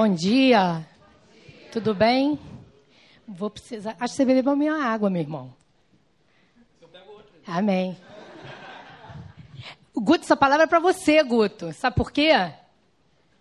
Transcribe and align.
Bom 0.00 0.14
dia. 0.14 0.86
Tudo 1.72 1.92
bem? 1.92 2.38
Vou 3.26 3.50
precisar. 3.50 3.96
Acho 3.98 4.12
que 4.14 4.18
você 4.18 4.24
bebeu 4.24 4.54
minha 4.54 4.74
água, 4.74 5.10
meu 5.10 5.20
irmão. 5.20 5.52
Amém. 7.44 7.96
Guto, 9.92 10.22
essa 10.22 10.36
palavra 10.36 10.66
é 10.66 10.68
para 10.68 10.78
você, 10.78 11.20
Guto. 11.24 11.72
Sabe 11.72 11.96
por 11.96 12.12
quê? 12.12 12.30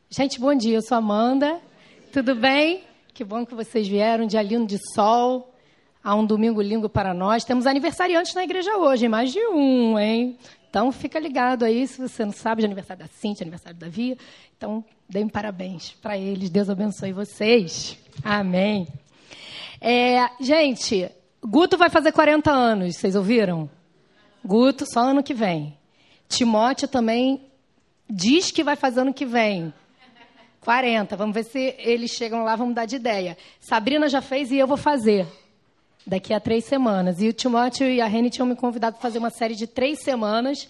Gente, 0.09 0.39
bom 0.39 0.55
dia. 0.55 0.77
Eu 0.77 0.81
sou 0.81 0.97
Amanda. 0.97 1.61
Tudo 2.11 2.33
bem? 2.33 2.83
Que 3.13 3.23
bom 3.23 3.45
que 3.45 3.53
vocês 3.53 3.87
vieram. 3.87 4.23
Um 4.23 4.27
dia 4.27 4.41
lindo 4.41 4.65
de 4.65 4.79
sol. 4.95 5.53
Há 6.03 6.15
um 6.15 6.25
domingo 6.25 6.59
lindo 6.59 6.89
para 6.89 7.13
nós. 7.13 7.43
Temos 7.43 7.67
aniversariantes 7.67 8.33
na 8.33 8.43
igreja 8.43 8.77
hoje, 8.77 9.07
mais 9.07 9.31
de 9.31 9.45
um, 9.45 9.99
hein? 9.99 10.39
Então, 10.67 10.91
fica 10.91 11.19
ligado 11.19 11.63
aí, 11.63 11.85
se 11.85 12.01
você 12.01 12.25
não 12.25 12.33
sabe, 12.33 12.63
de 12.63 12.65
aniversário 12.65 13.03
da 13.03 13.09
Cintia, 13.09 13.43
aniversário 13.43 13.77
da 13.77 13.87
Via. 13.87 14.17
Então, 14.57 14.83
deem 15.09 15.27
parabéns 15.27 15.91
para 16.01 16.17
eles. 16.17 16.49
Deus 16.49 16.69
abençoe 16.69 17.13
vocês. 17.13 17.97
Amém. 18.23 18.87
É, 19.79 20.29
gente, 20.39 21.09
Guto 21.41 21.77
vai 21.77 21.89
fazer 21.89 22.11
40 22.11 22.51
anos, 22.51 22.95
vocês 22.95 23.15
ouviram? 23.15 23.69
Guto, 24.43 24.85
só 24.91 25.01
ano 25.01 25.23
que 25.23 25.33
vem. 25.33 25.77
Timóteo 26.27 26.87
também 26.87 27.41
diz 28.09 28.51
que 28.51 28.63
vai 28.63 28.75
fazer 28.75 29.01
ano 29.01 29.13
que 29.13 29.25
vem. 29.25 29.73
40. 30.61 31.15
Vamos 31.15 31.33
ver 31.33 31.43
se 31.43 31.75
eles 31.77 32.11
chegam 32.11 32.43
lá, 32.43 32.55
vamos 32.55 32.75
dar 32.75 32.85
de 32.85 32.97
ideia. 32.97 33.37
Sabrina 33.59 34.09
já 34.09 34.21
fez 34.21 34.51
e 34.51 34.57
eu 34.57 34.67
vou 34.67 34.77
fazer. 34.77 35.25
Daqui 36.05 36.33
a 36.33 36.39
três 36.39 36.65
semanas. 36.65 37.21
E 37.21 37.29
o 37.29 37.33
Timóteo 37.33 37.87
e 37.87 38.01
a 38.01 38.05
Reni 38.05 38.29
tinham 38.29 38.47
me 38.47 38.55
convidado 38.55 38.95
para 38.95 39.01
fazer 39.01 39.19
uma 39.19 39.29
série 39.29 39.55
de 39.55 39.67
três 39.67 40.01
semanas. 40.01 40.67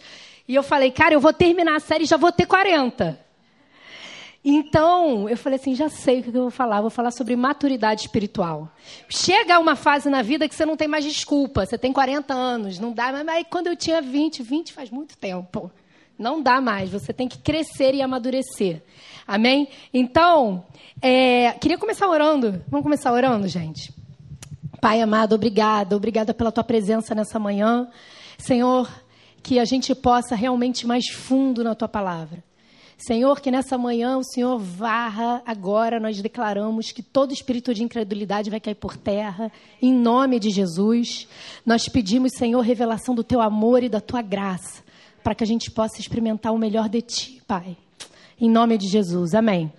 E 0.48 0.54
eu 0.54 0.62
falei, 0.62 0.92
cara, 0.92 1.14
eu 1.14 1.20
vou 1.20 1.34
terminar 1.34 1.76
a 1.76 1.80
série 1.80 2.04
e 2.04 2.08
já 2.08 2.18
vou 2.18 2.32
ter 2.32 2.46
40. 2.46 3.27
Então, 4.50 5.28
eu 5.28 5.36
falei 5.36 5.60
assim, 5.60 5.76
já 5.76 5.90
sei 5.90 6.22
o 6.22 6.24
que 6.24 6.30
eu 6.30 6.44
vou 6.44 6.50
falar. 6.50 6.80
Vou 6.80 6.90
falar 6.90 7.12
sobre 7.12 7.36
maturidade 7.36 8.04
espiritual. 8.04 8.72
Chega 9.10 9.60
uma 9.60 9.76
fase 9.76 10.10
na 10.10 10.22
vida 10.22 10.48
que 10.48 10.56
você 10.56 10.66
não 10.66 10.78
tem 10.78 10.88
mais 10.88 11.04
desculpa. 11.04 11.66
Você 11.66 11.78
tem 11.78 11.92
40 11.92 12.34
anos, 12.34 12.80
não 12.80 12.94
dá. 12.94 13.12
Mas 13.12 13.28
aí, 13.28 13.44
quando 13.44 13.68
eu 13.68 13.76
tinha 13.76 14.02
20, 14.02 14.42
20 14.42 14.72
faz 14.72 14.90
muito 14.90 15.18
tempo. 15.18 15.70
Não 16.18 16.42
dá 16.42 16.62
mais. 16.62 16.90
Você 16.90 17.12
tem 17.12 17.28
que 17.28 17.40
crescer 17.40 17.94
e 17.94 18.02
amadurecer. 18.02 18.82
Amém? 19.28 19.68
Então, 19.94 20.66
é, 21.02 21.52
queria 21.60 21.78
começar 21.78 22.08
orando. 22.08 22.64
Vamos 22.70 22.86
começar 22.86 23.12
orando, 23.12 23.50
gente? 23.50 23.94
Pai 24.80 25.02
amado, 25.02 25.36
obrigada. 25.36 25.94
Obrigada 25.94 26.34
pela 26.34 26.54
tua 26.54 26.64
presença 26.64 27.14
nessa 27.14 27.38
manhã. 27.38 27.90
Senhor, 28.38 28.90
que 29.44 29.60
a 29.60 29.66
gente 29.66 29.94
possa 29.94 30.36
realmente 30.36 30.88
mais 30.88 31.10
fundo 31.10 31.66
na 31.66 31.76
tua 31.76 31.90
palavra. 31.90 32.42
Senhor, 32.98 33.40
que 33.40 33.52
nessa 33.52 33.78
manhã 33.78 34.18
o 34.18 34.24
Senhor 34.24 34.58
varra 34.58 35.44
agora, 35.46 36.00
nós 36.00 36.20
declaramos 36.20 36.92
que 36.92 37.04
todo 37.04 37.32
espírito 37.32 37.72
de 37.72 37.84
incredulidade 37.84 38.50
vai 38.50 38.60
cair 38.60 38.74
por 38.74 38.98
terra, 38.98 39.52
em 39.80 39.94
nome 39.94 40.40
de 40.40 40.50
Jesus. 40.50 41.28
Nós 41.64 41.88
pedimos, 41.88 42.32
Senhor, 42.36 42.60
revelação 42.62 43.14
do 43.14 43.24
teu 43.24 43.40
amor 43.40 43.84
e 43.84 43.90
da 43.90 44.02
tua 44.02 44.24
graça, 44.24 44.84
para 45.24 45.36
que 45.36 45.44
a 45.44 45.48
gente 45.48 45.70
possa 45.70 46.02
experimentar 46.02 46.52
o 46.52 46.58
melhor 46.58 46.90
de 46.90 47.04
ti, 47.04 47.42
Pai. 47.48 47.78
Em 48.42 48.50
nome 48.50 48.80
de 48.80 48.88
Jesus, 48.88 49.36
amém. 49.36 49.72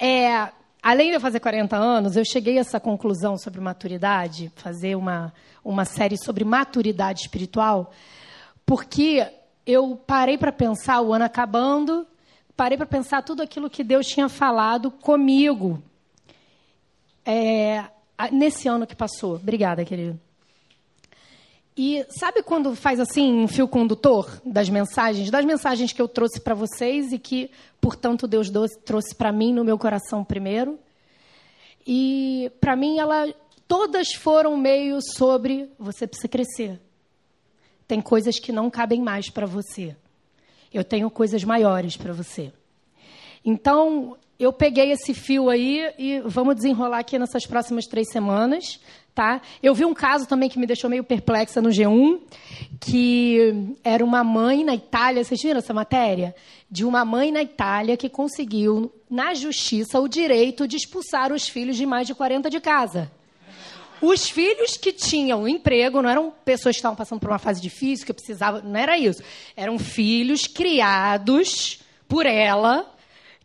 É, 0.00 0.48
além 0.82 1.10
de 1.10 1.14
eu 1.14 1.20
fazer 1.20 1.38
40 1.38 1.76
anos, 1.76 2.16
eu 2.16 2.24
cheguei 2.24 2.58
a 2.58 2.62
essa 2.62 2.80
conclusão 2.80 3.38
sobre 3.38 3.60
maturidade, 3.60 4.50
fazer 4.56 4.96
uma, 4.96 5.32
uma 5.64 5.84
série 5.84 6.16
sobre 6.16 6.44
maturidade 6.44 7.20
espiritual, 7.20 7.92
porque 8.66 9.24
eu 9.64 9.94
parei 10.04 10.36
para 10.36 10.50
pensar 10.50 11.00
o 11.00 11.12
ano 11.14 11.24
acabando 11.24 12.04
parei 12.56 12.76
para 12.76 12.86
pensar 12.86 13.22
tudo 13.22 13.42
aquilo 13.42 13.70
que 13.70 13.82
Deus 13.82 14.06
tinha 14.06 14.28
falado 14.28 14.90
comigo 14.90 15.82
é, 17.24 17.84
nesse 18.32 18.68
ano 18.68 18.86
que 18.86 18.96
passou. 18.96 19.36
Obrigada, 19.36 19.84
querido. 19.84 20.18
E 21.76 22.04
sabe 22.10 22.42
quando 22.42 22.74
faz 22.74 23.00
assim 23.00 23.32
um 23.32 23.48
fio 23.48 23.66
condutor 23.66 24.40
das 24.44 24.68
mensagens, 24.68 25.30
das 25.30 25.44
mensagens 25.44 25.92
que 25.92 26.02
eu 26.02 26.08
trouxe 26.08 26.40
para 26.40 26.54
vocês 26.54 27.12
e 27.12 27.18
que, 27.18 27.50
portanto, 27.80 28.26
Deus 28.26 28.50
trouxe 28.84 29.14
para 29.14 29.32
mim 29.32 29.52
no 29.54 29.64
meu 29.64 29.78
coração 29.78 30.24
primeiro? 30.24 30.78
E 31.86 32.52
para 32.60 32.76
mim 32.76 32.98
ela 32.98 33.32
todas 33.66 34.12
foram 34.12 34.56
meio 34.56 34.98
sobre 35.00 35.70
você 35.78 36.06
precisa 36.06 36.28
crescer. 36.28 36.80
Tem 37.86 38.00
coisas 38.00 38.38
que 38.38 38.52
não 38.52 38.68
cabem 38.68 39.00
mais 39.00 39.30
para 39.30 39.46
você. 39.46 39.96
Eu 40.72 40.84
tenho 40.84 41.10
coisas 41.10 41.42
maiores 41.44 41.96
para 41.96 42.12
você. 42.12 42.52
Então, 43.44 44.16
eu 44.38 44.52
peguei 44.52 44.90
esse 44.90 45.12
fio 45.12 45.50
aí 45.50 45.92
e 45.98 46.20
vamos 46.20 46.54
desenrolar 46.54 47.00
aqui 47.00 47.18
nessas 47.18 47.44
próximas 47.44 47.86
três 47.86 48.08
semanas. 48.10 48.80
Tá? 49.14 49.42
Eu 49.62 49.74
vi 49.74 49.84
um 49.84 49.92
caso 49.92 50.26
também 50.26 50.48
que 50.48 50.58
me 50.58 50.66
deixou 50.66 50.88
meio 50.88 51.04
perplexa 51.04 51.60
no 51.60 51.68
G1, 51.68 52.20
que 52.80 53.76
era 53.84 54.04
uma 54.04 54.22
mãe 54.22 54.64
na 54.64 54.74
Itália, 54.74 55.22
vocês 55.22 55.42
viram 55.42 55.58
essa 55.58 55.74
matéria? 55.74 56.34
De 56.70 56.84
uma 56.84 57.04
mãe 57.04 57.32
na 57.32 57.42
Itália 57.42 57.96
que 57.96 58.08
conseguiu, 58.08 58.90
na 59.10 59.34
justiça, 59.34 60.00
o 60.00 60.08
direito 60.08 60.66
de 60.66 60.76
expulsar 60.76 61.32
os 61.32 61.48
filhos 61.48 61.76
de 61.76 61.84
mais 61.84 62.06
de 62.06 62.14
40 62.14 62.48
de 62.48 62.60
casa. 62.60 63.10
Os 64.00 64.28
filhos 64.28 64.76
que 64.76 64.92
tinham 64.92 65.46
emprego 65.46 66.00
não 66.00 66.08
eram 66.08 66.32
pessoas 66.44 66.76
que 66.76 66.78
estavam 66.78 66.96
passando 66.96 67.20
por 67.20 67.28
uma 67.28 67.38
fase 67.38 67.60
difícil, 67.60 68.06
que 68.06 68.12
precisavam. 68.12 68.62
Não 68.62 68.78
era 68.78 68.96
isso. 68.96 69.22
Eram 69.54 69.78
filhos 69.78 70.46
criados 70.46 71.80
por 72.08 72.24
ela, 72.24 72.92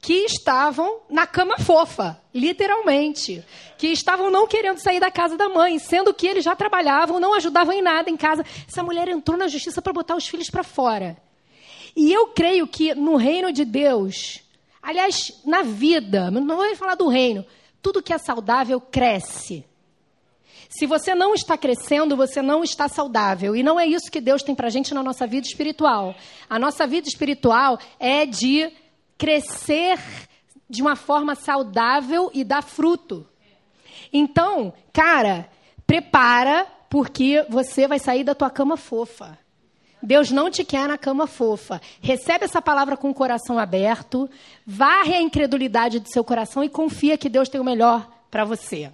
que 0.01 0.13
estavam 0.25 1.01
na 1.09 1.27
cama 1.27 1.57
fofa, 1.57 2.21
literalmente. 2.33 3.43
Que 3.77 3.87
estavam 3.87 4.31
não 4.31 4.47
querendo 4.47 4.77
sair 4.77 4.99
da 4.99 5.11
casa 5.11 5.35
da 5.35 5.49
mãe, 5.49 5.77
sendo 5.77 6.13
que 6.13 6.25
eles 6.25 6.45
já 6.45 6.55
trabalhavam, 6.55 7.19
não 7.19 7.33
ajudavam 7.33 7.73
em 7.73 7.81
nada 7.81 8.09
em 8.09 8.15
casa. 8.15 8.45
Essa 8.67 8.81
mulher 8.81 9.09
entrou 9.09 9.37
na 9.37 9.47
justiça 9.47 9.81
para 9.81 9.91
botar 9.91 10.15
os 10.15 10.27
filhos 10.27 10.49
para 10.49 10.63
fora. 10.63 11.17
E 11.95 12.13
eu 12.13 12.27
creio 12.27 12.65
que 12.67 12.93
no 12.95 13.15
reino 13.15 13.51
de 13.51 13.65
Deus, 13.65 14.41
aliás, 14.81 15.41
na 15.45 15.63
vida, 15.63 16.31
não 16.31 16.55
vou 16.55 16.75
falar 16.75 16.95
do 16.95 17.07
reino, 17.07 17.45
tudo 17.81 18.01
que 18.01 18.13
é 18.13 18.17
saudável 18.17 18.79
cresce. 18.79 19.65
Se 20.69 20.85
você 20.85 21.15
não 21.15 21.33
está 21.33 21.57
crescendo, 21.57 22.15
você 22.15 22.41
não 22.41 22.63
está 22.63 22.87
saudável. 22.87 23.55
E 23.55 23.63
não 23.63 23.79
é 23.79 23.85
isso 23.85 24.11
que 24.11 24.21
Deus 24.21 24.43
tem 24.43 24.55
para 24.55 24.67
a 24.67 24.69
gente 24.69 24.93
na 24.93 25.03
nossa 25.03 25.25
vida 25.25 25.47
espiritual. 25.47 26.15
A 26.49 26.59
nossa 26.59 26.85
vida 26.85 27.07
espiritual 27.07 27.79
é 27.99 28.25
de 28.25 28.71
crescer 29.17 29.99
de 30.69 30.81
uma 30.81 30.95
forma 30.95 31.35
saudável 31.35 32.29
e 32.33 32.43
dar 32.43 32.63
fruto. 32.63 33.27
Então, 34.11 34.73
cara, 34.91 35.49
prepara, 35.85 36.67
porque 36.89 37.45
você 37.49 37.87
vai 37.87 37.99
sair 37.99 38.23
da 38.23 38.35
tua 38.35 38.49
cama 38.49 38.77
fofa. 38.77 39.37
Deus 40.01 40.29
não 40.29 40.51
te 40.51 40.63
quer 40.63 40.87
na 40.87 40.97
cama 40.97 41.25
fofa. 41.25 41.81
Recebe 41.99 42.45
essa 42.45 42.61
palavra 42.61 42.95
com 42.95 43.09
o 43.09 43.13
coração 43.13 43.57
aberto, 43.57 44.29
varre 44.65 45.15
a 45.15 45.21
incredulidade 45.21 45.99
do 45.99 46.09
seu 46.09 46.23
coração 46.23 46.63
e 46.63 46.69
confia 46.69 47.17
que 47.17 47.29
Deus 47.29 47.49
tem 47.49 47.59
o 47.59 47.63
melhor 47.63 48.07
para 48.29 48.45
você. 48.45 48.91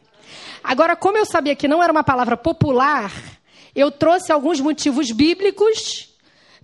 Agora, 0.64 0.96
como 0.96 1.18
eu 1.18 1.26
sabia 1.26 1.56
que 1.56 1.68
não 1.68 1.82
era 1.82 1.92
uma 1.92 2.04
palavra 2.04 2.38
popular, 2.38 3.12
eu 3.76 3.92
trouxe 3.92 4.32
alguns 4.32 4.60
motivos 4.60 5.12
bíblicos 5.12 6.10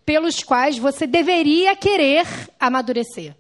pelos 0.06 0.44
quais 0.44 0.78
você 0.78 1.06
deveria 1.06 1.76
querer 1.76 2.26
amadurecer. 2.60 3.36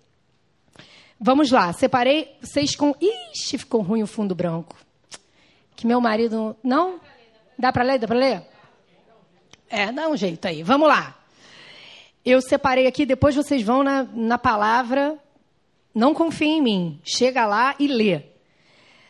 Vamos 1.19 1.49
lá, 1.49 1.73
separei 1.73 2.35
vocês 2.41 2.75
com. 2.75 2.95
Ixi, 3.01 3.57
ficou 3.57 3.81
ruim 3.81 4.03
o 4.03 4.07
fundo 4.07 4.35
branco. 4.35 4.75
Que 5.75 5.87
meu 5.87 5.99
marido. 5.99 6.55
Não? 6.63 6.99
Dá 7.57 7.71
para 7.71 7.83
ler? 7.83 7.99
Dá 7.99 8.07
para 8.07 8.17
ler? 8.17 8.43
É, 9.69 9.91
dá 9.91 10.07
um 10.07 10.15
jeito 10.15 10.47
aí. 10.47 10.61
Vamos 10.63 10.87
lá. 10.87 11.15
Eu 12.23 12.41
separei 12.41 12.87
aqui, 12.87 13.05
depois 13.05 13.35
vocês 13.35 13.63
vão 13.63 13.83
na, 13.83 14.03
na 14.03 14.37
palavra. 14.37 15.17
Não 15.93 16.13
confie 16.13 16.49
em 16.49 16.61
mim. 16.61 17.01
Chega 17.03 17.45
lá 17.45 17.75
e 17.79 17.87
lê. 17.87 18.21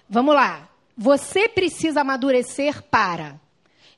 Vamos 0.09 0.33
lá. 0.33 0.69
Você 0.97 1.47
precisa 1.47 2.01
amadurecer 2.01 2.81
para 2.81 3.39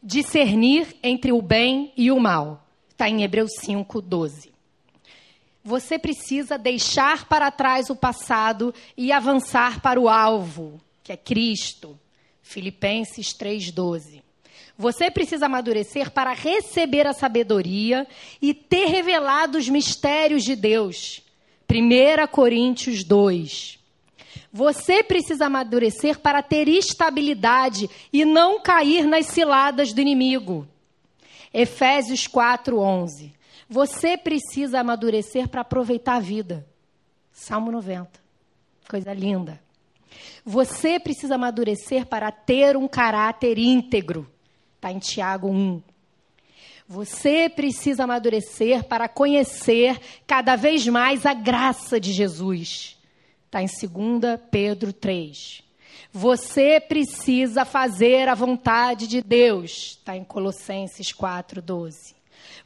discernir 0.03 0.97
entre 1.01 1.31
o 1.31 1.41
bem 1.41 1.93
e 1.95 2.11
o 2.11 2.19
mal. 2.19 2.67
Está 2.89 3.07
em 3.07 3.23
Hebreus 3.23 3.51
5, 3.61 4.01
12. 4.01 4.51
Você 5.63 5.97
precisa 5.97 6.57
deixar 6.57 7.25
para 7.29 7.49
trás 7.51 7.89
o 7.89 7.95
passado 7.95 8.73
e 8.97 9.13
avançar 9.13 9.81
para 9.81 9.97
o 9.97 10.09
alvo, 10.09 10.81
que 11.01 11.13
é 11.13 11.15
Cristo. 11.15 11.97
Filipenses 12.41 13.27
3,12. 13.27 14.21
Você 14.77 15.09
precisa 15.09 15.45
amadurecer 15.45 16.11
para 16.11 16.33
receber 16.33 17.07
a 17.07 17.13
sabedoria 17.13 18.05
e 18.41 18.53
ter 18.53 18.87
revelado 18.87 19.57
os 19.57 19.69
mistérios 19.69 20.43
de 20.43 20.55
Deus. 20.55 21.21
1 21.71 22.27
Coríntios 22.27 23.05
2. 23.05 23.78
Você 24.51 25.03
precisa 25.03 25.45
amadurecer 25.45 26.19
para 26.19 26.41
ter 26.41 26.67
estabilidade 26.67 27.89
e 28.11 28.25
não 28.25 28.61
cair 28.61 29.05
nas 29.05 29.27
ciladas 29.27 29.93
do 29.93 30.01
inimigo. 30.01 30.67
Efésios 31.53 32.27
4:11. 32.27 33.33
Você 33.69 34.17
precisa 34.17 34.79
amadurecer 34.79 35.47
para 35.47 35.61
aproveitar 35.61 36.15
a 36.15 36.19
vida. 36.19 36.65
Salmo 37.31 37.71
90. 37.71 38.09
Coisa 38.89 39.13
linda. 39.13 39.61
Você 40.43 40.99
precisa 40.99 41.35
amadurecer 41.35 42.07
para 42.07 42.31
ter 42.31 42.75
um 42.75 42.87
caráter 42.87 43.59
íntegro. 43.59 44.27
Está 44.75 44.91
em 44.91 44.97
Tiago 44.97 45.47
1. 45.47 45.81
Você 46.87 47.47
precisa 47.47 48.05
amadurecer 48.05 48.83
para 48.85 49.07
conhecer 49.07 50.01
cada 50.25 50.55
vez 50.55 50.87
mais 50.87 51.23
a 51.23 51.35
graça 51.35 51.99
de 51.99 52.11
Jesus. 52.11 52.98
Está 53.49 53.63
em 53.63 53.65
2 53.65 54.39
Pedro 54.51 54.93
3. 54.93 55.63
Você 56.13 56.79
precisa 56.79 57.65
fazer 57.65 58.29
a 58.29 58.35
vontade 58.35 59.07
de 59.07 59.23
Deus. 59.23 59.97
Está 59.97 60.15
em 60.15 60.23
Colossenses 60.23 61.11
4, 61.11 61.59
12. 61.59 62.15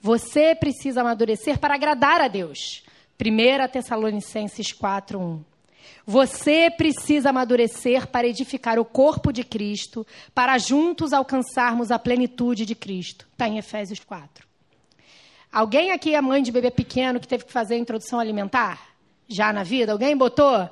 Você 0.02 0.54
precisa 0.54 1.00
amadurecer 1.00 1.58
para 1.58 1.76
agradar 1.76 2.20
a 2.20 2.28
Deus. 2.28 2.84
1 3.18 3.72
Tessalonicenses 3.72 4.74
4, 4.74 5.18
1. 5.18 5.44
Você 6.06 6.70
precisa 6.70 7.30
amadurecer 7.30 8.08
para 8.08 8.28
edificar 8.28 8.78
o 8.78 8.84
corpo 8.84 9.32
de 9.32 9.46
Cristo, 9.46 10.06
para 10.36 10.58
juntos 10.58 11.14
alcançarmos 11.14 11.92
a 11.92 12.00
plenitude 12.00 12.66
de 12.66 12.76
Cristo. 12.76 13.26
Está 13.32 13.48
em 13.48 13.58
Efésios 13.58 14.02
4. 14.02 14.46
Alguém 15.50 15.92
aqui 15.92 16.14
é 16.14 16.20
mãe 16.20 16.44
de 16.44 16.52
bebê 16.52 16.70
pequeno 16.70 17.22
que 17.22 17.28
teve 17.28 17.46
que 17.46 17.54
fazer 17.54 17.76
a 17.76 17.78
introdução 17.78 18.20
alimentar? 18.20 18.93
Já 19.28 19.52
na 19.54 19.64
vida? 19.64 19.92
Alguém 19.92 20.16
botou 20.16 20.70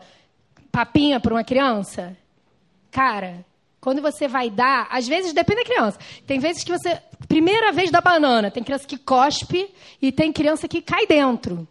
papinha 0.71 1.19
para 1.19 1.33
uma 1.33 1.43
criança? 1.43 2.15
Cara, 2.91 3.45
quando 3.79 4.01
você 4.01 4.27
vai 4.27 4.49
dar, 4.49 4.87
às 4.91 5.07
vezes 5.07 5.33
depende 5.33 5.63
da 5.63 5.69
criança. 5.69 5.99
Tem 6.27 6.39
vezes 6.39 6.63
que 6.63 6.71
você. 6.71 7.01
Primeira 7.27 7.71
vez 7.71 7.89
da 7.89 8.01
banana, 8.01 8.51
tem 8.51 8.63
criança 8.63 8.85
que 8.85 8.97
cospe 8.97 9.73
e 10.01 10.11
tem 10.11 10.33
criança 10.33 10.67
que 10.67 10.81
cai 10.81 11.07
dentro. 11.07 11.67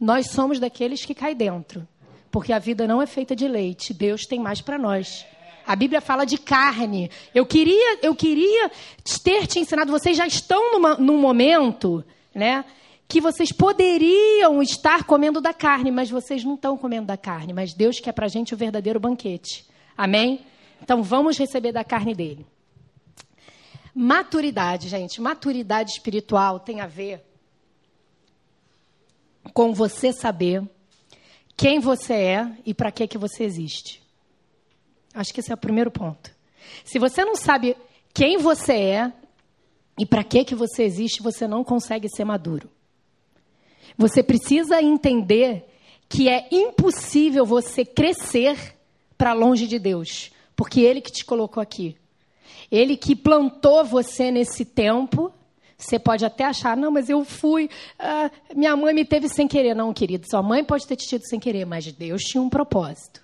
Nós 0.00 0.30
somos 0.30 0.58
daqueles 0.58 1.04
que 1.04 1.14
cai 1.14 1.34
dentro 1.34 1.86
porque 2.34 2.52
a 2.52 2.58
vida 2.58 2.84
não 2.88 3.00
é 3.00 3.06
feita 3.06 3.36
de 3.36 3.46
leite. 3.46 3.94
Deus 3.94 4.22
tem 4.22 4.40
mais 4.40 4.60
para 4.60 4.76
nós. 4.76 5.24
A 5.64 5.76
Bíblia 5.76 6.00
fala 6.00 6.24
de 6.24 6.36
carne. 6.36 7.08
Eu 7.32 7.46
queria, 7.46 8.00
eu 8.02 8.12
queria 8.12 8.68
ter 9.22 9.46
te 9.46 9.60
ensinado. 9.60 9.92
Vocês 9.92 10.16
já 10.16 10.26
estão 10.26 10.72
numa, 10.72 10.96
num 10.96 11.16
momento, 11.16 12.04
né, 12.34 12.64
que 13.06 13.20
vocês 13.20 13.52
poderiam 13.52 14.62
estar 14.62 15.04
comendo 15.04 15.40
da 15.40 15.52
carne, 15.52 15.90
mas 15.90 16.10
vocês 16.10 16.44
não 16.44 16.54
estão 16.54 16.76
comendo 16.76 17.06
da 17.06 17.16
carne. 17.16 17.52
Mas 17.52 17.74
Deus 17.74 18.00
quer 18.00 18.12
para 18.12 18.26
a 18.26 18.28
gente 18.28 18.54
o 18.54 18.56
verdadeiro 18.56 18.98
banquete. 18.98 19.66
Amém? 19.96 20.44
Então 20.82 21.02
vamos 21.02 21.38
receber 21.38 21.72
da 21.72 21.84
carne 21.84 22.14
dele. 22.14 22.46
Maturidade, 23.94 24.88
gente. 24.88 25.20
Maturidade 25.20 25.92
espiritual 25.92 26.58
tem 26.58 26.80
a 26.80 26.86
ver 26.86 27.24
com 29.52 29.72
você 29.72 30.12
saber 30.12 30.68
quem 31.56 31.78
você 31.78 32.14
é 32.14 32.52
e 32.66 32.74
para 32.74 32.90
que, 32.90 33.06
que 33.06 33.18
você 33.18 33.44
existe. 33.44 34.02
Acho 35.12 35.32
que 35.32 35.40
esse 35.40 35.52
é 35.52 35.54
o 35.54 35.58
primeiro 35.58 35.90
ponto. 35.90 36.34
Se 36.84 36.98
você 36.98 37.24
não 37.24 37.36
sabe 37.36 37.76
quem 38.12 38.36
você 38.36 38.72
é 38.72 39.12
e 39.96 40.04
para 40.04 40.24
que, 40.24 40.44
que 40.44 40.54
você 40.56 40.82
existe, 40.82 41.22
você 41.22 41.46
não 41.46 41.62
consegue 41.62 42.08
ser 42.08 42.24
maduro. 42.24 42.68
Você 43.96 44.22
precisa 44.22 44.82
entender 44.82 45.64
que 46.08 46.28
é 46.28 46.48
impossível 46.50 47.44
você 47.46 47.84
crescer 47.84 48.76
para 49.16 49.32
longe 49.32 49.66
de 49.66 49.78
Deus, 49.78 50.30
porque 50.56 50.80
Ele 50.80 51.00
que 51.00 51.12
te 51.12 51.24
colocou 51.24 51.62
aqui. 51.62 51.96
Ele 52.70 52.96
que 52.96 53.14
plantou 53.14 53.84
você 53.84 54.30
nesse 54.30 54.64
tempo 54.64 55.32
você 55.76 55.98
pode 55.98 56.24
até 56.24 56.44
achar, 56.44 56.76
não, 56.76 56.90
mas 56.90 57.10
eu 57.10 57.24
fui, 57.24 57.68
ah, 57.98 58.30
minha 58.54 58.76
mãe 58.76 58.94
me 58.94 59.04
teve 59.04 59.28
sem 59.28 59.46
querer. 59.46 59.74
Não, 59.74 59.92
querido, 59.92 60.26
sua 60.28 60.42
mãe 60.42 60.64
pode 60.64 60.86
ter 60.86 60.96
te 60.96 61.06
tido 61.06 61.26
sem 61.26 61.38
querer, 61.38 61.66
mas 61.66 61.90
Deus 61.92 62.22
tinha 62.22 62.42
um 62.42 62.48
propósito. 62.48 63.22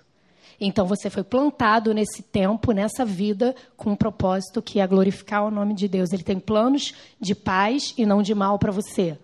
Então 0.59 0.85
você 0.85 1.09
foi 1.09 1.23
plantado 1.23 1.91
nesse 1.91 2.21
tempo, 2.21 2.71
nessa 2.71 3.03
vida, 3.03 3.55
com 3.75 3.91
um 3.91 3.95
propósito 3.95 4.61
que 4.61 4.79
é 4.79 4.85
glorificar 4.85 5.43
o 5.43 5.49
nome 5.49 5.73
de 5.73 5.87
Deus. 5.87 6.11
Ele 6.11 6.21
tem 6.21 6.39
planos 6.39 6.93
de 7.19 7.33
paz 7.33 7.95
e 7.97 8.05
não 8.05 8.21
de 8.21 8.35
mal 8.35 8.59
para 8.59 8.71
você. 8.71 9.17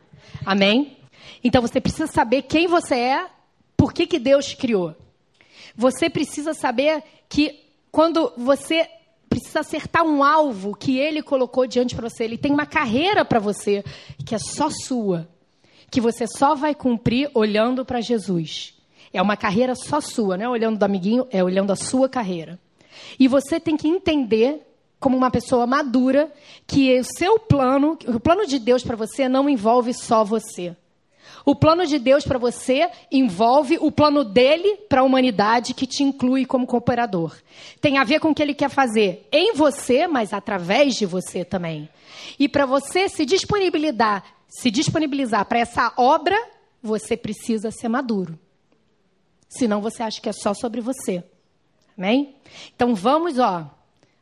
Amém? 0.43 0.96
Então 1.43 1.61
você 1.61 1.79
precisa 1.79 2.07
saber 2.07 2.43
quem 2.43 2.67
você 2.67 2.95
é, 2.95 3.27
por 3.75 3.93
que, 3.93 4.07
que 4.07 4.19
Deus 4.19 4.45
te 4.47 4.57
criou. 4.57 4.95
Você 5.75 6.09
precisa 6.09 6.53
saber 6.53 7.03
que 7.29 7.63
quando 7.91 8.33
você 8.37 8.87
precisa 9.27 9.59
acertar 9.59 10.03
um 10.03 10.23
alvo 10.23 10.75
que 10.75 10.97
ele 10.97 11.21
colocou 11.21 11.67
diante 11.67 11.95
para 11.95 12.09
você. 12.09 12.23
Ele 12.23 12.37
tem 12.37 12.51
uma 12.51 12.65
carreira 12.65 13.23
para 13.23 13.39
você 13.39 13.83
que 14.25 14.33
é 14.33 14.39
só 14.39 14.69
sua, 14.69 15.27
que 15.91 16.01
você 16.01 16.25
só 16.27 16.55
vai 16.55 16.73
cumprir 16.73 17.29
olhando 17.33 17.85
para 17.85 18.01
Jesus. 18.01 18.73
É 19.13 19.21
uma 19.21 19.37
carreira 19.37 19.75
só 19.75 20.01
sua, 20.01 20.37
não 20.37 20.45
é 20.45 20.49
olhando 20.49 20.77
do 20.77 20.83
amiguinho, 20.83 21.27
é 21.31 21.43
olhando 21.43 21.71
a 21.71 21.75
sua 21.75 22.09
carreira. 22.09 22.59
E 23.19 23.27
você 23.27 23.59
tem 23.59 23.77
que 23.77 23.87
entender, 23.87 24.61
como 24.99 25.15
uma 25.15 25.31
pessoa 25.31 25.67
madura, 25.67 26.31
que 26.65 26.99
o 26.99 27.03
seu 27.03 27.39
plano, 27.39 27.97
o 28.07 28.19
plano 28.19 28.45
de 28.45 28.59
Deus 28.59 28.83
para 28.83 28.95
você 28.95 29.29
não 29.29 29.49
envolve 29.49 29.93
só 29.93 30.23
você. 30.23 30.75
O 31.47 31.55
plano 31.55 31.87
de 31.87 31.97
Deus 31.97 32.25
para 32.25 32.37
você 32.37 32.91
envolve 33.09 33.77
o 33.79 33.89
plano 33.89 34.25
dele 34.25 34.75
para 34.89 34.99
a 34.99 35.03
humanidade, 35.05 35.73
que 35.73 35.87
te 35.87 36.03
inclui 36.03 36.45
como 36.45 36.67
cooperador. 36.67 37.37
Tem 37.79 37.97
a 37.97 38.03
ver 38.03 38.19
com 38.19 38.31
o 38.31 38.35
que 38.35 38.43
ele 38.43 38.53
quer 38.53 38.69
fazer 38.69 39.25
em 39.31 39.53
você, 39.53 40.07
mas 40.07 40.33
através 40.33 40.95
de 40.95 41.05
você 41.05 41.45
também. 41.45 41.87
E 42.37 42.49
para 42.49 42.65
você 42.65 43.07
se 43.07 43.25
disponibilizar, 43.25 44.25
se 44.49 44.69
disponibilizar 44.69 45.45
para 45.45 45.59
essa 45.59 45.93
obra, 45.95 46.37
você 46.83 47.15
precisa 47.15 47.71
ser 47.71 47.87
maduro. 47.87 48.37
Senão 49.47 49.79
você 49.79 50.03
acha 50.03 50.19
que 50.19 50.27
é 50.27 50.33
só 50.33 50.53
sobre 50.53 50.81
você. 50.81 51.23
Amém? 51.97 52.35
Então 52.75 52.93
vamos, 52.93 53.39
ó, 53.39 53.73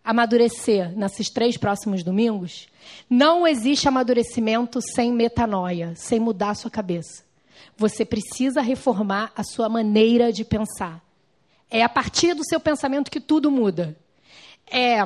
amadurecer 0.03 0.95
nesses 0.95 1.31
três 1.31 1.57
próximos 1.57 2.03
domingos, 2.03 2.67
não 3.09 3.47
existe 3.47 3.87
amadurecimento 3.87 4.79
sem 4.81 5.11
metanoia, 5.11 5.93
sem 5.95 6.19
mudar 6.19 6.51
a 6.51 6.55
sua 6.55 6.71
cabeça. 6.71 7.23
Você 7.77 8.05
precisa 8.05 8.61
reformar 8.61 9.31
a 9.35 9.43
sua 9.43 9.67
maneira 9.69 10.31
de 10.31 10.43
pensar. 10.45 11.03
É 11.69 11.83
a 11.83 11.89
partir 11.89 12.33
do 12.33 12.45
seu 12.45 12.59
pensamento 12.59 13.11
que 13.11 13.19
tudo 13.19 13.51
muda. 13.51 13.97
É, 14.71 15.05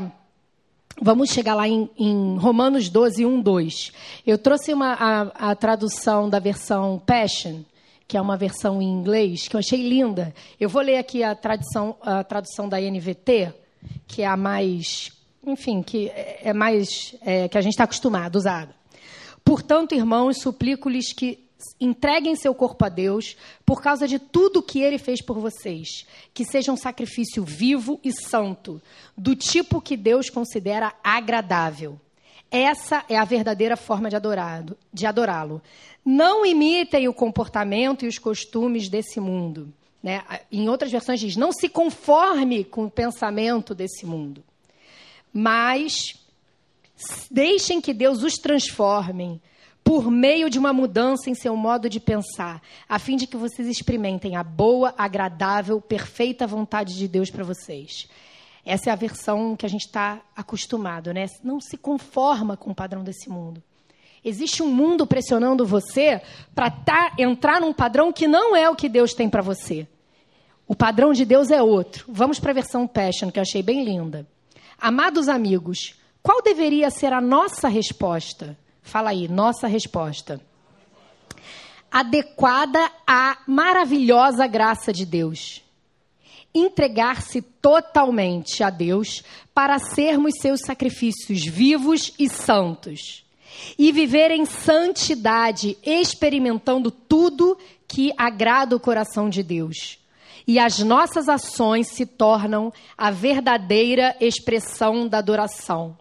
vamos 1.01 1.29
chegar 1.29 1.55
lá 1.55 1.67
em, 1.67 1.89
em 1.97 2.37
Romanos 2.37 2.89
12, 2.89 3.25
1, 3.25 3.41
2. 3.41 3.91
Eu 4.25 4.37
trouxe 4.37 4.73
uma, 4.73 4.93
a, 4.93 5.51
a 5.51 5.55
tradução 5.55 6.29
da 6.29 6.39
versão 6.39 7.01
Passion, 7.05 7.61
que 8.07 8.17
é 8.17 8.21
uma 8.21 8.37
versão 8.37 8.81
em 8.81 8.89
inglês, 8.89 9.47
que 9.47 9.55
eu 9.55 9.59
achei 9.59 9.87
linda. 9.87 10.33
Eu 10.59 10.69
vou 10.69 10.81
ler 10.81 10.97
aqui 10.97 11.23
a, 11.23 11.33
tradução, 11.33 11.95
a 12.01 12.23
tradução 12.23 12.67
da 12.67 12.79
NVT 12.79 13.53
que 14.07 14.21
é 14.21 14.27
a 14.27 14.37
mais, 14.37 15.11
enfim, 15.45 15.81
que 15.81 16.09
é 16.13 16.53
mais 16.53 17.15
é, 17.21 17.47
que 17.47 17.57
a 17.57 17.61
gente 17.61 17.73
está 17.73 17.83
acostumado 17.83 18.35
usar. 18.35 18.69
Portanto, 19.43 19.95
irmãos, 19.95 20.41
suplico-lhes 20.41 21.13
que 21.13 21.39
entreguem 21.79 22.35
seu 22.35 22.53
corpo 22.53 22.85
a 22.85 22.89
Deus 22.89 23.35
por 23.65 23.81
causa 23.81 24.07
de 24.07 24.19
tudo 24.19 24.61
que 24.61 24.79
Ele 24.79 24.97
fez 24.97 25.21
por 25.21 25.39
vocês, 25.39 26.05
que 26.33 26.45
seja 26.45 26.71
um 26.71 26.77
sacrifício 26.77 27.43
vivo 27.43 27.99
e 28.03 28.11
santo, 28.11 28.81
do 29.17 29.35
tipo 29.35 29.81
que 29.81 29.97
Deus 29.97 30.29
considera 30.29 30.93
agradável. 31.03 31.99
Essa 32.51 33.03
é 33.09 33.17
a 33.17 33.25
verdadeira 33.25 33.77
forma 33.77 34.09
de 34.09 34.15
adorá-lo. 34.15 34.77
De 34.91 35.05
adorá-lo. 35.05 35.61
Não 36.03 36.45
imitem 36.45 37.07
o 37.07 37.13
comportamento 37.13 38.05
e 38.05 38.07
os 38.07 38.17
costumes 38.17 38.89
desse 38.89 39.19
mundo 39.19 39.73
né? 40.01 40.23
Em 40.51 40.69
outras 40.69 40.91
versões 40.91 41.19
diz: 41.19 41.35
não 41.35 41.51
se 41.51 41.67
conforme 41.67 42.63
com 42.63 42.85
o 42.85 42.91
pensamento 42.91 43.75
desse 43.75 44.05
mundo, 44.05 44.43
mas 45.33 46.15
deixem 47.29 47.79
que 47.79 47.93
Deus 47.93 48.23
os 48.23 48.33
transforme 48.33 49.41
por 49.83 50.11
meio 50.11 50.49
de 50.49 50.59
uma 50.59 50.71
mudança 50.71 51.29
em 51.29 51.33
seu 51.33 51.55
modo 51.55 51.89
de 51.89 51.99
pensar, 51.99 52.61
a 52.87 52.99
fim 52.99 53.15
de 53.15 53.25
que 53.25 53.35
vocês 53.35 53.67
experimentem 53.67 54.35
a 54.35 54.43
boa, 54.43 54.93
agradável, 54.97 55.81
perfeita 55.81 56.45
vontade 56.45 56.95
de 56.95 57.07
Deus 57.07 57.31
para 57.31 57.43
vocês. 57.43 58.07
Essa 58.63 58.91
é 58.91 58.93
a 58.93 58.95
versão 58.95 59.55
que 59.55 59.65
a 59.65 59.69
gente 59.69 59.85
está 59.85 60.21
acostumado, 60.35 61.11
né? 61.11 61.25
Não 61.43 61.59
se 61.59 61.75
conforma 61.75 62.55
com 62.55 62.69
o 62.69 62.75
padrão 62.75 63.03
desse 63.03 63.29
mundo. 63.29 63.63
Existe 64.23 64.61
um 64.61 64.71
mundo 64.71 65.07
pressionando 65.07 65.65
você 65.65 66.21
para 66.53 66.69
tá, 66.69 67.13
entrar 67.17 67.61
num 67.61 67.73
padrão 67.73 68.11
que 68.11 68.27
não 68.27 68.55
é 68.55 68.69
o 68.69 68.75
que 68.75 68.89
Deus 68.89 69.13
tem 69.13 69.29
para 69.29 69.41
você. 69.41 69.87
O 70.67 70.75
padrão 70.75 71.13
de 71.13 71.25
Deus 71.25 71.49
é 71.49 71.63
outro. 71.63 72.05
Vamos 72.07 72.39
para 72.39 72.51
a 72.51 72.53
versão 72.53 72.85
Passion, 72.85 73.31
que 73.31 73.39
eu 73.39 73.43
achei 73.43 73.63
bem 73.63 73.83
linda. 73.83 74.27
Amados 74.81 75.27
amigos, 75.27 75.95
qual 76.23 76.41
deveria 76.41 76.89
ser 76.89 77.11
a 77.11 77.19
nossa 77.19 77.67
resposta? 77.67 78.57
Fala 78.81 79.09
aí, 79.09 79.27
nossa 79.27 79.67
resposta. 79.67 80.39
Adequada 81.91 82.89
à 83.05 83.37
maravilhosa 83.45 84.47
graça 84.47 84.93
de 84.93 85.05
Deus. 85.05 85.61
Entregar-se 86.53 87.41
totalmente 87.41 88.63
a 88.63 88.69
Deus 88.69 89.21
para 89.53 89.79
sermos 89.79 90.35
seus 90.39 90.61
sacrifícios 90.61 91.45
vivos 91.45 92.13
e 92.17 92.29
santos 92.29 93.25
e 93.77 93.91
viver 93.91 94.31
em 94.31 94.45
santidade, 94.45 95.77
experimentando 95.83 96.89
tudo 96.89 97.57
que 97.85 98.13
agrada 98.17 98.75
o 98.75 98.79
coração 98.79 99.29
de 99.29 99.43
Deus. 99.43 99.99
E 100.49 100.57
as 100.57 100.79
nossas 100.79 101.29
ações 101.29 101.89
se 101.89 102.07
tornam 102.07 102.73
a 102.97 103.11
verdadeira 103.11 104.15
expressão 104.19 105.07
da 105.07 105.19
adoração. 105.19 105.95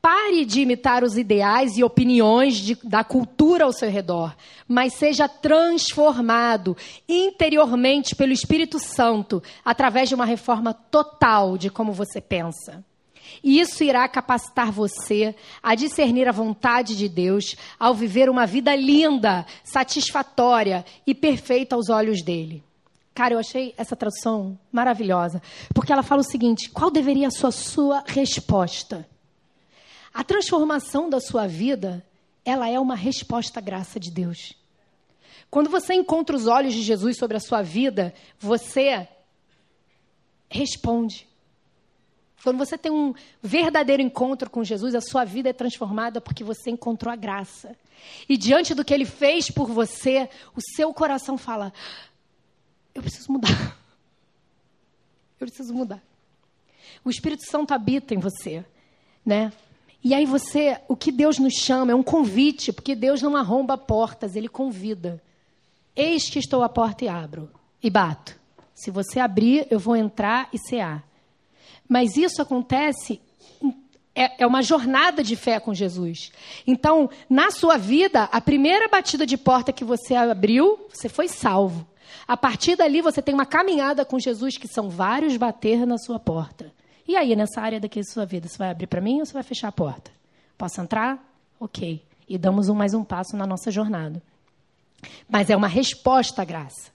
Pare 0.00 0.44
de 0.44 0.60
imitar 0.60 1.02
os 1.02 1.16
ideais 1.16 1.76
e 1.76 1.82
opiniões 1.82 2.54
de, 2.54 2.78
da 2.84 3.02
cultura 3.02 3.64
ao 3.64 3.72
seu 3.72 3.90
redor, 3.90 4.32
mas 4.68 4.94
seja 4.94 5.26
transformado 5.26 6.76
interiormente 7.08 8.14
pelo 8.14 8.30
Espírito 8.30 8.78
Santo 8.78 9.42
através 9.64 10.08
de 10.08 10.14
uma 10.14 10.24
reforma 10.24 10.72
total 10.72 11.58
de 11.58 11.68
como 11.68 11.92
você 11.92 12.20
pensa. 12.20 12.84
E 13.42 13.58
isso 13.58 13.82
irá 13.82 14.06
capacitar 14.06 14.70
você 14.70 15.34
a 15.60 15.74
discernir 15.74 16.28
a 16.28 16.32
vontade 16.32 16.96
de 16.96 17.08
Deus 17.08 17.56
ao 17.76 17.92
viver 17.92 18.30
uma 18.30 18.46
vida 18.46 18.72
linda, 18.76 19.44
satisfatória 19.64 20.84
e 21.04 21.12
perfeita 21.12 21.74
aos 21.74 21.88
olhos 21.90 22.22
dele. 22.22 22.62
Cara, 23.14 23.34
eu 23.34 23.38
achei 23.38 23.74
essa 23.76 23.94
tradução 23.94 24.58
maravilhosa, 24.70 25.42
porque 25.74 25.92
ela 25.92 26.02
fala 26.02 26.22
o 26.22 26.24
seguinte: 26.24 26.70
qual 26.70 26.90
deveria 26.90 27.30
ser 27.30 27.46
a 27.46 27.50
sua 27.50 28.02
resposta? 28.06 29.06
A 30.14 30.24
transformação 30.24 31.08
da 31.08 31.20
sua 31.20 31.46
vida, 31.46 32.04
ela 32.44 32.68
é 32.68 32.78
uma 32.78 32.94
resposta 32.94 33.60
à 33.60 33.62
graça 33.62 33.98
de 34.00 34.10
Deus. 34.10 34.54
Quando 35.50 35.68
você 35.68 35.94
encontra 35.94 36.34
os 36.34 36.46
olhos 36.46 36.72
de 36.72 36.82
Jesus 36.82 37.18
sobre 37.18 37.36
a 37.36 37.40
sua 37.40 37.62
vida, 37.62 38.14
você 38.38 39.06
responde. 40.48 41.26
Quando 42.42 42.58
você 42.58 42.76
tem 42.76 42.90
um 42.90 43.14
verdadeiro 43.42 44.02
encontro 44.02 44.50
com 44.50 44.64
Jesus, 44.64 44.94
a 44.94 45.00
sua 45.00 45.24
vida 45.24 45.50
é 45.50 45.52
transformada 45.52 46.20
porque 46.20 46.42
você 46.42 46.70
encontrou 46.70 47.12
a 47.12 47.16
graça. 47.16 47.76
E 48.28 48.36
diante 48.36 48.74
do 48.74 48.84
que 48.84 48.92
ele 48.92 49.04
fez 49.04 49.50
por 49.50 49.68
você, 49.68 50.28
o 50.56 50.60
seu 50.74 50.92
coração 50.92 51.38
fala: 51.38 51.72
Eu 52.94 53.02
preciso 53.02 53.32
mudar. 53.32 53.48
Eu 55.40 55.46
preciso 55.46 55.74
mudar. 55.74 56.02
O 57.04 57.10
Espírito 57.10 57.44
Santo 57.50 57.72
habita 57.74 58.14
em 58.14 58.18
você, 58.18 58.64
né? 59.24 59.52
E 60.04 60.14
aí 60.14 60.26
você, 60.26 60.80
o 60.88 60.96
que 60.96 61.12
Deus 61.12 61.38
nos 61.38 61.54
chama 61.54 61.92
é 61.92 61.94
um 61.94 62.02
convite, 62.02 62.72
porque 62.72 62.94
Deus 62.94 63.22
não 63.22 63.36
arromba 63.36 63.78
portas, 63.78 64.34
ele 64.34 64.48
convida. 64.48 65.22
Eis 65.94 66.28
que 66.28 66.38
estou 66.38 66.62
à 66.62 66.68
porta 66.68 67.04
e 67.04 67.08
abro 67.08 67.50
e 67.82 67.88
bato. 67.88 68.38
Se 68.74 68.90
você 68.90 69.20
abrir, 69.20 69.66
eu 69.70 69.78
vou 69.78 69.94
entrar 69.94 70.48
e 70.52 70.58
cear. 70.58 71.04
Mas 71.88 72.16
isso 72.16 72.42
acontece 72.42 73.20
é, 74.14 74.42
é 74.42 74.46
uma 74.46 74.62
jornada 74.62 75.22
de 75.22 75.36
fé 75.36 75.60
com 75.60 75.72
Jesus. 75.72 76.32
Então, 76.66 77.08
na 77.28 77.50
sua 77.50 77.76
vida, 77.76 78.24
a 78.24 78.40
primeira 78.40 78.88
batida 78.88 79.26
de 79.26 79.36
porta 79.36 79.72
que 79.72 79.84
você 79.84 80.14
abriu, 80.14 80.86
você 80.92 81.08
foi 81.08 81.28
salvo. 81.28 81.86
A 82.26 82.36
partir 82.36 82.76
dali, 82.76 83.00
você 83.00 83.20
tem 83.20 83.34
uma 83.34 83.46
caminhada 83.46 84.04
com 84.04 84.18
Jesus, 84.18 84.56
que 84.56 84.68
são 84.68 84.88
vários 84.88 85.36
bater 85.36 85.86
na 85.86 85.98
sua 85.98 86.18
porta. 86.18 86.72
E 87.06 87.16
aí, 87.16 87.34
nessa 87.34 87.60
área 87.60 87.80
daqui 87.80 88.00
da 88.00 88.06
sua 88.06 88.24
vida, 88.24 88.48
você 88.48 88.56
vai 88.56 88.70
abrir 88.70 88.86
para 88.86 89.00
mim 89.00 89.20
ou 89.20 89.26
você 89.26 89.32
vai 89.32 89.42
fechar 89.42 89.68
a 89.68 89.72
porta? 89.72 90.10
Posso 90.56 90.80
entrar? 90.80 91.18
Ok. 91.58 92.02
E 92.28 92.38
damos 92.38 92.68
um 92.68 92.74
mais 92.74 92.94
um 92.94 93.04
passo 93.04 93.36
na 93.36 93.46
nossa 93.46 93.70
jornada. 93.70 94.22
Mas 95.28 95.50
é 95.50 95.56
uma 95.56 95.68
resposta 95.68 96.42
à 96.42 96.44
graça. 96.44 96.92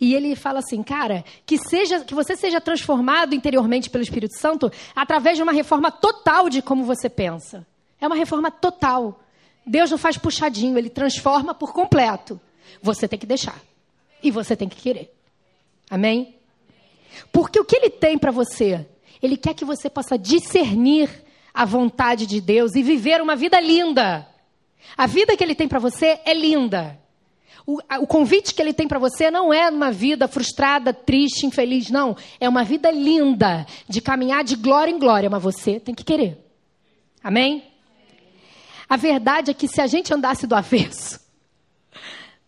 E 0.00 0.14
ele 0.14 0.36
fala 0.36 0.60
assim, 0.60 0.82
cara, 0.82 1.24
que 1.46 1.58
seja 1.58 2.04
que 2.04 2.14
você 2.14 2.36
seja 2.36 2.60
transformado 2.60 3.34
interiormente 3.34 3.90
pelo 3.90 4.02
Espírito 4.02 4.38
Santo 4.38 4.70
através 4.94 5.36
de 5.36 5.42
uma 5.42 5.52
reforma 5.52 5.90
total 5.90 6.48
de 6.48 6.62
como 6.62 6.84
você 6.84 7.08
pensa. 7.08 7.66
É 8.00 8.06
uma 8.06 8.16
reforma 8.16 8.50
total. 8.50 9.20
Deus 9.66 9.90
não 9.90 9.98
faz 9.98 10.18
puxadinho, 10.18 10.76
ele 10.76 10.90
transforma 10.90 11.54
por 11.54 11.72
completo. 11.72 12.40
Você 12.82 13.06
tem 13.06 13.18
que 13.18 13.26
deixar. 13.26 13.60
E 14.22 14.30
você 14.30 14.56
tem 14.56 14.68
que 14.68 14.76
querer. 14.76 15.14
Amém? 15.90 16.36
Porque 17.30 17.58
o 17.58 17.64
que 17.64 17.76
ele 17.76 17.90
tem 17.90 18.16
para 18.16 18.30
você 18.30 18.86
ele 19.22 19.36
quer 19.36 19.54
que 19.54 19.64
você 19.64 19.88
possa 19.88 20.18
discernir 20.18 21.08
a 21.54 21.64
vontade 21.64 22.26
de 22.26 22.40
Deus 22.40 22.74
e 22.74 22.82
viver 22.82 23.22
uma 23.22 23.36
vida 23.36 23.60
linda. 23.60 24.26
A 24.96 25.06
vida 25.06 25.36
que 25.36 25.44
ele 25.44 25.54
tem 25.54 25.68
para 25.68 25.78
você 25.78 26.18
é 26.24 26.34
linda. 26.34 26.98
O, 27.64 27.78
o, 28.00 28.06
convite 28.08 28.52
que 28.52 28.60
ele 28.60 28.72
tem 28.72 28.88
para 28.88 28.98
você 28.98 29.30
não 29.30 29.54
é 29.54 29.70
uma 29.70 29.92
vida 29.92 30.26
frustrada, 30.26 30.92
triste, 30.92 31.46
infeliz, 31.46 31.88
não. 31.90 32.16
É 32.40 32.48
uma 32.48 32.64
vida 32.64 32.90
linda, 32.90 33.64
de 33.88 34.00
caminhar 34.00 34.42
de 34.42 34.56
glória 34.56 34.90
em 34.90 34.98
glória, 34.98 35.30
mas 35.30 35.40
você 35.40 35.78
tem 35.78 35.94
que 35.94 36.02
querer. 36.02 36.36
Amém? 37.22 37.62
A 38.88 38.96
verdade 38.96 39.52
é 39.52 39.54
que 39.54 39.68
se 39.68 39.80
a 39.80 39.86
gente 39.86 40.12
andasse 40.12 40.44
do 40.44 40.56
avesso, 40.56 41.20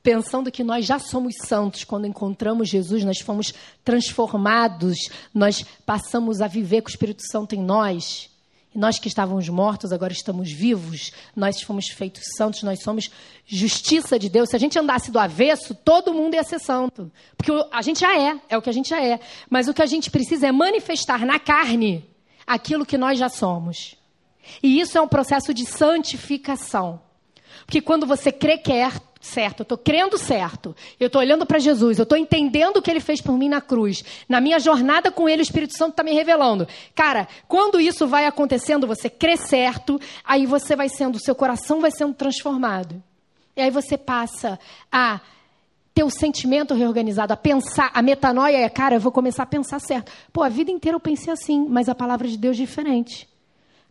pensando 0.04 0.52
que 0.52 0.62
nós 0.62 0.84
já 0.84 0.98
somos 0.98 1.34
santos. 1.46 1.82
Quando 1.82 2.06
encontramos 2.06 2.68
Jesus, 2.68 3.02
nós 3.02 3.18
fomos 3.20 3.54
transformados, 3.82 5.08
nós 5.32 5.64
passamos 5.86 6.42
a 6.42 6.46
viver 6.46 6.82
com 6.82 6.88
o 6.88 6.90
Espírito 6.90 7.22
Santo 7.26 7.54
em 7.54 7.62
nós. 7.62 8.30
E 8.74 8.78
nós 8.78 8.98
que 8.98 9.08
estávamos 9.08 9.48
mortos, 9.48 9.92
agora 9.92 10.12
estamos 10.12 10.52
vivos, 10.52 11.10
nós 11.34 11.62
fomos 11.62 11.88
feitos 11.88 12.22
santos, 12.36 12.62
nós 12.62 12.80
somos 12.80 13.10
justiça 13.46 14.18
de 14.18 14.28
Deus. 14.28 14.50
Se 14.50 14.56
a 14.56 14.58
gente 14.58 14.78
andasse 14.78 15.10
do 15.10 15.18
avesso, 15.18 15.74
todo 15.74 16.12
mundo 16.12 16.34
ia 16.34 16.44
ser 16.44 16.58
santo. 16.58 17.10
Porque 17.34 17.50
a 17.72 17.80
gente 17.80 18.00
já 18.00 18.14
é, 18.14 18.38
é 18.50 18.58
o 18.58 18.62
que 18.62 18.68
a 18.68 18.74
gente 18.74 18.90
já 18.90 19.02
é. 19.02 19.18
Mas 19.48 19.68
o 19.68 19.74
que 19.74 19.80
a 19.80 19.86
gente 19.86 20.10
precisa 20.10 20.46
é 20.46 20.52
manifestar 20.52 21.24
na 21.24 21.38
carne 21.38 22.04
aquilo 22.46 22.84
que 22.84 22.98
nós 22.98 23.18
já 23.18 23.30
somos. 23.30 23.96
E 24.62 24.78
isso 24.78 24.98
é 24.98 25.00
um 25.00 25.08
processo 25.08 25.54
de 25.54 25.64
santificação. 25.64 27.00
Porque 27.64 27.80
quando 27.80 28.06
você 28.06 28.30
crê 28.30 28.58
quer 28.58 28.92
certo, 29.24 29.60
eu 29.60 29.64
estou 29.64 29.78
crendo 29.78 30.18
certo, 30.18 30.76
eu 31.00 31.06
estou 31.06 31.20
olhando 31.20 31.46
para 31.46 31.58
Jesus, 31.58 31.98
eu 31.98 32.02
estou 32.02 32.18
entendendo 32.18 32.76
o 32.76 32.82
que 32.82 32.90
ele 32.90 33.00
fez 33.00 33.20
por 33.20 33.36
mim 33.38 33.48
na 33.48 33.60
cruz. 33.60 34.04
Na 34.28 34.40
minha 34.40 34.58
jornada 34.58 35.10
com 35.10 35.28
ele, 35.28 35.40
o 35.40 35.42
Espírito 35.42 35.76
Santo 35.76 35.92
está 35.92 36.02
me 36.02 36.12
revelando. 36.12 36.68
Cara, 36.94 37.26
quando 37.48 37.80
isso 37.80 38.06
vai 38.06 38.26
acontecendo, 38.26 38.86
você 38.86 39.08
crê 39.08 39.36
certo, 39.36 40.00
aí 40.24 40.46
você 40.46 40.76
vai 40.76 40.88
sendo, 40.88 41.18
seu 41.18 41.34
coração 41.34 41.80
vai 41.80 41.90
sendo 41.90 42.14
transformado. 42.14 43.02
E 43.56 43.62
aí 43.62 43.70
você 43.70 43.96
passa 43.96 44.58
a 44.90 45.20
ter 45.94 46.02
o 46.02 46.10
sentimento 46.10 46.74
reorganizado, 46.74 47.32
a 47.32 47.36
pensar, 47.36 47.90
a 47.94 48.02
metanoia 48.02 48.58
é, 48.58 48.68
cara, 48.68 48.96
eu 48.96 49.00
vou 49.00 49.12
começar 49.12 49.44
a 49.44 49.46
pensar 49.46 49.78
certo. 49.78 50.10
Pô, 50.32 50.42
a 50.42 50.48
vida 50.48 50.70
inteira 50.70 50.96
eu 50.96 51.00
pensei 51.00 51.32
assim, 51.32 51.66
mas 51.68 51.88
a 51.88 51.94
palavra 51.94 52.26
de 52.26 52.36
Deus 52.36 52.56
é 52.56 52.60
diferente. 52.60 53.28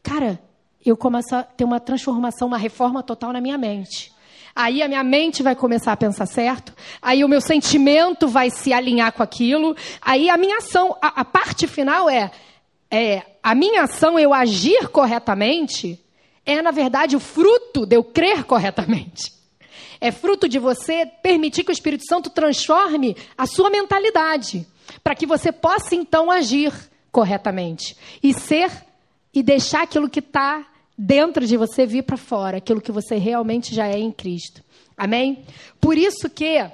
Cara, 0.04 0.40
eu 0.86 0.98
começo 0.98 1.34
a 1.34 1.44
ter 1.44 1.64
uma 1.64 1.80
transformação, 1.80 2.50
uma 2.50 2.58
reforma 2.58 3.02
total 3.02 3.32
na 3.32 3.40
minha 3.40 3.58
mente. 3.58 4.12
Aí 4.56 4.84
a 4.84 4.88
minha 4.88 5.04
mente 5.04 5.42
vai 5.42 5.56
começar 5.56 5.94
a 5.94 5.98
pensar 5.98 6.28
certo, 6.28 6.74
aí 7.02 7.24
o 7.24 7.28
meu 7.28 7.42
sentimento 7.42 8.28
vai 8.28 8.52
se 8.52 8.72
alinhar 8.72 9.12
com 9.12 9.24
aquilo, 9.24 9.76
aí 10.00 10.30
a 10.30 10.38
minha 10.38 10.58
ação, 10.58 10.96
a, 11.02 11.22
a 11.22 11.26
parte 11.26 11.66
final 11.66 12.08
é, 12.08 12.30
é, 12.92 13.24
a 13.42 13.56
minha 13.56 13.84
ação, 13.84 14.20
eu 14.20 14.32
agir 14.32 14.90
corretamente, 14.90 16.00
é 16.46 16.62
na 16.62 16.70
verdade 16.70 17.16
o 17.16 17.20
fruto 17.20 17.84
de 17.86 17.96
eu 17.96 18.04
crer 18.04 18.44
corretamente. 18.44 19.34
É 20.00 20.12
fruto 20.12 20.48
de 20.48 20.60
você 20.60 21.06
permitir 21.06 21.64
que 21.64 21.72
o 21.72 21.74
Espírito 21.74 22.04
Santo 22.08 22.30
transforme 22.30 23.18
a 23.36 23.48
sua 23.48 23.70
mentalidade, 23.72 24.68
para 25.04 25.16
que 25.16 25.26
você 25.26 25.52
possa 25.52 25.96
então 25.96 26.30
agir 26.30 26.72
corretamente 27.12 27.98
e 28.22 28.34
ser 28.34 28.70
e 29.34 29.42
deixar 29.42 29.84
aquilo 29.84 30.10
que 30.10 30.20
está 30.20 30.64
dentro 30.98 31.46
de 31.46 31.58
você 31.58 31.86
vir 31.86 32.04
para 32.04 32.18
fora, 32.18 32.58
aquilo 32.58 32.82
que 32.82 32.92
você 32.92 33.16
realmente 33.16 33.74
já 33.74 33.88
é 33.88 33.98
em 33.98 34.12
Cristo. 34.12 34.64
Amém? 34.96 35.44
Por 35.82 35.98
isso 35.98 36.30
que 36.30 36.70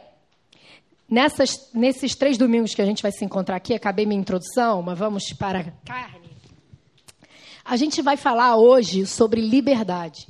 nessas, 1.10 1.70
nesses 1.74 2.16
três 2.16 2.38
domingos 2.38 2.76
que 2.76 2.82
a 2.82 2.86
gente 2.86 3.02
vai 3.02 3.12
se 3.12 3.26
encontrar 3.26 3.56
aqui, 3.56 3.74
acabei 3.74 4.06
minha 4.06 4.20
introdução, 4.20 4.82
mas 4.82 4.98
vamos 4.98 5.34
para 5.34 5.60
a 5.60 5.72
carne. 5.86 6.30
A 7.64 7.78
gente 7.78 8.02
vai 8.02 8.18
falar 8.18 8.58
hoje 8.58 9.06
sobre 9.06 9.42
liberdade. 9.42 10.28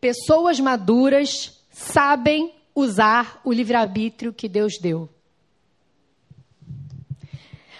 Pessoas 0.00 0.60
maduras 0.60 1.58
sabem 1.70 2.52
usar 2.74 3.40
o 3.44 3.52
livre-arbítrio 3.52 4.32
que 4.32 4.48
Deus 4.48 4.74
deu. 4.80 5.08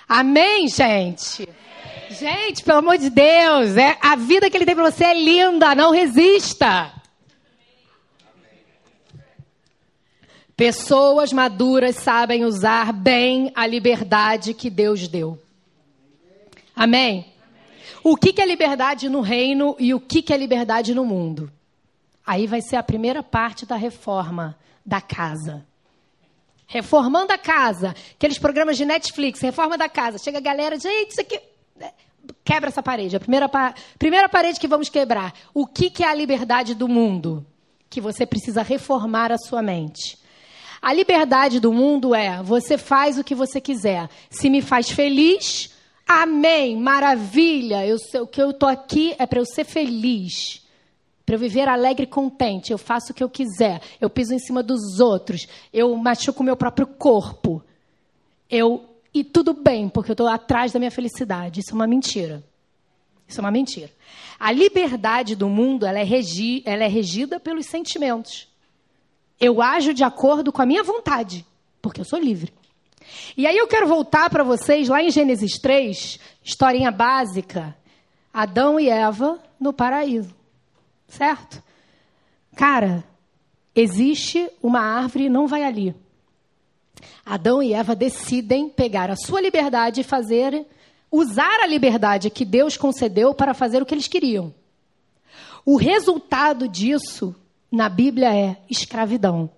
Amém, 0.08 0.68
gente? 0.68 1.48
Gente, 2.12 2.62
pelo 2.62 2.78
amor 2.78 2.98
de 2.98 3.08
Deus, 3.08 3.76
é, 3.76 3.96
a 4.00 4.16
vida 4.16 4.50
que 4.50 4.56
ele 4.56 4.66
tem 4.66 4.74
para 4.74 4.90
você 4.90 5.04
é 5.04 5.14
linda, 5.14 5.74
não 5.74 5.90
resista. 5.90 6.92
Pessoas 10.54 11.32
maduras 11.32 11.96
sabem 11.96 12.44
usar 12.44 12.92
bem 12.92 13.50
a 13.54 13.66
liberdade 13.66 14.52
que 14.52 14.68
Deus 14.68 15.08
deu. 15.08 15.40
Amém? 16.76 17.32
O 18.04 18.16
que, 18.16 18.40
é 18.40 18.44
liberdade 18.44 19.08
no 19.08 19.20
reino 19.20 19.74
e 19.78 19.94
o 19.94 20.00
que, 20.00 20.20
que 20.22 20.34
é 20.34 20.36
liberdade 20.36 20.94
no 20.94 21.04
mundo? 21.04 21.50
Aí 22.26 22.46
vai 22.46 22.60
ser 22.60 22.76
a 22.76 22.82
primeira 22.82 23.22
parte 23.22 23.64
da 23.64 23.76
reforma 23.76 24.58
da 24.84 25.00
casa. 25.00 25.64
Reformando 26.66 27.32
a 27.32 27.38
casa. 27.38 27.94
Aqueles 28.14 28.38
programas 28.38 28.76
de 28.76 28.84
Netflix, 28.84 29.40
reforma 29.40 29.78
da 29.78 29.88
casa. 29.88 30.18
Chega 30.18 30.38
a 30.38 30.42
galera, 30.42 30.78
gente, 30.78 31.10
isso 31.10 31.20
aqui 31.20 31.51
quebra 32.44 32.68
essa 32.68 32.82
parede. 32.82 33.16
A 33.16 33.20
primeira, 33.20 33.48
primeira 33.98 34.28
parede 34.28 34.60
que 34.60 34.68
vamos 34.68 34.88
quebrar. 34.88 35.32
O 35.54 35.66
que, 35.66 35.90
que 35.90 36.02
é 36.02 36.08
a 36.08 36.14
liberdade 36.14 36.74
do 36.74 36.88
mundo? 36.88 37.44
Que 37.88 38.00
você 38.00 38.26
precisa 38.26 38.62
reformar 38.62 39.32
a 39.32 39.38
sua 39.38 39.62
mente. 39.62 40.18
A 40.80 40.92
liberdade 40.92 41.60
do 41.60 41.72
mundo 41.72 42.14
é 42.14 42.42
você 42.42 42.76
faz 42.76 43.18
o 43.18 43.24
que 43.24 43.34
você 43.34 43.60
quiser. 43.60 44.08
Se 44.28 44.50
me 44.50 44.60
faz 44.60 44.90
feliz, 44.90 45.70
amém, 46.06 46.76
maravilha. 46.76 47.86
Eu 47.86 47.96
o 48.20 48.26
que 48.26 48.42
eu 48.42 48.50
estou 48.50 48.68
aqui 48.68 49.14
é 49.18 49.26
para 49.26 49.38
eu 49.38 49.46
ser 49.46 49.64
feliz. 49.64 50.60
Para 51.24 51.36
eu 51.36 51.38
viver 51.38 51.68
alegre 51.68 52.02
e 52.02 52.08
contente. 52.08 52.72
Eu 52.72 52.78
faço 52.78 53.12
o 53.12 53.14
que 53.14 53.22
eu 53.22 53.30
quiser. 53.30 53.80
Eu 54.00 54.10
piso 54.10 54.34
em 54.34 54.40
cima 54.40 54.60
dos 54.60 54.98
outros. 54.98 55.46
Eu 55.72 55.96
machuco 55.96 56.42
o 56.42 56.44
meu 56.44 56.56
próprio 56.56 56.86
corpo. 56.86 57.62
Eu 58.50 58.91
e 59.14 59.22
tudo 59.22 59.52
bem, 59.52 59.88
porque 59.88 60.10
eu 60.10 60.14
estou 60.14 60.28
atrás 60.28 60.72
da 60.72 60.78
minha 60.78 60.90
felicidade. 60.90 61.60
Isso 61.60 61.72
é 61.72 61.74
uma 61.74 61.86
mentira. 61.86 62.42
Isso 63.28 63.40
é 63.40 63.42
uma 63.42 63.50
mentira. 63.50 63.90
A 64.38 64.50
liberdade 64.50 65.36
do 65.36 65.48
mundo 65.48 65.86
ela 65.86 65.98
é, 65.98 66.04
regi, 66.04 66.62
ela 66.64 66.84
é 66.84 66.88
regida 66.88 67.38
pelos 67.38 67.66
sentimentos. 67.66 68.48
Eu 69.38 69.60
ajo 69.60 69.92
de 69.92 70.04
acordo 70.04 70.52
com 70.52 70.62
a 70.62 70.66
minha 70.66 70.82
vontade, 70.82 71.44
porque 71.80 72.00
eu 72.00 72.04
sou 72.04 72.18
livre. 72.18 72.52
E 73.36 73.46
aí 73.46 73.56
eu 73.56 73.66
quero 73.66 73.86
voltar 73.86 74.30
para 74.30 74.44
vocês 74.44 74.88
lá 74.88 75.02
em 75.02 75.10
Gênesis 75.10 75.58
3, 75.58 76.18
historinha 76.44 76.90
básica. 76.90 77.76
Adão 78.32 78.80
e 78.80 78.88
Eva 78.88 79.38
no 79.60 79.72
paraíso. 79.72 80.34
Certo? 81.06 81.62
Cara, 82.56 83.04
existe 83.74 84.48
uma 84.62 84.80
árvore, 84.80 85.28
não 85.28 85.46
vai 85.46 85.64
ali. 85.64 85.94
Adão 87.24 87.62
e 87.62 87.72
Eva 87.72 87.94
decidem 87.94 88.68
pegar 88.68 89.10
a 89.10 89.16
sua 89.16 89.40
liberdade 89.40 90.00
e 90.00 90.04
fazer, 90.04 90.66
usar 91.10 91.60
a 91.62 91.66
liberdade 91.66 92.30
que 92.30 92.44
Deus 92.44 92.76
concedeu 92.76 93.34
para 93.34 93.54
fazer 93.54 93.82
o 93.82 93.86
que 93.86 93.94
eles 93.94 94.08
queriam. 94.08 94.54
O 95.64 95.76
resultado 95.76 96.66
disso 96.66 97.34
na 97.70 97.88
Bíblia 97.88 98.34
é 98.34 98.56
escravidão. 98.68 99.50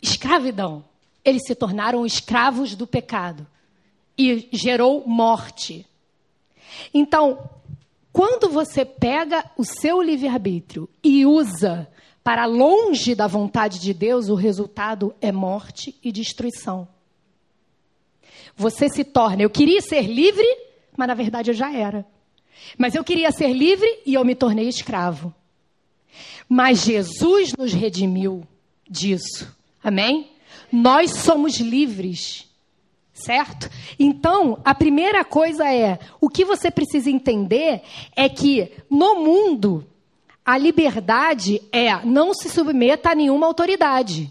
Escravidão. 0.00 0.84
Eles 1.24 1.42
se 1.46 1.54
tornaram 1.54 2.04
escravos 2.04 2.74
do 2.74 2.86
pecado 2.86 3.46
e 4.18 4.48
gerou 4.52 5.06
morte. 5.06 5.86
Então, 6.92 7.48
quando 8.12 8.50
você 8.50 8.84
pega 8.84 9.44
o 9.56 9.64
seu 9.64 10.02
livre-arbítrio 10.02 10.88
e 11.02 11.24
usa 11.24 11.88
para 12.24 12.44
longe 12.44 13.14
da 13.14 13.26
vontade 13.26 13.80
de 13.80 13.92
Deus, 13.92 14.28
o 14.28 14.34
resultado 14.34 15.14
é 15.20 15.32
morte 15.32 15.94
e 16.02 16.12
destruição. 16.12 16.86
Você 18.56 18.88
se 18.88 19.02
torna, 19.02 19.42
eu 19.42 19.50
queria 19.50 19.80
ser 19.80 20.02
livre, 20.02 20.46
mas 20.96 21.08
na 21.08 21.14
verdade 21.14 21.50
eu 21.50 21.54
já 21.54 21.72
era. 21.72 22.06
Mas 22.78 22.94
eu 22.94 23.02
queria 23.02 23.30
ser 23.32 23.52
livre 23.52 23.88
e 24.06 24.14
eu 24.14 24.24
me 24.24 24.34
tornei 24.34 24.68
escravo. 24.68 25.34
Mas 26.48 26.84
Jesus 26.84 27.52
nos 27.58 27.72
redimiu 27.72 28.46
disso. 28.88 29.52
Amém? 29.82 30.30
Nós 30.70 31.10
somos 31.10 31.58
livres. 31.58 32.48
Certo? 33.14 33.70
Então, 33.98 34.58
a 34.64 34.74
primeira 34.74 35.24
coisa 35.24 35.72
é: 35.72 35.98
o 36.20 36.28
que 36.28 36.44
você 36.44 36.70
precisa 36.70 37.10
entender 37.10 37.82
é 38.16 38.28
que 38.28 38.72
no 38.90 39.16
mundo 39.16 39.86
a 40.44 40.58
liberdade 40.58 41.62
é 41.70 42.04
não 42.04 42.34
se 42.34 42.48
submeta 42.48 43.10
a 43.10 43.14
nenhuma 43.14 43.46
autoridade. 43.46 44.30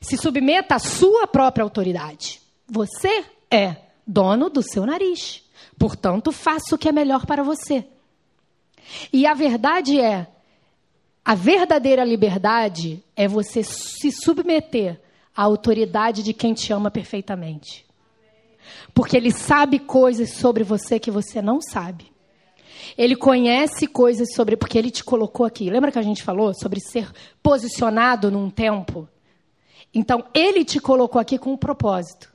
Se 0.00 0.16
submeta 0.16 0.74
à 0.74 0.78
sua 0.78 1.26
própria 1.26 1.64
autoridade. 1.64 2.40
Você 2.68 3.24
é 3.50 3.76
dono 4.06 4.50
do 4.50 4.62
seu 4.62 4.84
nariz. 4.84 5.42
Portanto, 5.78 6.32
faça 6.32 6.74
o 6.74 6.78
que 6.78 6.88
é 6.88 6.92
melhor 6.92 7.26
para 7.26 7.42
você. 7.42 7.84
E 9.12 9.26
a 9.26 9.34
verdade 9.34 9.98
é: 9.98 10.26
a 11.24 11.34
verdadeira 11.34 12.04
liberdade 12.04 13.02
é 13.16 13.26
você 13.26 13.62
se 13.62 14.12
submeter 14.12 15.00
à 15.34 15.42
autoridade 15.42 16.22
de 16.22 16.32
quem 16.32 16.54
te 16.54 16.72
ama 16.72 16.90
perfeitamente. 16.90 17.84
Porque 18.94 19.16
ele 19.16 19.30
sabe 19.30 19.78
coisas 19.78 20.30
sobre 20.30 20.62
você 20.64 20.98
que 20.98 21.10
você 21.10 21.40
não 21.40 21.60
sabe. 21.60 22.15
Ele 22.96 23.16
conhece 23.16 23.86
coisas 23.86 24.28
sobre. 24.34 24.56
Porque 24.56 24.78
ele 24.78 24.90
te 24.90 25.04
colocou 25.04 25.44
aqui. 25.46 25.70
Lembra 25.70 25.92
que 25.92 25.98
a 25.98 26.02
gente 26.02 26.22
falou 26.22 26.52
sobre 26.54 26.80
ser 26.80 27.10
posicionado 27.42 28.30
num 28.30 28.50
tempo? 28.50 29.08
Então, 29.94 30.24
ele 30.34 30.64
te 30.64 30.78
colocou 30.78 31.20
aqui 31.20 31.38
com 31.38 31.52
um 31.52 31.56
propósito. 31.56 32.32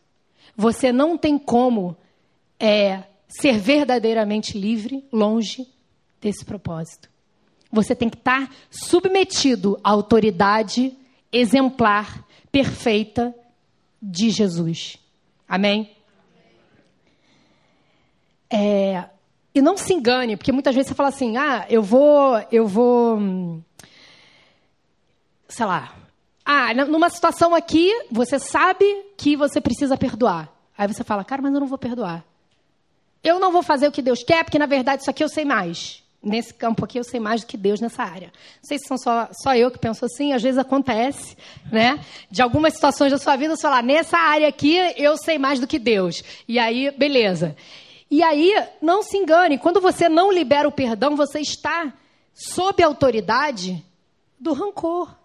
Você 0.55 0.91
não 0.91 1.17
tem 1.17 1.37
como 1.37 1.95
é, 2.59 3.03
ser 3.27 3.57
verdadeiramente 3.57 4.57
livre 4.57 5.05
longe 5.11 5.67
desse 6.19 6.43
propósito. 6.43 7.09
Você 7.71 7.95
tem 7.95 8.09
que 8.09 8.17
estar 8.17 8.53
submetido 8.69 9.79
à 9.83 9.91
autoridade 9.91 10.97
exemplar, 11.31 12.25
perfeita 12.51 13.33
de 14.01 14.29
Jesus. 14.29 14.97
Amém? 15.47 15.95
É, 18.49 19.05
e 19.53 19.61
não 19.61 19.77
se 19.77 19.93
engane, 19.93 20.37
porque 20.37 20.51
muitas 20.51 20.73
vezes 20.73 20.89
você 20.89 20.95
fala 20.95 21.09
assim: 21.09 21.37
ah, 21.37 21.65
eu 21.69 21.83
vou, 21.83 22.41
eu 22.51 22.67
vou, 22.67 23.61
sei 25.47 25.65
lá. 25.65 25.93
Ah, 26.43 26.73
numa 26.73 27.09
situação 27.09 27.53
aqui, 27.53 27.91
você 28.09 28.39
sabe 28.39 28.85
que 29.15 29.35
você 29.35 29.61
precisa 29.61 29.95
perdoar. 29.95 30.49
Aí 30.77 30.87
você 30.87 31.03
fala, 31.03 31.23
cara, 31.23 31.41
mas 31.41 31.53
eu 31.53 31.59
não 31.59 31.67
vou 31.67 31.77
perdoar. 31.77 32.25
Eu 33.23 33.39
não 33.39 33.51
vou 33.51 33.61
fazer 33.61 33.87
o 33.87 33.91
que 33.91 34.01
Deus 34.01 34.23
quer, 34.23 34.43
porque 34.43 34.57
na 34.57 34.65
verdade 34.65 35.01
isso 35.01 35.11
aqui 35.11 35.23
eu 35.23 35.29
sei 35.29 35.45
mais. 35.45 36.01
Nesse 36.23 36.53
campo 36.53 36.83
aqui 36.85 36.99
eu 36.99 37.03
sei 37.03 37.19
mais 37.19 37.41
do 37.41 37.47
que 37.47 37.57
Deus 37.57 37.79
nessa 37.79 38.03
área. 38.03 38.27
Não 38.61 38.63
sei 38.63 38.79
se 38.79 38.87
são 38.87 38.97
só, 38.97 39.29
só 39.31 39.55
eu 39.55 39.69
que 39.69 39.77
penso 39.77 40.05
assim, 40.05 40.33
às 40.33 40.41
vezes 40.41 40.57
acontece, 40.57 41.37
né? 41.71 42.03
De 42.29 42.41
algumas 42.41 42.73
situações 42.73 43.11
da 43.11 43.17
sua 43.17 43.35
vida, 43.35 43.55
você 43.55 43.61
fala, 43.61 43.81
nessa 43.81 44.17
área 44.17 44.47
aqui 44.47 44.75
eu 44.97 45.17
sei 45.17 45.37
mais 45.37 45.59
do 45.59 45.67
que 45.67 45.77
Deus. 45.77 46.23
E 46.47 46.57
aí, 46.57 46.91
beleza. 46.91 47.55
E 48.11 48.21
aí, 48.21 48.53
não 48.81 49.01
se 49.01 49.15
engane, 49.15 49.57
quando 49.57 49.79
você 49.79 50.09
não 50.09 50.33
libera 50.33 50.67
o 50.67 50.71
perdão, 50.71 51.15
você 51.15 51.39
está 51.39 51.93
sob 52.33 52.83
a 52.83 52.87
autoridade 52.87 53.81
do 54.37 54.51
rancor. 54.51 55.15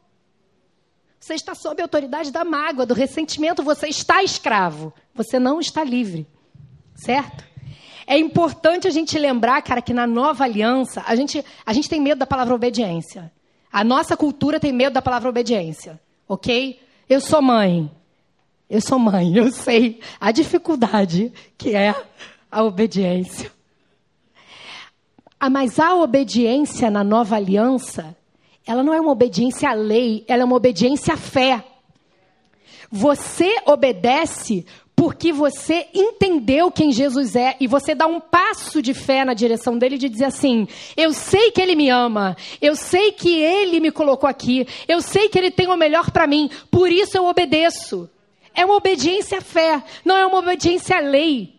Você 1.18 1.34
está 1.34 1.52
sob 1.52 1.82
a 1.82 1.84
autoridade 1.84 2.30
da 2.30 2.44
mágoa, 2.44 2.86
do 2.86 2.94
ressentimento, 2.94 3.60
você 3.60 3.88
está 3.88 4.22
escravo. 4.22 4.94
Você 5.16 5.36
não 5.36 5.58
está 5.58 5.82
livre. 5.82 6.28
Certo? 6.94 7.44
É 8.06 8.16
importante 8.16 8.86
a 8.86 8.90
gente 8.90 9.18
lembrar, 9.18 9.60
cara, 9.62 9.82
que 9.82 9.92
na 9.92 10.06
nova 10.06 10.44
aliança, 10.44 11.02
a 11.08 11.16
gente, 11.16 11.44
a 11.66 11.72
gente 11.72 11.88
tem 11.88 12.00
medo 12.00 12.20
da 12.20 12.26
palavra 12.26 12.54
obediência. 12.54 13.32
A 13.72 13.82
nossa 13.82 14.16
cultura 14.16 14.60
tem 14.60 14.72
medo 14.72 14.92
da 14.92 15.02
palavra 15.02 15.28
obediência. 15.28 16.00
Ok? 16.28 16.80
Eu 17.08 17.20
sou 17.20 17.42
mãe. 17.42 17.90
Eu 18.70 18.80
sou 18.80 18.96
mãe, 18.96 19.34
eu 19.36 19.50
sei 19.50 20.00
a 20.20 20.30
dificuldade 20.30 21.32
que 21.58 21.74
é 21.74 21.92
a 22.50 22.62
obediência. 22.62 23.50
Ah, 25.38 25.50
mas 25.50 25.78
a 25.78 25.94
obediência 25.94 26.90
na 26.90 27.04
nova 27.04 27.36
aliança, 27.36 28.16
ela 28.66 28.82
não 28.82 28.94
é 28.94 29.00
uma 29.00 29.12
obediência 29.12 29.68
à 29.68 29.74
lei, 29.74 30.24
ela 30.26 30.42
é 30.42 30.44
uma 30.44 30.56
obediência 30.56 31.14
à 31.14 31.16
fé. 31.16 31.62
Você 32.90 33.56
obedece 33.66 34.64
porque 34.94 35.30
você 35.30 35.88
entendeu 35.92 36.70
quem 36.70 36.90
Jesus 36.90 37.36
é 37.36 37.54
e 37.60 37.66
você 37.66 37.94
dá 37.94 38.06
um 38.06 38.18
passo 38.18 38.80
de 38.80 38.94
fé 38.94 39.26
na 39.26 39.34
direção 39.34 39.76
dele 39.76 39.98
de 39.98 40.08
dizer 40.08 40.24
assim: 40.24 40.66
eu 40.96 41.12
sei 41.12 41.50
que 41.50 41.60
ele 41.60 41.76
me 41.76 41.90
ama, 41.90 42.34
eu 42.62 42.74
sei 42.74 43.12
que 43.12 43.38
ele 43.38 43.78
me 43.78 43.90
colocou 43.90 44.28
aqui, 44.28 44.66
eu 44.88 45.02
sei 45.02 45.28
que 45.28 45.38
ele 45.38 45.50
tem 45.50 45.68
o 45.68 45.76
melhor 45.76 46.10
para 46.10 46.26
mim, 46.26 46.48
por 46.70 46.90
isso 46.90 47.16
eu 47.16 47.26
obedeço. 47.26 48.08
É 48.54 48.64
uma 48.64 48.76
obediência 48.76 49.36
à 49.36 49.42
fé, 49.42 49.82
não 50.02 50.16
é 50.16 50.24
uma 50.24 50.38
obediência 50.38 50.96
à 50.96 51.00
lei 51.00 51.55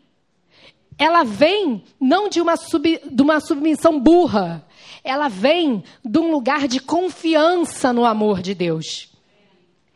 ela 0.97 1.23
vem 1.23 1.83
não 1.99 2.27
de 2.27 2.41
uma, 2.41 2.57
sub, 2.57 3.01
de 3.03 3.21
uma 3.21 3.39
submissão 3.39 3.99
burra, 3.99 4.65
ela 5.03 5.27
vem 5.27 5.83
de 6.03 6.19
um 6.19 6.31
lugar 6.31 6.67
de 6.67 6.79
confiança 6.79 7.93
no 7.93 8.03
amor 8.03 8.41
de 8.41 8.53
Deus. 8.55 9.09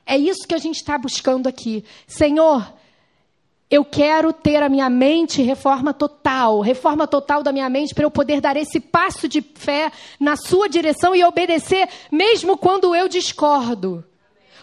É 0.05 0.17
isso 0.17 0.47
que 0.47 0.55
a 0.55 0.59
gente 0.59 0.75
está 0.75 0.97
buscando 0.97 1.47
aqui. 1.47 1.83
Senhor, 2.05 2.73
eu 3.69 3.85
quero 3.85 4.33
ter 4.33 4.61
a 4.61 4.67
minha 4.69 4.89
mente 4.89 5.41
reforma 5.41 5.93
total, 5.93 6.59
reforma 6.59 7.07
total 7.07 7.41
da 7.41 7.53
minha 7.53 7.69
mente 7.69 7.95
para 7.95 8.03
eu 8.03 8.11
poder 8.11 8.41
dar 8.41 8.57
esse 8.57 8.79
passo 8.79 9.27
de 9.27 9.41
fé 9.41 9.91
na 10.19 10.35
sua 10.35 10.67
direção 10.67 11.15
e 11.15 11.23
obedecer, 11.23 11.87
mesmo 12.11 12.57
quando 12.57 12.93
eu 12.93 13.07
discordo. 13.07 14.03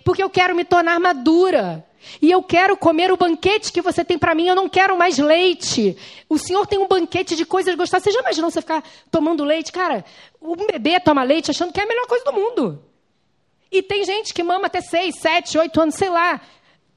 Porque 0.04 0.22
eu 0.22 0.30
quero 0.30 0.54
me 0.54 0.64
tornar 0.64 1.00
madura. 1.00 1.87
E 2.20 2.30
eu 2.30 2.42
quero 2.42 2.76
comer 2.76 3.12
o 3.12 3.16
banquete 3.16 3.72
que 3.72 3.80
você 3.80 4.04
tem 4.04 4.18
para 4.18 4.34
mim, 4.34 4.46
eu 4.46 4.54
não 4.54 4.68
quero 4.68 4.96
mais 4.96 5.18
leite. 5.18 5.96
O 6.28 6.38
Senhor 6.38 6.66
tem 6.66 6.78
um 6.78 6.88
banquete 6.88 7.36
de 7.36 7.44
coisas 7.44 7.74
gostosas. 7.74 8.04
Você 8.04 8.12
já 8.12 8.20
imaginou 8.20 8.50
você 8.50 8.60
ficar 8.60 8.82
tomando 9.10 9.44
leite? 9.44 9.70
Cara, 9.70 10.04
um 10.40 10.54
bebê 10.54 10.98
toma 11.00 11.22
leite 11.22 11.50
achando 11.50 11.72
que 11.72 11.80
é 11.80 11.84
a 11.84 11.86
melhor 11.86 12.06
coisa 12.06 12.24
do 12.24 12.32
mundo. 12.32 12.82
E 13.70 13.82
tem 13.82 14.04
gente 14.04 14.32
que 14.32 14.42
mama 14.42 14.66
até 14.66 14.80
seis, 14.80 15.16
sete, 15.16 15.58
oito 15.58 15.80
anos, 15.80 15.94
sei 15.94 16.08
lá. 16.08 16.40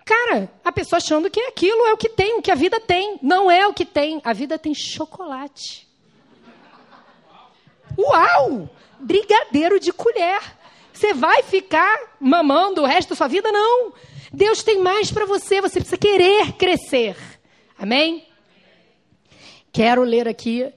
Cara, 0.05 0.51
a 0.63 0.71
pessoa 0.71 0.97
achando 0.97 1.29
que 1.29 1.39
aquilo 1.41 1.85
é 1.85 1.93
o 1.93 1.97
que 1.97 2.09
tem, 2.09 2.37
o 2.37 2.41
que 2.41 2.51
a 2.51 2.55
vida 2.55 2.79
tem. 2.79 3.19
Não 3.21 3.51
é 3.51 3.67
o 3.67 3.73
que 3.73 3.85
tem. 3.85 4.21
A 4.23 4.33
vida 4.33 4.57
tem 4.57 4.73
chocolate. 4.73 5.87
Uau! 7.97 8.69
Brigadeiro 8.99 9.79
de 9.79 9.91
colher. 9.91 10.39
Você 11.01 11.15
vai 11.15 11.41
ficar 11.41 12.15
mamando 12.19 12.83
o 12.83 12.85
resto 12.85 13.09
da 13.09 13.15
sua 13.15 13.27
vida? 13.27 13.51
Não. 13.51 13.91
Deus 14.31 14.61
tem 14.61 14.79
mais 14.83 15.11
para 15.11 15.25
você, 15.25 15.59
você 15.59 15.79
precisa 15.79 15.97
querer 15.97 16.51
crescer. 16.53 17.17
Amém? 17.75 18.23
Quero 19.71 20.03
ler 20.03 20.27
aqui 20.27 20.71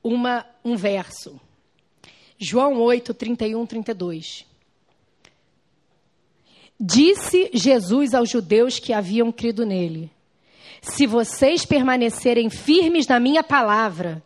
uma, 0.00 0.46
um 0.64 0.76
verso. 0.76 1.40
João 2.38 2.80
8, 2.80 3.12
31, 3.14 3.66
32. 3.66 4.46
Disse 6.78 7.50
Jesus 7.52 8.14
aos 8.14 8.30
judeus 8.30 8.78
que 8.78 8.92
haviam 8.92 9.32
crido 9.32 9.66
nele: 9.66 10.08
Se 10.82 11.04
vocês 11.04 11.66
permanecerem 11.66 12.48
firmes 12.48 13.08
na 13.08 13.18
minha 13.18 13.42
palavra, 13.42 14.22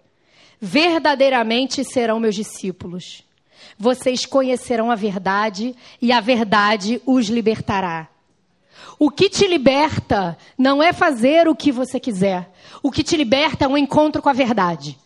verdadeiramente 0.61 1.83
serão 1.85 2.21
meus 2.21 2.35
discípulos. 2.35 3.27
Vocês 3.79 4.27
conhecerão 4.27 4.91
a 4.91 4.97
verdade 4.97 5.75
e 6.03 6.11
a 6.11 6.21
verdade 6.21 7.01
os 7.07 7.29
libertará. 7.29 8.09
O 8.99 9.11
que 9.11 9.31
te 9.31 9.47
liberta 9.47 10.37
não 10.57 10.83
é 10.83 10.93
fazer 10.93 11.47
o 11.47 11.55
que 11.55 11.71
você 11.71 12.01
quiser. 12.01 12.51
O 12.83 12.91
que 12.91 13.05
te 13.05 13.17
liberta 13.17 13.65
é 13.65 13.69
um 13.69 13.79
encontro 13.79 14.21
com 14.21 14.29
a 14.29 14.33
verdade. 14.33 14.99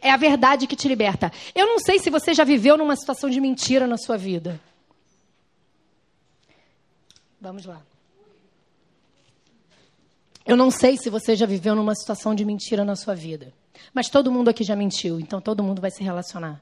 É 0.00 0.10
a 0.10 0.16
verdade 0.16 0.66
que 0.66 0.74
te 0.74 0.88
liberta. 0.88 1.30
Eu 1.54 1.66
não 1.66 1.78
sei 1.78 2.00
se 2.00 2.10
você 2.10 2.34
já 2.34 2.42
viveu 2.42 2.76
numa 2.76 2.96
situação 2.96 3.30
de 3.30 3.40
mentira 3.40 3.86
na 3.86 3.96
sua 3.96 4.16
vida. 4.16 4.60
Vamos 7.40 7.64
lá. 7.64 7.80
Eu 10.44 10.56
não 10.56 10.70
sei 10.70 10.96
se 10.96 11.08
você 11.10 11.36
já 11.36 11.46
viveu 11.46 11.74
numa 11.74 11.94
situação 11.94 12.34
de 12.34 12.44
mentira 12.44 12.84
na 12.84 12.96
sua 12.96 13.14
vida. 13.14 13.52
Mas 13.94 14.08
todo 14.08 14.30
mundo 14.32 14.48
aqui 14.48 14.64
já 14.64 14.74
mentiu, 14.74 15.20
então 15.20 15.40
todo 15.40 15.62
mundo 15.62 15.80
vai 15.80 15.90
se 15.90 16.02
relacionar. 16.02 16.60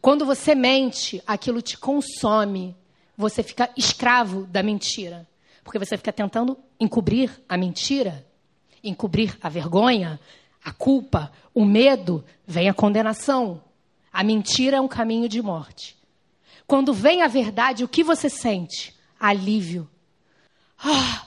Quando 0.00 0.24
você 0.24 0.54
mente, 0.54 1.22
aquilo 1.26 1.62
te 1.62 1.76
consome. 1.76 2.76
Você 3.16 3.42
fica 3.42 3.70
escravo 3.76 4.44
da 4.46 4.62
mentira. 4.62 5.26
Porque 5.64 5.78
você 5.78 5.96
fica 5.96 6.12
tentando 6.12 6.56
encobrir 6.78 7.42
a 7.48 7.56
mentira, 7.56 8.24
encobrir 8.84 9.36
a 9.42 9.48
vergonha, 9.48 10.20
a 10.64 10.72
culpa, 10.72 11.32
o 11.54 11.64
medo, 11.64 12.24
vem 12.46 12.68
a 12.68 12.74
condenação. 12.74 13.62
A 14.12 14.22
mentira 14.22 14.76
é 14.76 14.80
um 14.80 14.88
caminho 14.88 15.28
de 15.28 15.42
morte. 15.42 15.96
Quando 16.66 16.92
vem 16.92 17.22
a 17.22 17.28
verdade, 17.28 17.84
o 17.84 17.88
que 17.88 18.02
você 18.02 18.28
sente? 18.28 18.94
Alívio. 19.18 19.88
Ah, 20.78 21.25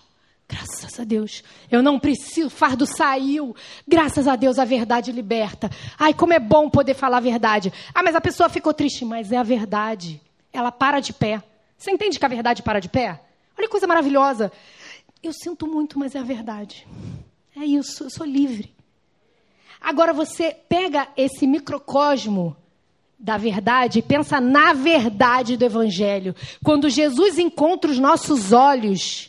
a 1.00 1.04
Deus. 1.04 1.44
Eu 1.72 1.82
não 1.82 2.00
preciso, 2.00 2.48
o 2.48 2.50
fardo 2.50 2.86
saiu. 2.86 3.56
Graças 3.88 4.28
a 4.28 4.36
Deus 4.36 4.60
a 4.60 4.66
verdade 4.66 5.12
liberta. 5.12 5.70
Ai, 5.98 6.14
como 6.14 6.34
é 6.34 6.40
bom 6.40 6.70
poder 6.70 6.94
falar 6.94 7.18
a 7.18 7.22
verdade. 7.22 7.72
Ah, 7.94 8.04
mas 8.04 8.16
a 8.16 8.22
pessoa 8.22 8.50
ficou 8.50 8.74
triste, 8.74 9.06
mas 9.06 9.32
é 9.32 9.38
a 9.38 9.44
verdade. 9.44 10.22
Ela 10.52 10.72
para 10.72 11.00
de 11.00 11.14
pé. 11.14 11.42
Você 11.78 11.92
entende 11.92 12.20
que 12.20 12.26
a 12.26 12.30
verdade 12.30 12.62
para 12.62 12.80
de 12.80 12.90
pé? 12.90 13.22
Olha 13.58 13.68
que 13.68 13.72
coisa 13.72 13.88
maravilhosa. 13.88 14.52
Eu 15.22 15.34
sinto 15.34 15.68
muito, 15.68 15.98
mas 16.00 16.16
é 16.16 16.20
a 16.20 16.24
verdade. 16.24 16.88
É 17.56 17.66
isso, 17.66 18.04
eu 18.06 18.10
sou 18.10 18.26
livre. 18.26 18.74
Agora 19.82 20.14
você 20.14 20.56
pega 20.68 21.08
esse 21.16 21.48
microcosmo 21.48 22.56
da 23.18 23.38
verdade 23.38 24.00
e 24.00 24.02
pensa 24.02 24.40
na 24.40 24.74
verdade 24.74 25.58
do 25.58 25.66
Evangelho. 25.66 26.34
Quando 26.64 26.90
Jesus 26.90 27.38
encontra 27.38 27.92
os 27.92 28.00
nossos 28.00 28.54
olhos, 28.54 29.29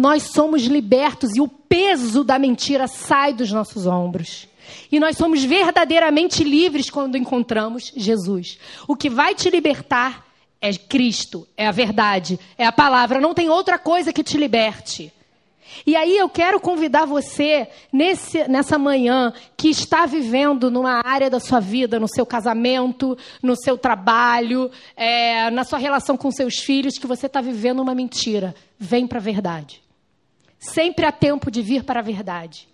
nós 0.00 0.22
somos 0.22 0.62
libertos 0.62 1.36
e 1.36 1.42
o 1.42 1.46
peso 1.46 2.24
da 2.24 2.38
mentira 2.38 2.88
sai 2.88 3.34
dos 3.34 3.52
nossos 3.52 3.86
ombros. 3.86 4.48
E 4.90 4.98
nós 4.98 5.18
somos 5.18 5.44
verdadeiramente 5.44 6.42
livres 6.42 6.88
quando 6.88 7.18
encontramos 7.18 7.92
Jesus. 7.94 8.58
O 8.88 8.96
que 8.96 9.10
vai 9.10 9.34
te 9.34 9.50
libertar 9.50 10.24
é 10.58 10.72
Cristo, 10.72 11.46
é 11.54 11.66
a 11.66 11.70
verdade, 11.70 12.40
é 12.56 12.64
a 12.64 12.72
palavra. 12.72 13.20
Não 13.20 13.34
tem 13.34 13.50
outra 13.50 13.78
coisa 13.78 14.10
que 14.10 14.24
te 14.24 14.38
liberte. 14.38 15.12
E 15.86 15.94
aí 15.94 16.16
eu 16.16 16.30
quero 16.30 16.58
convidar 16.58 17.04
você 17.04 17.68
nesse, 17.92 18.48
nessa 18.48 18.78
manhã 18.78 19.34
que 19.54 19.68
está 19.68 20.06
vivendo 20.06 20.70
numa 20.70 21.02
área 21.04 21.28
da 21.28 21.38
sua 21.38 21.60
vida, 21.60 22.00
no 22.00 22.08
seu 22.08 22.24
casamento, 22.24 23.18
no 23.42 23.54
seu 23.54 23.76
trabalho, 23.76 24.70
é, 24.96 25.50
na 25.50 25.62
sua 25.62 25.78
relação 25.78 26.16
com 26.16 26.30
seus 26.30 26.58
filhos, 26.58 26.96
que 26.96 27.06
você 27.06 27.26
está 27.26 27.42
vivendo 27.42 27.80
uma 27.80 27.94
mentira. 27.94 28.54
Vem 28.78 29.06
para 29.06 29.18
a 29.18 29.22
verdade. 29.22 29.89
Sempre 30.60 31.06
há 31.06 31.10
tempo 31.10 31.50
de 31.50 31.62
vir 31.62 31.82
para 31.82 32.00
a 32.00 32.02
verdade. 32.02 32.68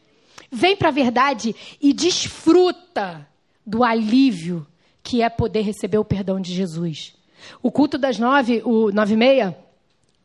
Vem 0.51 0.77
para 0.77 0.88
a 0.88 0.92
verdade 0.92 1.55
e 1.81 1.92
desfruta 1.92 3.27
do 3.64 3.85
alívio 3.85 4.66
que 5.03 5.22
é 5.22 5.29
poder 5.29 5.62
receber 5.62 5.99
o 5.99 6.05
perdão 6.05 6.40
de 6.40 6.53
Jesus. 6.53 7.14
O 7.62 7.70
culto 7.70 7.96
das 7.96 8.18
nove, 8.18 8.61
o 8.64 8.90
nove 8.90 9.14
e 9.14 9.16
meia, 9.16 9.57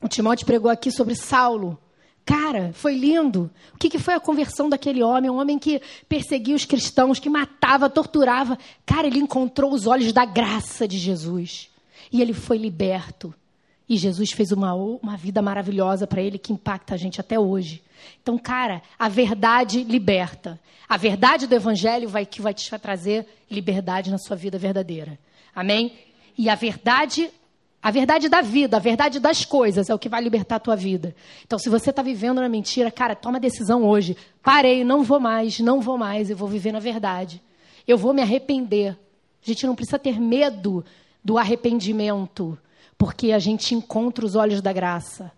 o 0.02 0.08
Timóteo 0.08 0.45
pregou 0.45 0.71
aqui 0.71 0.91
sobre 0.91 1.13
Saulo. 1.13 1.78
Cara, 2.26 2.71
foi 2.74 2.95
lindo. 2.95 3.52
O 3.74 3.78
que, 3.78 3.89
que 3.89 4.00
foi 4.00 4.15
a 4.15 4.19
conversão 4.19 4.67
daquele 4.67 5.04
homem? 5.04 5.30
Um 5.30 5.39
homem 5.39 5.60
que 5.60 5.82
perseguia 6.10 6.56
os 6.56 6.65
cristãos, 6.65 7.19
que 7.19 7.30
matava, 7.30 7.89
torturava. 7.89 8.58
Cara, 8.86 9.06
ele 9.06 9.19
encontrou 9.19 9.71
os 9.71 9.86
olhos 9.86 10.12
da 10.12 10.26
graça 10.26 10.88
de 10.88 10.97
Jesus. 10.97 11.69
E 12.12 12.21
ele 12.21 12.34
foi 12.34 12.58
liberto. 12.58 13.34
E 13.91 13.97
Jesus 13.97 14.32
fez 14.32 14.54
uma, 14.54 14.73
uma 14.73 15.17
vida 15.17 15.41
maravilhosa 15.41 16.08
para 16.08 16.21
ele 16.21 16.38
que 16.38 16.54
impacta 16.54 16.93
a 16.93 16.97
gente 16.97 17.19
até 17.19 17.38
hoje. 17.38 17.84
Então, 18.23 18.38
cara, 18.38 18.82
a 18.97 19.10
verdade 19.10 19.84
liberta. 19.84 20.58
A 20.88 20.95
verdade 20.95 21.45
do 21.45 21.54
Evangelho 21.54 22.08
vai 22.08 22.25
que 22.25 22.41
vai 22.41 22.54
te 22.54 22.69
trazer 22.80 23.27
liberdade 23.49 24.10
na 24.10 24.17
sua 24.17 24.38
vida 24.38 24.58
verdadeira. 24.58 25.19
Amém? 25.54 25.91
E 26.38 26.49
a 26.49 26.56
verdade, 26.56 27.30
a 27.84 27.91
verdade 27.91 28.30
da 28.30 28.39
vida, 28.39 28.77
a 28.77 28.80
verdade 28.80 29.19
das 29.19 29.43
coisas 29.43 29.89
é 29.89 29.93
o 29.93 29.99
que 29.99 30.08
vai 30.08 30.21
libertar 30.21 30.56
a 30.56 30.60
tua 30.60 30.77
vida. 30.77 31.13
Então, 31.45 31.60
se 31.60 31.67
você 31.67 31.89
está 31.89 32.01
vivendo 32.01 32.39
na 32.39 32.47
mentira, 32.47 32.89
cara, 32.89 33.13
toma 33.13 33.41
decisão 33.41 33.84
hoje. 33.84 34.15
Parei, 34.41 34.86
não 34.86 35.04
vou 35.04 35.19
mais, 35.19 35.60
não 35.60 35.82
vou 35.82 35.97
mais, 35.97 36.30
eu 36.30 36.38
vou 36.38 36.47
viver 36.47 36.71
na 36.71 36.80
verdade. 36.80 37.41
Eu 37.86 37.97
vou 37.97 38.13
me 38.13 38.21
arrepender. 38.21 38.97
A 39.45 39.45
gente 39.45 39.67
não 39.67 39.75
precisa 39.75 39.99
ter 39.99 40.17
medo 40.17 40.82
do 41.21 41.38
arrependimento, 41.38 42.58
porque 43.02 43.32
a 43.32 43.40
gente 43.40 43.74
encontra 43.74 44.24
os 44.24 44.36
olhos 44.36 44.62
da 44.62 44.72
graça. 44.72 45.32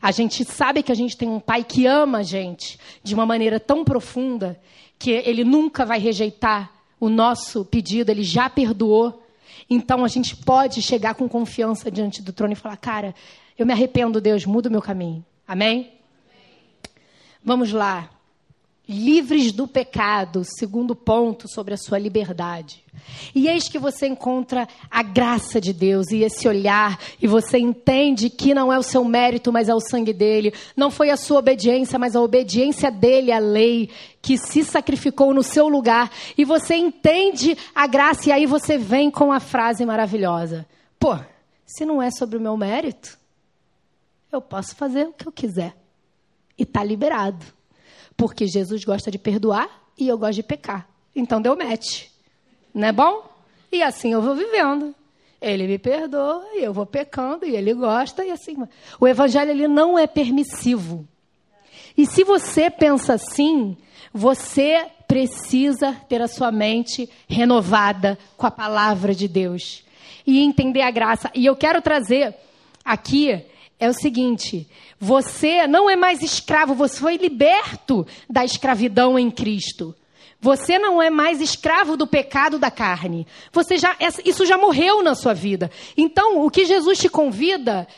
A 0.00 0.12
gente 0.12 0.44
sabe 0.44 0.84
que 0.84 0.92
a 0.92 0.94
gente 0.94 1.16
tem 1.16 1.28
um 1.28 1.40
pai 1.40 1.64
que 1.64 1.84
ama 1.84 2.18
a 2.18 2.22
gente 2.22 2.78
de 3.02 3.12
uma 3.12 3.26
maneira 3.26 3.58
tão 3.58 3.84
profunda 3.84 4.56
que 4.96 5.10
ele 5.10 5.42
nunca 5.42 5.84
vai 5.84 5.98
rejeitar 5.98 6.70
o 7.00 7.08
nosso 7.08 7.64
pedido, 7.64 8.12
ele 8.12 8.22
já 8.22 8.48
perdoou. 8.48 9.20
Então 9.68 10.04
a 10.04 10.08
gente 10.08 10.36
pode 10.36 10.80
chegar 10.80 11.16
com 11.16 11.28
confiança 11.28 11.90
diante 11.90 12.22
do 12.22 12.32
trono 12.32 12.52
e 12.52 12.56
falar: 12.56 12.76
Cara, 12.76 13.12
eu 13.58 13.66
me 13.66 13.72
arrependo, 13.72 14.20
Deus, 14.20 14.46
muda 14.46 14.68
o 14.68 14.72
meu 14.72 14.80
caminho. 14.80 15.24
Amém? 15.44 15.94
Vamos 17.42 17.72
lá. 17.72 18.08
Livres 18.88 19.52
do 19.52 19.68
pecado, 19.68 20.42
segundo 20.44 20.96
ponto 20.96 21.46
sobre 21.46 21.74
a 21.74 21.76
sua 21.76 21.98
liberdade. 21.98 22.82
E 23.34 23.46
eis 23.46 23.68
que 23.68 23.78
você 23.78 24.06
encontra 24.06 24.66
a 24.90 25.02
graça 25.02 25.60
de 25.60 25.74
Deus 25.74 26.10
e 26.10 26.22
esse 26.22 26.48
olhar, 26.48 26.98
e 27.20 27.26
você 27.26 27.58
entende 27.58 28.30
que 28.30 28.54
não 28.54 28.72
é 28.72 28.78
o 28.78 28.82
seu 28.82 29.04
mérito, 29.04 29.52
mas 29.52 29.68
é 29.68 29.74
o 29.74 29.80
sangue 29.80 30.14
dele. 30.14 30.54
Não 30.74 30.90
foi 30.90 31.10
a 31.10 31.18
sua 31.18 31.40
obediência, 31.40 31.98
mas 31.98 32.16
a 32.16 32.22
obediência 32.22 32.90
dele 32.90 33.30
à 33.30 33.38
lei, 33.38 33.90
que 34.22 34.38
se 34.38 34.64
sacrificou 34.64 35.34
no 35.34 35.42
seu 35.42 35.68
lugar. 35.68 36.10
E 36.38 36.42
você 36.42 36.74
entende 36.74 37.58
a 37.74 37.86
graça, 37.86 38.30
e 38.30 38.32
aí 38.32 38.46
você 38.46 38.78
vem 38.78 39.10
com 39.10 39.30
a 39.30 39.38
frase 39.38 39.84
maravilhosa: 39.84 40.66
Pô, 40.98 41.14
se 41.66 41.84
não 41.84 42.00
é 42.00 42.10
sobre 42.10 42.38
o 42.38 42.40
meu 42.40 42.56
mérito, 42.56 43.18
eu 44.32 44.40
posso 44.40 44.74
fazer 44.74 45.08
o 45.08 45.12
que 45.12 45.28
eu 45.28 45.32
quiser. 45.32 45.76
E 46.56 46.62
está 46.62 46.82
liberado. 46.82 47.57
Porque 48.18 48.48
Jesus 48.48 48.84
gosta 48.84 49.12
de 49.12 49.16
perdoar 49.16 49.70
e 49.96 50.08
eu 50.08 50.18
gosto 50.18 50.34
de 50.34 50.42
pecar. 50.42 50.88
Então 51.14 51.40
deu 51.40 51.56
match. 51.56 52.06
Não 52.74 52.88
é 52.88 52.92
bom? 52.92 53.24
E 53.70 53.80
assim 53.80 54.12
eu 54.12 54.20
vou 54.20 54.34
vivendo. 54.34 54.92
Ele 55.40 55.68
me 55.68 55.78
perdoa 55.78 56.44
e 56.54 56.64
eu 56.64 56.72
vou 56.72 56.84
pecando 56.84 57.46
e 57.46 57.54
ele 57.54 57.72
gosta 57.72 58.24
e 58.24 58.32
assim. 58.32 58.56
O 58.98 59.06
evangelho 59.06 59.52
ele 59.52 59.68
não 59.68 59.96
é 59.96 60.08
permissivo. 60.08 61.06
E 61.96 62.06
se 62.06 62.24
você 62.24 62.68
pensa 62.68 63.14
assim, 63.14 63.76
você 64.12 64.84
precisa 65.06 65.92
ter 66.08 66.20
a 66.20 66.26
sua 66.26 66.50
mente 66.50 67.08
renovada 67.28 68.18
com 68.36 68.46
a 68.46 68.50
palavra 68.50 69.14
de 69.14 69.28
Deus 69.28 69.84
e 70.26 70.40
entender 70.40 70.82
a 70.82 70.90
graça. 70.90 71.30
E 71.34 71.46
eu 71.46 71.54
quero 71.54 71.80
trazer 71.80 72.34
aqui 72.84 73.44
é 73.78 73.88
o 73.88 73.94
seguinte: 73.94 74.68
você 74.98 75.66
não 75.66 75.88
é 75.88 75.96
mais 75.96 76.22
escravo, 76.22 76.74
você 76.74 76.98
foi 76.98 77.16
liberto 77.16 78.06
da 78.28 78.44
escravidão 78.44 79.18
em 79.18 79.30
Cristo. 79.30 79.94
Você 80.40 80.78
não 80.78 81.02
é 81.02 81.10
mais 81.10 81.40
escravo 81.40 81.96
do 81.96 82.06
pecado 82.06 82.60
da 82.60 82.70
carne. 82.70 83.26
Você 83.52 83.76
já 83.76 83.96
isso 84.24 84.46
já 84.46 84.56
morreu 84.56 85.02
na 85.02 85.16
sua 85.16 85.34
vida. 85.34 85.68
Então, 85.96 86.44
o 86.44 86.50
que 86.50 86.64
Jesus 86.64 86.98
te 86.98 87.08
convida 87.08 87.88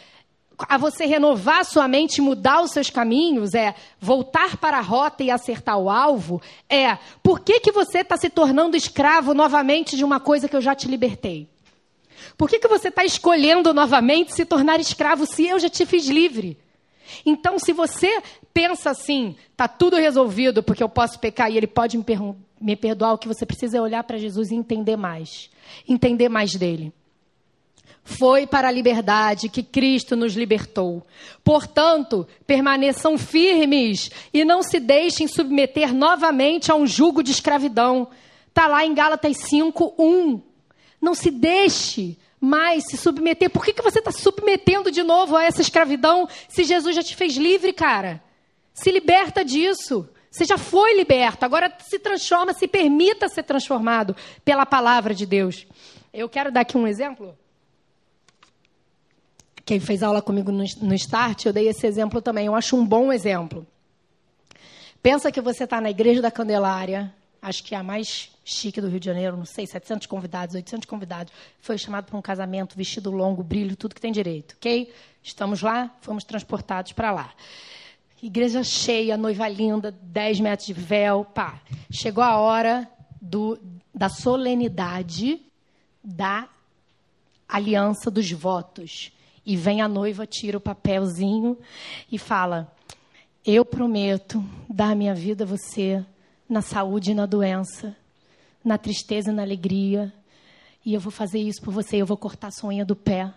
a 0.68 0.78
você 0.78 1.04
renovar 1.06 1.64
sua 1.64 1.86
mente, 1.86 2.20
mudar 2.20 2.62
os 2.62 2.70
seus 2.70 2.90
caminhos, 2.90 3.54
é 3.54 3.74
voltar 3.98 4.56
para 4.56 4.78
a 4.78 4.82
rota 4.82 5.22
e 5.22 5.30
acertar 5.30 5.78
o 5.78 5.90
alvo, 5.90 6.40
é 6.68 6.98
por 7.22 7.40
que, 7.40 7.60
que 7.60 7.72
você 7.72 7.98
está 7.98 8.16
se 8.16 8.28
tornando 8.28 8.76
escravo 8.76 9.34
novamente 9.34 9.96
de 9.96 10.04
uma 10.04 10.20
coisa 10.20 10.48
que 10.48 10.56
eu 10.56 10.60
já 10.60 10.74
te 10.74 10.88
libertei? 10.88 11.48
Por 12.40 12.48
que, 12.48 12.58
que 12.58 12.68
você 12.68 12.88
está 12.88 13.04
escolhendo 13.04 13.74
novamente 13.74 14.34
se 14.34 14.46
tornar 14.46 14.80
escravo 14.80 15.26
se 15.26 15.46
eu 15.46 15.58
já 15.58 15.68
te 15.68 15.84
fiz 15.84 16.06
livre? 16.06 16.56
Então, 17.26 17.58
se 17.58 17.70
você 17.70 18.22
pensa 18.54 18.88
assim, 18.88 19.36
está 19.52 19.68
tudo 19.68 19.98
resolvido 19.98 20.62
porque 20.62 20.82
eu 20.82 20.88
posso 20.88 21.18
pecar 21.18 21.50
e 21.52 21.58
ele 21.58 21.66
pode 21.66 21.98
me, 21.98 22.04
me 22.58 22.76
perdoar, 22.76 23.12
o 23.12 23.18
que 23.18 23.28
você 23.28 23.44
precisa 23.44 23.76
é 23.76 23.80
olhar 23.82 24.02
para 24.04 24.16
Jesus 24.16 24.50
e 24.50 24.54
entender 24.54 24.96
mais. 24.96 25.50
Entender 25.86 26.30
mais 26.30 26.54
dele. 26.54 26.94
Foi 28.02 28.46
para 28.46 28.68
a 28.68 28.72
liberdade 28.72 29.50
que 29.50 29.62
Cristo 29.62 30.16
nos 30.16 30.32
libertou. 30.32 31.06
Portanto, 31.44 32.26
permaneçam 32.46 33.18
firmes 33.18 34.10
e 34.32 34.46
não 34.46 34.62
se 34.62 34.80
deixem 34.80 35.28
submeter 35.28 35.92
novamente 35.92 36.72
a 36.72 36.74
um 36.74 36.86
jugo 36.86 37.22
de 37.22 37.32
escravidão. 37.32 38.08
Está 38.48 38.66
lá 38.66 38.82
em 38.82 38.94
Gálatas 38.94 39.36
5, 39.36 39.94
1. 39.98 40.40
Não 41.02 41.14
se 41.14 41.30
deixe 41.30 42.16
mais 42.40 42.84
se 42.86 42.96
submeter. 42.96 43.50
Por 43.50 43.64
que, 43.64 43.72
que 43.72 43.82
você 43.82 43.98
está 43.98 44.10
submetendo 44.10 44.90
de 44.90 45.02
novo 45.02 45.36
a 45.36 45.44
essa 45.44 45.60
escravidão 45.60 46.28
se 46.48 46.64
Jesus 46.64 46.96
já 46.96 47.02
te 47.02 47.14
fez 47.14 47.36
livre, 47.36 47.72
cara? 47.72 48.22
Se 48.72 48.90
liberta 48.90 49.44
disso. 49.44 50.08
Você 50.30 50.44
já 50.44 50.56
foi 50.56 50.96
liberto, 50.96 51.44
agora 51.44 51.76
se 51.80 51.98
transforma, 51.98 52.52
se 52.52 52.68
permita 52.68 53.28
ser 53.28 53.42
transformado 53.42 54.14
pela 54.44 54.64
palavra 54.64 55.12
de 55.12 55.26
Deus. 55.26 55.66
Eu 56.12 56.28
quero 56.28 56.52
dar 56.52 56.60
aqui 56.60 56.78
um 56.78 56.86
exemplo. 56.86 57.36
Quem 59.64 59.80
fez 59.80 60.04
aula 60.04 60.22
comigo 60.22 60.52
no, 60.52 60.64
no 60.82 60.94
Start, 60.94 61.46
eu 61.46 61.52
dei 61.52 61.68
esse 61.68 61.84
exemplo 61.84 62.22
também. 62.22 62.46
Eu 62.46 62.54
acho 62.54 62.76
um 62.76 62.86
bom 62.86 63.12
exemplo. 63.12 63.66
Pensa 65.02 65.32
que 65.32 65.40
você 65.40 65.64
está 65.64 65.80
na 65.80 65.90
igreja 65.90 66.22
da 66.22 66.30
Candelária, 66.30 67.12
acho 67.42 67.64
que 67.64 67.74
a 67.74 67.82
mais 67.82 68.30
chique 68.44 68.80
do 68.80 68.88
Rio 68.88 69.00
de 69.00 69.06
Janeiro, 69.06 69.36
não 69.36 69.44
sei, 69.44 69.66
700 69.66 70.06
convidados, 70.06 70.54
800 70.54 70.86
convidados. 70.86 71.32
Foi 71.60 71.78
chamado 71.78 72.06
para 72.06 72.18
um 72.18 72.22
casamento, 72.22 72.76
vestido 72.76 73.10
longo, 73.10 73.42
brilho, 73.42 73.76
tudo 73.76 73.94
que 73.94 74.00
tem 74.00 74.12
direito, 74.12 74.54
ok? 74.56 74.92
Estamos 75.22 75.62
lá, 75.62 75.94
fomos 76.00 76.24
transportados 76.24 76.92
para 76.92 77.10
lá. 77.12 77.32
Igreja 78.22 78.62
cheia, 78.62 79.16
noiva 79.16 79.48
linda, 79.48 79.90
10 80.02 80.40
metros 80.40 80.66
de 80.66 80.74
véu, 80.74 81.24
pá. 81.24 81.60
Chegou 81.90 82.22
a 82.22 82.38
hora 82.38 82.88
do, 83.20 83.58
da 83.94 84.08
solenidade 84.08 85.40
da 86.04 86.48
aliança 87.48 88.10
dos 88.10 88.30
votos. 88.30 89.12
E 89.44 89.56
vem 89.56 89.80
a 89.80 89.88
noiva, 89.88 90.26
tira 90.26 90.58
o 90.58 90.60
papelzinho 90.60 91.58
e 92.12 92.18
fala: 92.18 92.70
Eu 93.44 93.64
prometo 93.64 94.44
dar 94.68 94.94
minha 94.94 95.14
vida 95.14 95.44
a 95.44 95.46
você 95.46 96.04
na 96.50 96.60
saúde 96.60 97.12
e 97.12 97.14
na 97.14 97.26
doença, 97.26 97.96
na 98.64 98.76
tristeza 98.76 99.30
e 99.30 99.34
na 99.34 99.42
alegria. 99.42 100.12
E 100.84 100.92
eu 100.92 101.00
vou 101.00 101.12
fazer 101.12 101.38
isso 101.38 101.62
por 101.62 101.72
você. 101.72 101.98
Eu 101.98 102.06
vou 102.06 102.16
cortar 102.16 102.48
a 102.48 102.50
sua 102.50 102.70
unha 102.70 102.84
do 102.84 102.96
pé. 102.96 103.32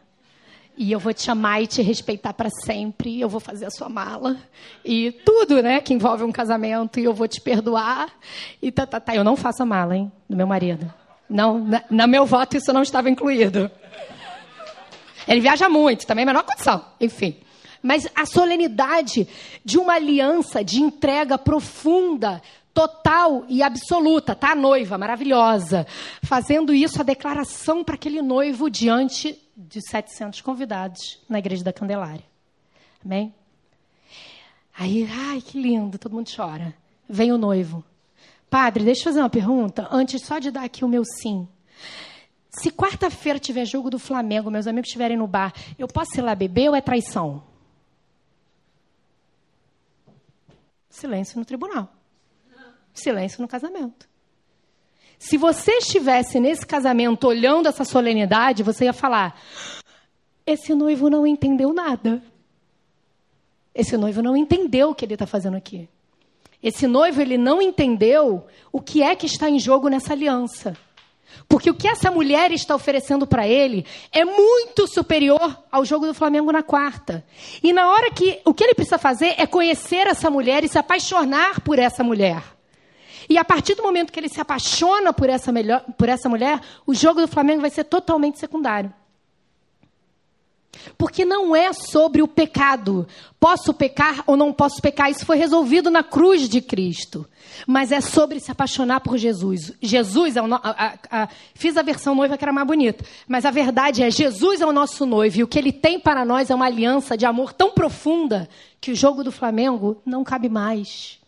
E 0.75 0.91
eu 0.91 0.99
vou 0.99 1.13
te 1.13 1.29
amar 1.29 1.61
e 1.61 1.67
te 1.67 1.83
respeitar 1.83 2.33
para 2.33 2.49
sempre. 2.49 3.21
Eu 3.21 3.29
vou 3.29 3.39
fazer 3.39 3.65
a 3.65 3.69
sua 3.69 3.87
mala. 3.87 4.35
E 4.83 5.11
tudo, 5.23 5.61
né, 5.61 5.79
que 5.79 5.93
envolve 5.93 6.23
um 6.23 6.31
casamento. 6.31 6.99
E 6.99 7.03
eu 7.03 7.13
vou 7.13 7.27
te 7.27 7.39
perdoar. 7.39 8.09
E 8.59 8.71
tá, 8.71 8.87
tá, 8.87 8.99
tá. 8.99 9.15
Eu 9.15 9.23
não 9.23 9.35
faço 9.35 9.61
a 9.61 9.65
mala, 9.65 9.95
hein, 9.95 10.11
do 10.27 10.35
meu 10.35 10.47
marido. 10.47 10.91
Não, 11.29 11.63
na, 11.89 12.07
meu 12.07 12.25
voto 12.25 12.57
isso 12.57 12.73
não 12.73 12.81
estava 12.81 13.09
incluído. 13.09 13.69
Ele 15.27 15.39
viaja 15.39 15.69
muito, 15.69 16.07
também 16.07 16.25
menor 16.25 16.43
condição. 16.43 16.83
Enfim. 16.99 17.37
Mas 17.81 18.07
a 18.15 18.25
solenidade 18.25 19.27
de 19.63 19.77
uma 19.77 19.93
aliança 19.93 20.63
de 20.63 20.81
entrega 20.81 21.37
profunda 21.37 22.41
total 22.73 23.45
e 23.47 23.61
absoluta, 23.61 24.35
tá? 24.35 24.51
A 24.51 24.55
noiva, 24.55 24.97
maravilhosa, 24.97 25.85
fazendo 26.23 26.73
isso, 26.73 26.99
a 26.99 27.03
declaração 27.03 27.83
para 27.83 27.95
aquele 27.95 28.21
noivo 28.21 28.69
diante 28.69 29.39
de 29.55 29.79
700 29.87 30.41
convidados 30.41 31.19
na 31.29 31.37
igreja 31.37 31.63
da 31.63 31.71
Candelária. 31.71 32.25
Amém? 33.05 33.33
Aí, 34.75 35.07
ai, 35.29 35.39
que 35.39 35.61
lindo, 35.61 35.99
todo 35.99 36.15
mundo 36.15 36.31
chora. 36.35 36.73
Vem 37.07 37.31
o 37.31 37.37
noivo. 37.37 37.83
Padre, 38.49 38.83
deixa 38.83 39.01
eu 39.01 39.05
fazer 39.05 39.19
uma 39.19 39.29
pergunta, 39.29 39.87
antes 39.91 40.25
só 40.25 40.39
de 40.39 40.49
dar 40.49 40.63
aqui 40.63 40.83
o 40.83 40.87
meu 40.87 41.03
sim. 41.05 41.47
Se 42.49 42.71
quarta-feira 42.71 43.39
tiver 43.39 43.65
jogo 43.65 43.89
do 43.89 43.99
Flamengo, 43.99 44.49
meus 44.49 44.67
amigos 44.67 44.87
estiverem 44.87 45.17
no 45.17 45.27
bar, 45.27 45.53
eu 45.77 45.87
posso 45.87 46.17
ir 46.17 46.21
lá 46.21 46.33
beber 46.33 46.69
ou 46.69 46.75
é 46.75 46.81
traição? 46.81 47.43
Silêncio 50.89 51.39
no 51.39 51.45
tribunal 51.45 51.89
silêncio 52.93 53.41
no 53.41 53.47
casamento. 53.47 54.07
Se 55.17 55.37
você 55.37 55.77
estivesse 55.77 56.39
nesse 56.39 56.65
casamento 56.65 57.27
olhando 57.27 57.67
essa 57.67 57.85
solenidade, 57.85 58.61
você 58.61 58.85
ia 58.85 58.93
falar: 58.93 59.39
esse 60.45 60.73
noivo 60.73 61.09
não 61.09 61.25
entendeu 61.25 61.73
nada. 61.73 62.21
Esse 63.73 63.97
noivo 63.97 64.21
não 64.21 64.35
entendeu 64.35 64.89
o 64.89 64.95
que 64.95 65.05
ele 65.05 65.13
está 65.13 65.25
fazendo 65.25 65.57
aqui. 65.57 65.89
Esse 66.61 66.87
noivo 66.87 67.21
ele 67.21 67.37
não 67.37 67.61
entendeu 67.61 68.45
o 68.71 68.79
que 68.79 69.01
é 69.01 69.15
que 69.15 69.25
está 69.25 69.49
em 69.49 69.59
jogo 69.59 69.89
nessa 69.89 70.13
aliança. 70.13 70.77
Porque 71.47 71.69
o 71.69 71.73
que 71.73 71.87
essa 71.87 72.11
mulher 72.11 72.51
está 72.51 72.75
oferecendo 72.75 73.25
para 73.25 73.47
ele 73.47 73.85
é 74.11 74.23
muito 74.23 74.87
superior 74.87 75.63
ao 75.71 75.83
jogo 75.83 76.05
do 76.05 76.13
Flamengo 76.13 76.51
na 76.51 76.61
quarta. 76.61 77.25
E 77.61 77.73
na 77.73 77.89
hora 77.89 78.11
que 78.11 78.39
o 78.45 78.53
que 78.53 78.63
ele 78.63 78.75
precisa 78.75 78.97
fazer 78.97 79.33
é 79.37 79.47
conhecer 79.47 80.07
essa 80.07 80.29
mulher 80.29 80.63
e 80.63 80.67
se 80.67 80.77
apaixonar 80.77 81.61
por 81.61 81.79
essa 81.79 82.03
mulher. 82.03 82.43
E 83.29 83.37
a 83.37 83.45
partir 83.45 83.75
do 83.75 83.83
momento 83.83 84.11
que 84.11 84.19
ele 84.19 84.29
se 84.29 84.41
apaixona 84.41 85.13
por 85.13 85.29
essa, 85.29 85.51
melhor, 85.51 85.83
por 85.97 86.09
essa 86.09 86.29
mulher, 86.29 86.59
o 86.85 86.93
jogo 86.93 87.21
do 87.21 87.27
Flamengo 87.27 87.61
vai 87.61 87.69
ser 87.69 87.83
totalmente 87.85 88.39
secundário. 88.39 88.93
Porque 90.97 91.23
não 91.23 91.55
é 91.55 91.71
sobre 91.71 92.21
o 92.21 92.27
pecado. 92.27 93.07
Posso 93.39 93.73
pecar 93.73 94.23
ou 94.25 94.35
não 94.35 94.51
posso 94.51 94.81
pecar? 94.81 95.09
Isso 95.09 95.25
foi 95.25 95.37
resolvido 95.37 95.89
na 95.89 96.03
cruz 96.03 96.49
de 96.49 96.61
Cristo. 96.61 97.27
Mas 97.67 97.91
é 97.91 98.01
sobre 98.01 98.39
se 98.39 98.51
apaixonar 98.51 98.99
por 98.99 99.17
Jesus. 99.17 99.73
Jesus 99.81 100.35
é 100.35 100.41
o 100.41 100.47
no... 100.47 100.55
a, 100.55 100.97
a, 101.09 101.23
a... 101.23 101.29
Fiz 101.53 101.77
a 101.77 101.81
versão 101.81 102.15
noiva 102.15 102.37
que 102.37 102.43
era 102.43 102.51
mais 102.51 102.67
bonita. 102.67 103.05
Mas 103.27 103.45
a 103.45 103.51
verdade 103.51 104.03
é: 104.03 104.09
Jesus 104.09 104.61
é 104.61 104.65
o 104.65 104.73
nosso 104.73 105.05
noivo. 105.05 105.39
E 105.39 105.43
o 105.43 105.47
que 105.47 105.59
ele 105.59 105.71
tem 105.71 105.99
para 105.99 106.25
nós 106.25 106.49
é 106.49 106.55
uma 106.55 106.65
aliança 106.65 107.17
de 107.17 107.25
amor 107.25 107.53
tão 107.53 107.71
profunda 107.71 108.49
que 108.81 108.91
o 108.91 108.95
jogo 108.95 109.23
do 109.23 109.31
Flamengo 109.31 110.01
não 110.05 110.23
cabe 110.23 110.49
mais. 110.49 111.19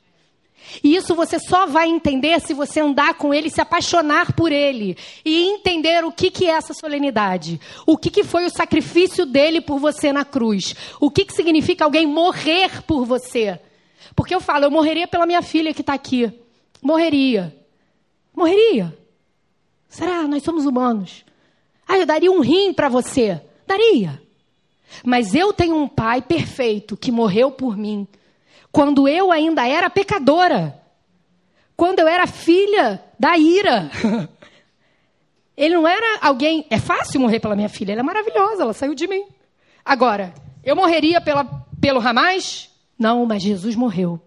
E 0.83 0.95
isso 0.95 1.15
você 1.15 1.39
só 1.39 1.65
vai 1.65 1.87
entender 1.87 2.39
se 2.41 2.53
você 2.53 2.79
andar 2.79 3.15
com 3.15 3.33
ele, 3.33 3.49
se 3.49 3.61
apaixonar 3.61 4.33
por 4.33 4.51
ele 4.51 4.97
e 5.23 5.43
entender 5.43 6.03
o 6.03 6.11
que, 6.11 6.29
que 6.29 6.45
é 6.45 6.51
essa 6.51 6.73
solenidade. 6.73 7.59
O 7.85 7.97
que, 7.97 8.09
que 8.09 8.23
foi 8.23 8.45
o 8.45 8.49
sacrifício 8.49 9.25
dele 9.25 9.61
por 9.61 9.79
você 9.79 10.11
na 10.11 10.25
cruz. 10.25 10.75
O 10.99 11.09
que, 11.09 11.25
que 11.25 11.33
significa 11.33 11.85
alguém 11.85 12.05
morrer 12.05 12.81
por 12.83 13.05
você. 13.05 13.59
Porque 14.15 14.33
eu 14.33 14.39
falo, 14.39 14.65
eu 14.65 14.71
morreria 14.71 15.07
pela 15.07 15.25
minha 15.25 15.41
filha 15.41 15.73
que 15.73 15.81
está 15.81 15.93
aqui. 15.93 16.31
Morreria. 16.81 17.55
Morreria. 18.35 18.97
Será? 19.89 20.27
Nós 20.27 20.43
somos 20.43 20.65
humanos. 20.65 21.23
Ah, 21.87 21.97
eu 21.97 22.05
daria 22.05 22.31
um 22.31 22.41
rim 22.41 22.73
para 22.73 22.89
você. 22.89 23.41
Daria. 23.67 24.21
Mas 25.03 25.35
eu 25.35 25.53
tenho 25.53 25.75
um 25.75 25.87
pai 25.87 26.21
perfeito 26.21 26.95
que 26.97 27.11
morreu 27.11 27.51
por 27.51 27.77
mim 27.77 28.07
quando 28.75 29.07
eu 29.07 29.31
ainda 29.31 29.65
era 29.65 29.89
pecadora, 29.89 30.77
quando 31.77 31.99
eu 31.99 32.09
era 32.09 32.27
filha 32.27 33.01
da 33.17 33.37
ira. 33.37 33.89
Ele 35.55 35.75
não 35.75 35.87
era 35.87 36.19
alguém. 36.19 36.65
É 36.69 36.77
fácil 36.77 37.21
morrer 37.21 37.39
pela 37.39 37.55
minha 37.55 37.69
filha, 37.69 37.93
ela 37.93 38.01
é 38.01 38.03
maravilhosa, 38.03 38.63
ela 38.63 38.73
saiu 38.73 38.93
de 38.93 39.07
mim. 39.07 39.27
Agora, 39.85 40.33
eu 40.61 40.75
morreria 40.75 41.21
pela, 41.21 41.45
pelo 41.79 42.01
Ramais? 42.01 42.69
Não, 42.99 43.25
mas 43.25 43.43
Jesus 43.43 43.77
morreu. 43.77 44.19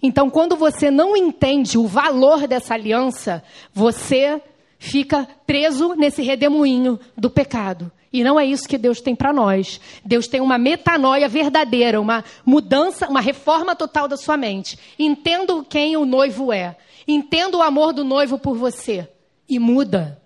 Então, 0.00 0.30
quando 0.30 0.54
você 0.54 0.88
não 0.88 1.16
entende 1.16 1.76
o 1.76 1.84
valor 1.84 2.46
dessa 2.46 2.74
aliança, 2.74 3.42
você 3.74 4.40
fica 4.78 5.26
preso 5.44 5.96
nesse 5.96 6.22
redemoinho 6.22 6.96
do 7.16 7.28
pecado. 7.28 7.90
E 8.16 8.24
não 8.24 8.40
é 8.40 8.46
isso 8.46 8.66
que 8.66 8.78
Deus 8.78 9.02
tem 9.02 9.14
para 9.14 9.30
nós. 9.30 9.78
Deus 10.02 10.26
tem 10.26 10.40
uma 10.40 10.56
metanoia 10.56 11.28
verdadeira, 11.28 12.00
uma 12.00 12.24
mudança, 12.46 13.06
uma 13.10 13.20
reforma 13.20 13.76
total 13.76 14.08
da 14.08 14.16
sua 14.16 14.38
mente. 14.38 14.78
Entenda 14.98 15.62
quem 15.64 15.98
o 15.98 16.06
noivo 16.06 16.50
é. 16.50 16.78
Entenda 17.06 17.58
o 17.58 17.62
amor 17.62 17.92
do 17.92 18.02
noivo 18.04 18.38
por 18.38 18.56
você. 18.56 19.06
E 19.46 19.58
muda. 19.58 20.18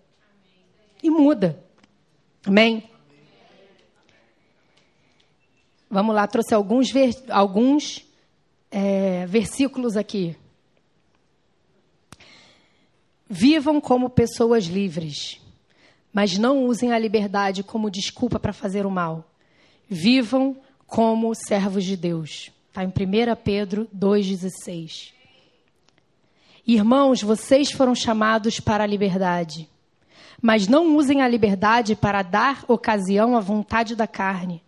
E 1.02 1.10
muda. 1.10 1.64
Amém? 2.46 2.88
Vamos 5.90 6.14
lá, 6.14 6.28
trouxe 6.28 6.54
alguns, 6.54 6.92
ver, 6.92 7.12
alguns 7.28 8.06
é, 8.70 9.26
versículos 9.26 9.96
aqui. 9.96 10.36
Vivam 13.28 13.80
como 13.80 14.08
pessoas 14.08 14.66
livres 14.66 15.40
mas 16.12 16.36
não 16.36 16.64
usem 16.64 16.92
a 16.92 16.98
liberdade 16.98 17.62
como 17.62 17.90
desculpa 17.90 18.38
para 18.38 18.52
fazer 18.52 18.84
o 18.86 18.90
mal. 18.90 19.24
Vivam 19.88 20.56
como 20.86 21.34
servos 21.34 21.84
de 21.84 21.96
Deus. 21.96 22.50
Está 22.68 22.84
em 22.84 22.88
1 22.88 22.92
Pedro 23.42 23.88
2,16. 23.96 25.12
Irmãos, 26.66 27.22
vocês 27.22 27.70
foram 27.72 27.94
chamados 27.94 28.60
para 28.60 28.84
a 28.84 28.86
liberdade. 28.86 29.68
Mas 30.40 30.68
não 30.68 30.96
usem 30.96 31.20
a 31.20 31.28
liberdade 31.28 31.94
para 31.94 32.22
dar 32.22 32.64
ocasião 32.68 33.36
à 33.36 33.40
vontade 33.40 33.94
da 33.94 34.06
carne. 34.06 34.62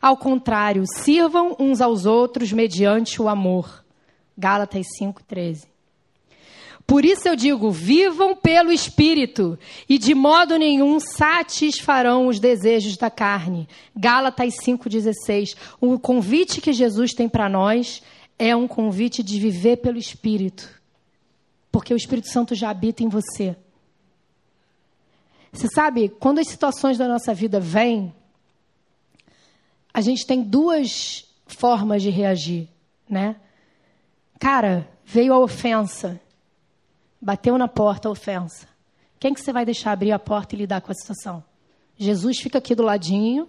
Ao 0.00 0.16
contrário, 0.16 0.84
sirvam 0.86 1.56
uns 1.58 1.80
aos 1.80 2.06
outros 2.06 2.52
mediante 2.52 3.20
o 3.20 3.28
amor. 3.28 3.84
Gálatas 4.36 4.86
5:13. 4.98 5.66
Por 6.86 7.04
isso 7.04 7.26
eu 7.28 7.34
digo: 7.34 7.70
vivam 7.70 8.36
pelo 8.36 8.72
Espírito, 8.72 9.58
e 9.88 9.98
de 9.98 10.14
modo 10.14 10.56
nenhum 10.56 11.00
satisfarão 11.00 12.28
os 12.28 12.38
desejos 12.38 12.96
da 12.96 13.10
carne. 13.10 13.68
Gálatas 13.94 14.54
5,16. 14.64 15.56
O 15.80 15.98
convite 15.98 16.60
que 16.60 16.72
Jesus 16.72 17.12
tem 17.12 17.28
para 17.28 17.48
nós 17.48 18.02
é 18.38 18.54
um 18.54 18.68
convite 18.68 19.22
de 19.22 19.40
viver 19.40 19.78
pelo 19.78 19.98
Espírito, 19.98 20.68
porque 21.72 21.92
o 21.92 21.96
Espírito 21.96 22.28
Santo 22.28 22.54
já 22.54 22.70
habita 22.70 23.02
em 23.02 23.08
você. 23.08 23.56
Você 25.52 25.68
sabe, 25.74 26.08
quando 26.08 26.38
as 26.38 26.48
situações 26.48 26.98
da 26.98 27.08
nossa 27.08 27.32
vida 27.32 27.58
vêm, 27.58 28.14
a 29.92 30.02
gente 30.02 30.26
tem 30.26 30.42
duas 30.42 31.24
formas 31.46 32.02
de 32.02 32.10
reagir, 32.10 32.68
né? 33.08 33.36
Cara, 34.38 34.86
veio 35.02 35.32
a 35.32 35.38
ofensa, 35.38 36.20
bateu 37.26 37.58
na 37.58 37.66
porta 37.66 38.06
a 38.06 38.12
ofensa. 38.12 38.68
Quem 39.18 39.34
que 39.34 39.40
você 39.40 39.52
vai 39.52 39.64
deixar 39.64 39.90
abrir 39.90 40.12
a 40.12 40.18
porta 40.18 40.54
e 40.54 40.58
lidar 40.58 40.80
com 40.80 40.92
a 40.92 40.94
situação? 40.94 41.42
Jesus 41.96 42.38
fica 42.38 42.58
aqui 42.58 42.72
do 42.72 42.84
ladinho, 42.84 43.48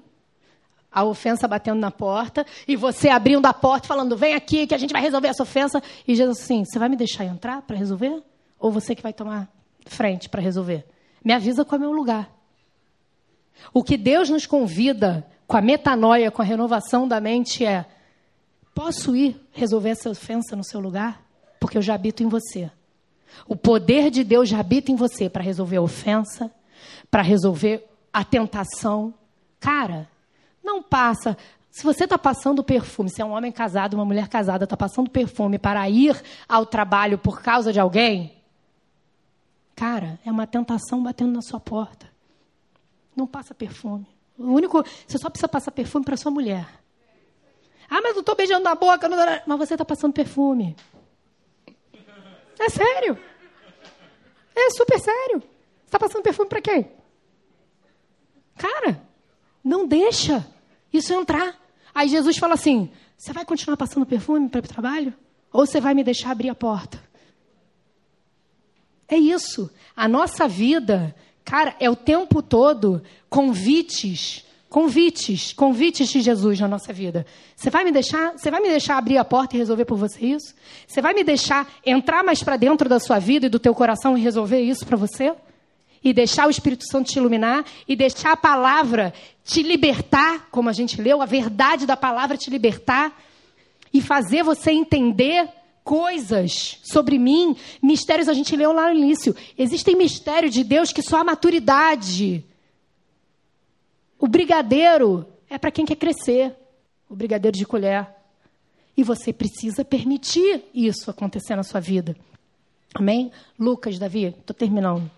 a 0.92 1.04
ofensa 1.04 1.48
batendo 1.48 1.80
na 1.80 1.92
porta, 1.92 2.44
e 2.68 2.76
você 2.76 3.08
abrindo 3.08 3.46
a 3.46 3.54
porta 3.54 3.88
falando, 3.88 4.18
vem 4.18 4.34
aqui 4.34 4.66
que 4.66 4.74
a 4.74 4.80
gente 4.80 4.92
vai 4.92 5.00
resolver 5.00 5.28
essa 5.28 5.44
ofensa. 5.44 5.80
E 6.08 6.16
Jesus 6.16 6.40
assim, 6.40 6.66
você 6.66 6.80
vai 6.80 6.90
me 6.90 6.96
deixar 6.96 7.24
entrar 7.26 7.62
para 7.62 7.78
resolver? 7.78 8.24
Ou 8.58 8.72
você 8.72 8.96
que 8.96 9.04
vai 9.04 9.14
tomar 9.14 9.48
frente 9.86 10.28
para 10.28 10.42
resolver? 10.42 10.84
Me 11.24 11.32
avisa 11.32 11.64
qual 11.64 11.80
é 11.80 11.86
o 11.86 11.88
meu 11.88 11.92
lugar. 11.92 12.36
O 13.72 13.84
que 13.84 13.96
Deus 13.96 14.28
nos 14.28 14.48
convida 14.48 15.24
com 15.46 15.56
a 15.56 15.62
metanoia, 15.62 16.32
com 16.32 16.42
a 16.42 16.46
renovação 16.46 17.08
da 17.08 17.22
mente 17.22 17.64
é: 17.64 17.86
posso 18.74 19.16
ir 19.16 19.40
resolver 19.52 19.90
essa 19.90 20.10
ofensa 20.10 20.56
no 20.56 20.64
seu 20.64 20.80
lugar? 20.80 21.24
Porque 21.60 21.78
eu 21.78 21.82
já 21.84 21.94
habito 21.94 22.24
em 22.24 22.28
você. 22.28 22.72
O 23.48 23.56
poder 23.56 24.10
de 24.10 24.24
Deus 24.24 24.50
já 24.50 24.60
habita 24.60 24.92
em 24.92 24.96
você 24.96 25.30
para 25.30 25.44
resolver 25.44 25.78
a 25.78 25.82
ofensa, 25.82 26.52
para 27.10 27.22
resolver 27.22 27.88
a 28.12 28.24
tentação. 28.24 29.14
Cara, 29.60 30.10
não 30.64 30.82
passa. 30.82 31.38
Se 31.70 31.84
você 31.84 32.06
está 32.06 32.18
passando 32.18 32.64
perfume, 32.64 33.10
se 33.10 33.22
é 33.22 33.26
um 33.26 33.32
homem 33.32 33.52
casado, 33.52 33.94
uma 33.94 34.06
mulher 34.06 34.28
casada, 34.28 34.64
está 34.64 34.76
passando 34.76 35.10
perfume 35.10 35.60
para 35.60 35.88
ir 35.90 36.20
ao 36.48 36.66
trabalho 36.66 37.18
por 37.18 37.42
causa 37.42 37.72
de 37.72 37.80
alguém, 37.80 38.34
cara, 39.76 40.20
é 40.26 40.32
uma 40.32 40.48
tentação 40.48 41.04
batendo 41.04 41.32
na 41.32 41.42
sua 41.42 41.60
porta. 41.60 42.08
Não 43.16 43.28
passa 43.28 43.54
perfume. 43.54 44.08
O 44.38 44.52
único, 44.54 44.84
você 45.08 45.18
só 45.18 45.30
precisa 45.30 45.48
passar 45.48 45.72
perfume 45.72 46.06
para 46.06 46.18
sua 46.18 46.32
mulher. 46.32 46.68
Ah, 47.90 48.02
mas 48.02 48.16
eu 48.16 48.20
estou 48.20 48.36
beijando 48.36 48.64
na 48.64 48.76
boca. 48.76 49.08
Não... 49.08 49.18
Mas 49.46 49.58
você 49.60 49.74
está 49.74 49.86
passando 49.86 50.14
perfume. 50.14 50.76
É 52.60 52.70
sério. 52.70 53.18
É 54.56 54.70
super 54.72 55.00
sério. 55.00 55.40
Você 55.40 55.86
está 55.86 56.00
passando 56.00 56.24
perfume 56.24 56.50
para 56.50 56.62
quem? 56.62 56.92
Cara, 58.58 59.02
não 59.64 59.88
deixa 59.88 60.46
isso 60.92 61.14
entrar. 61.14 61.56
Aí 61.94 62.10
Jesus 62.10 62.38
fala 62.38 62.56
assim: 62.56 62.92
Você 63.16 63.32
vai 63.32 63.46
continuar 63.46 63.78
passando 63.78 64.06
perfume 64.06 64.50
para 64.50 64.60
o 64.60 64.68
trabalho? 64.68 65.14
Ou 65.52 65.66
você 65.66 65.80
vai 65.80 65.94
me 65.94 66.04
deixar 66.04 66.32
abrir 66.32 66.50
a 66.50 66.56
porta? 66.56 67.02
É 69.08 69.18
isso. 69.18 69.72
A 69.96 70.08
nossa 70.08 70.48
vida, 70.48 71.16
cara, 71.46 71.76
é 71.80 71.90
o 71.90 71.96
tempo 71.96 72.42
todo 72.42 73.02
convites, 73.30 74.46
convites, 74.70 75.54
convites 75.54 76.10
de 76.10 76.22
Jesus 76.22 76.60
na 76.60 76.68
nossa 76.68 76.92
vida. 76.92 77.26
Você 77.56 77.70
vai 77.70 77.84
me 77.84 77.92
deixar, 77.92 78.34
você 78.34 78.52
vai 78.52 78.62
me 78.62 78.70
deixar 78.70 78.98
abrir 78.98 79.18
a 79.18 79.26
porta 79.26 79.56
e 79.56 79.60
resolver 79.60 79.86
por 79.86 79.98
você 79.98 80.26
isso? 80.26 80.54
Você 80.88 81.02
vai 81.02 81.14
me 81.14 81.24
deixar 81.24 81.68
entrar 81.86 82.24
mais 82.24 82.44
para 82.44 82.58
dentro 82.58 82.88
da 82.90 83.00
sua 83.00 83.20
vida 83.20 83.46
e 83.46 83.50
do 83.50 83.60
teu 83.60 83.74
coração 83.74 84.18
e 84.18 84.22
resolver 84.22 84.62
isso 84.62 84.86
para 84.86 84.98
você? 84.98 85.34
e 86.04 86.14
deixar 86.14 86.48
o 86.48 86.50
Espírito 86.50 86.86
Santo 86.90 87.12
te 87.12 87.18
iluminar 87.18 87.66
e 87.88 87.96
deixar 87.96 88.32
a 88.32 88.38
palavra 88.38 89.14
te 89.44 89.62
libertar, 89.62 90.48
como 90.52 90.70
a 90.70 90.74
gente 90.74 91.02
leu, 91.02 91.22
a 91.22 91.26
verdade 91.26 91.86
da 91.86 91.98
palavra 91.98 92.38
te 92.38 92.50
libertar 92.50 93.20
e 93.94 94.02
fazer 94.02 94.44
você 94.44 94.72
entender 94.72 95.50
coisas 95.84 96.80
sobre 96.84 97.18
mim, 97.18 97.56
mistérios 97.82 98.28
a 98.28 98.34
gente 98.34 98.56
leu 98.56 98.74
lá 98.74 98.92
no 98.92 99.00
início. 99.00 99.36
Existem 99.58 99.96
mistérios 99.96 100.54
de 100.54 100.64
Deus 100.64 100.92
que 100.92 101.02
só 101.02 101.22
a 101.22 101.24
maturidade. 101.24 102.44
O 104.20 104.28
brigadeiro 104.28 105.26
é 105.50 105.58
para 105.58 105.72
quem 105.72 105.86
quer 105.86 105.96
crescer, 105.96 106.56
o 107.10 107.16
brigadeiro 107.16 107.58
de 107.58 107.66
colher. 107.66 108.08
E 108.96 109.04
você 109.04 109.32
precisa 109.32 109.86
permitir 109.86 110.66
isso 110.74 111.12
acontecer 111.12 111.56
na 111.56 111.64
sua 111.64 111.80
vida. 111.80 112.16
Amém? 112.94 113.32
Lucas, 113.60 114.00
Davi, 114.00 114.26
estou 114.26 114.56
terminando. 114.56 115.10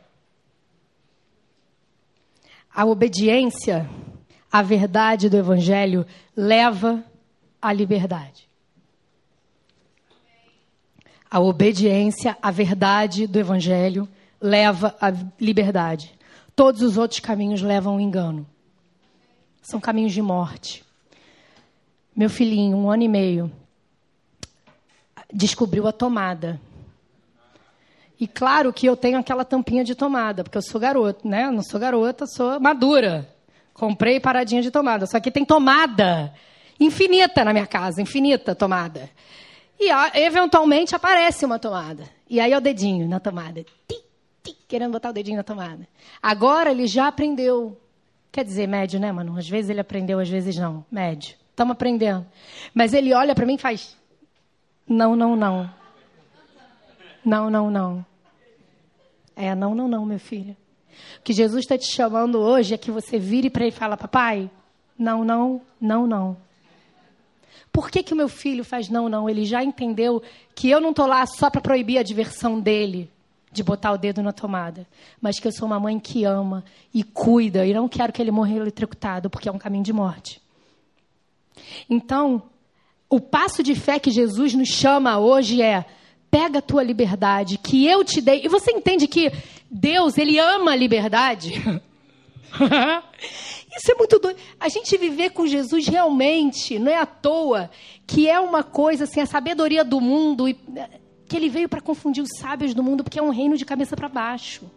A 2.73 2.85
obediência 2.85 3.89
à 4.51 4.61
verdade 4.61 5.29
do 5.29 5.37
Evangelho 5.37 6.05
leva 6.35 7.03
à 7.61 7.71
liberdade. 7.71 8.49
A 11.31 11.39
obediência 11.39 12.37
à 12.41 12.51
verdade 12.51 13.27
do 13.27 13.39
Evangelho 13.39 14.09
leva 14.41 14.95
à 14.99 15.09
liberdade. 15.39 16.17
Todos 16.55 16.81
os 16.81 16.97
outros 16.97 17.19
caminhos 17.19 17.61
levam 17.61 17.93
ao 17.93 17.99
engano. 17.99 18.45
São 19.69 19.79
caminhos 19.79 20.13
de 20.13 20.21
morte. 20.21 20.83
Meu 22.15 22.29
filhinho, 22.29 22.75
um 22.75 22.89
ano 22.89 23.03
e 23.03 23.07
meio, 23.07 23.51
descobriu 25.31 25.87
a 25.87 25.91
tomada 25.91 26.59
e 28.19 28.27
claro 28.27 28.73
que 28.73 28.85
eu 28.85 28.97
tenho 28.97 29.17
aquela 29.17 29.45
tampinha 29.45 29.81
de 29.81 29.95
tomada, 29.95 30.43
porque 30.43 30.57
eu 30.57 30.61
sou 30.61 30.79
garota, 30.79 31.25
né? 31.25 31.49
Não 31.49 31.63
sou 31.63 31.79
garota, 31.79 32.25
sou 32.27 32.59
madura. 32.59 33.33
Comprei 33.73 34.19
paradinha 34.19 34.61
de 34.61 34.69
tomada. 34.69 35.05
Só 35.05 35.21
que 35.21 35.31
tem 35.31 35.45
tomada 35.45 36.33
infinita 36.77 37.45
na 37.45 37.53
minha 37.53 37.65
casa, 37.65 38.01
infinita 38.01 38.53
tomada. 38.53 39.09
E 39.79 39.89
eventualmente 40.19 40.93
aparece 40.93 41.45
uma 41.45 41.57
tomada. 41.57 42.03
E 42.29 42.41
aí 42.41 42.51
é 42.51 42.57
o 42.57 42.61
dedinho 42.61 43.07
na 43.07 43.21
tomada. 43.21 43.65
Querendo 44.67 44.91
botar 44.91 45.11
o 45.11 45.13
dedinho 45.13 45.37
na 45.37 45.43
tomada. 45.43 45.87
Agora 46.21 46.71
ele 46.71 46.87
já 46.87 47.07
aprendeu. 47.07 47.79
Quer 48.31 48.43
dizer, 48.45 48.67
médio, 48.67 48.99
né, 48.99 49.11
mano? 49.11 49.37
Às 49.37 49.49
vezes 49.49 49.69
ele 49.69 49.79
aprendeu, 49.79 50.19
às 50.19 50.29
vezes 50.29 50.55
não. 50.57 50.85
Médio. 50.91 51.35
Estamos 51.49 51.73
aprendendo. 51.73 52.25
Mas 52.73 52.93
ele 52.93 53.13
olha 53.13 53.33
para 53.33 53.45
mim 53.45 53.55
e 53.55 53.57
faz. 53.57 53.97
Não, 54.87 55.15
não, 55.15 55.35
não. 55.35 55.69
Não, 57.25 57.49
não, 57.49 57.71
não. 57.71 58.05
É, 59.35 59.53
não, 59.55 59.73
não, 59.73 59.87
não, 59.87 60.05
meu 60.05 60.19
filho. 60.19 60.55
O 61.19 61.23
que 61.23 61.33
Jesus 61.33 61.63
está 61.63 61.77
te 61.77 61.91
chamando 61.91 62.39
hoje 62.39 62.73
é 62.73 62.77
que 62.77 62.91
você 62.91 63.17
vire 63.17 63.49
para 63.49 63.63
ele 63.63 63.73
e 63.73 63.77
fala, 63.77 63.97
papai, 63.97 64.49
não, 64.97 65.23
não, 65.23 65.61
não, 65.79 66.05
não. 66.05 66.37
Por 67.71 67.89
que, 67.89 68.03
que 68.03 68.13
o 68.13 68.17
meu 68.17 68.27
filho 68.27 68.63
faz 68.63 68.89
não, 68.89 69.07
não? 69.07 69.29
Ele 69.29 69.45
já 69.45 69.63
entendeu 69.63 70.21
que 70.55 70.69
eu 70.69 70.81
não 70.81 70.89
estou 70.89 71.05
lá 71.05 71.25
só 71.25 71.49
para 71.49 71.61
proibir 71.61 71.97
a 71.97 72.03
diversão 72.03 72.59
dele 72.59 73.09
de 73.51 73.63
botar 73.63 73.91
o 73.91 73.97
dedo 73.97 74.21
na 74.21 74.31
tomada, 74.31 74.87
mas 75.19 75.39
que 75.39 75.47
eu 75.47 75.51
sou 75.51 75.65
uma 75.65 75.79
mãe 75.79 75.99
que 75.99 76.23
ama 76.23 76.63
e 76.93 77.03
cuida 77.03 77.65
e 77.65 77.73
não 77.73 77.89
quero 77.89 78.13
que 78.13 78.21
ele 78.21 78.31
morra 78.31 78.53
eletrocutado, 78.53 79.29
porque 79.29 79.49
é 79.49 79.51
um 79.51 79.57
caminho 79.57 79.83
de 79.83 79.93
morte. 79.93 80.41
Então, 81.89 82.43
o 83.09 83.19
passo 83.19 83.63
de 83.63 83.73
fé 83.73 83.99
que 83.99 84.11
Jesus 84.11 84.53
nos 84.53 84.69
chama 84.69 85.17
hoje 85.17 85.61
é 85.61 85.85
pega 86.29 86.59
a 86.59 86.61
tua 86.61 86.83
liberdade 86.83 87.57
que 87.57 87.87
eu 87.87 88.03
te 88.03 88.21
dei. 88.21 88.41
E 88.45 88.47
você 88.47 88.71
entende 88.71 89.07
que 89.07 89.31
Deus, 89.69 90.17
ele 90.17 90.37
ama 90.37 90.71
a 90.71 90.75
liberdade? 90.75 91.53
Isso 93.75 93.91
é 93.91 93.95
muito 93.95 94.19
doido. 94.19 94.37
A 94.59 94.69
gente 94.69 94.97
viver 94.97 95.31
com 95.31 95.47
Jesus 95.47 95.87
realmente, 95.87 96.77
não 96.77 96.91
é 96.91 96.97
à 96.97 97.05
toa 97.05 97.69
que 98.05 98.27
é 98.27 98.39
uma 98.39 98.63
coisa 98.63 99.03
assim, 99.03 99.21
a 99.21 99.25
sabedoria 99.25 99.83
do 99.83 100.01
mundo, 100.01 100.45
que 101.29 101.37
ele 101.37 101.47
veio 101.47 101.69
para 101.69 101.79
confundir 101.79 102.23
os 102.23 102.39
sábios 102.39 102.73
do 102.73 102.83
mundo, 102.83 103.03
porque 103.03 103.19
é 103.19 103.21
um 103.21 103.29
reino 103.29 103.55
de 103.55 103.63
cabeça 103.63 103.95
para 103.95 104.09
baixo. 104.09 104.69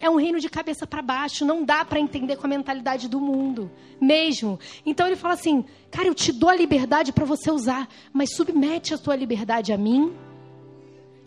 É 0.00 0.10
um 0.10 0.16
reino 0.16 0.40
de 0.40 0.48
cabeça 0.48 0.86
para 0.86 1.02
baixo, 1.02 1.44
não 1.44 1.62
dá 1.62 1.84
para 1.84 2.00
entender 2.00 2.36
com 2.36 2.46
a 2.46 2.50
mentalidade 2.50 3.08
do 3.08 3.20
mundo, 3.20 3.70
mesmo. 4.00 4.58
Então 4.84 5.06
ele 5.06 5.14
fala 5.14 5.34
assim: 5.34 5.64
"Cara, 5.90 6.08
eu 6.08 6.14
te 6.14 6.32
dou 6.32 6.48
a 6.48 6.56
liberdade 6.56 7.12
para 7.12 7.24
você 7.24 7.50
usar, 7.50 7.86
mas 8.12 8.34
submete 8.34 8.94
a 8.94 8.98
tua 8.98 9.14
liberdade 9.14 9.72
a 9.72 9.76
mim." 9.76 10.12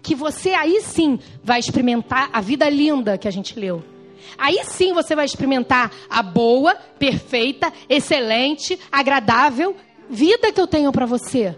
que 0.01 0.13
você 0.13 0.51
aí 0.53 0.81
sim 0.81 1.19
vai 1.43 1.59
experimentar 1.59 2.29
a 2.31 2.39
vida 2.39 2.69
linda 2.69 3.17
que 3.17 3.27
a 3.27 3.31
gente 3.31 3.59
leu. 3.59 3.83
Aí 4.37 4.63
sim 4.63 4.93
você 4.93 5.15
vai 5.15 5.25
experimentar 5.25 5.91
a 6.07 6.21
boa, 6.21 6.75
perfeita, 6.75 7.73
excelente, 7.89 8.79
agradável 8.91 9.75
vida 10.07 10.51
que 10.51 10.61
eu 10.61 10.67
tenho 10.67 10.91
para 10.91 11.07
você. 11.07 11.57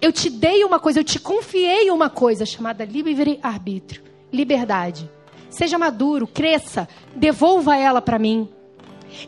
Eu 0.00 0.12
te 0.12 0.30
dei 0.30 0.64
uma 0.64 0.78
coisa, 0.78 1.00
eu 1.00 1.04
te 1.04 1.18
confiei 1.18 1.90
uma 1.90 2.08
coisa 2.08 2.46
chamada 2.46 2.84
livre-arbítrio, 2.84 4.02
liberdade. 4.32 5.10
Seja 5.50 5.78
maduro, 5.78 6.26
cresça, 6.26 6.88
devolva 7.14 7.76
ela 7.76 8.00
para 8.00 8.18
mim. 8.18 8.48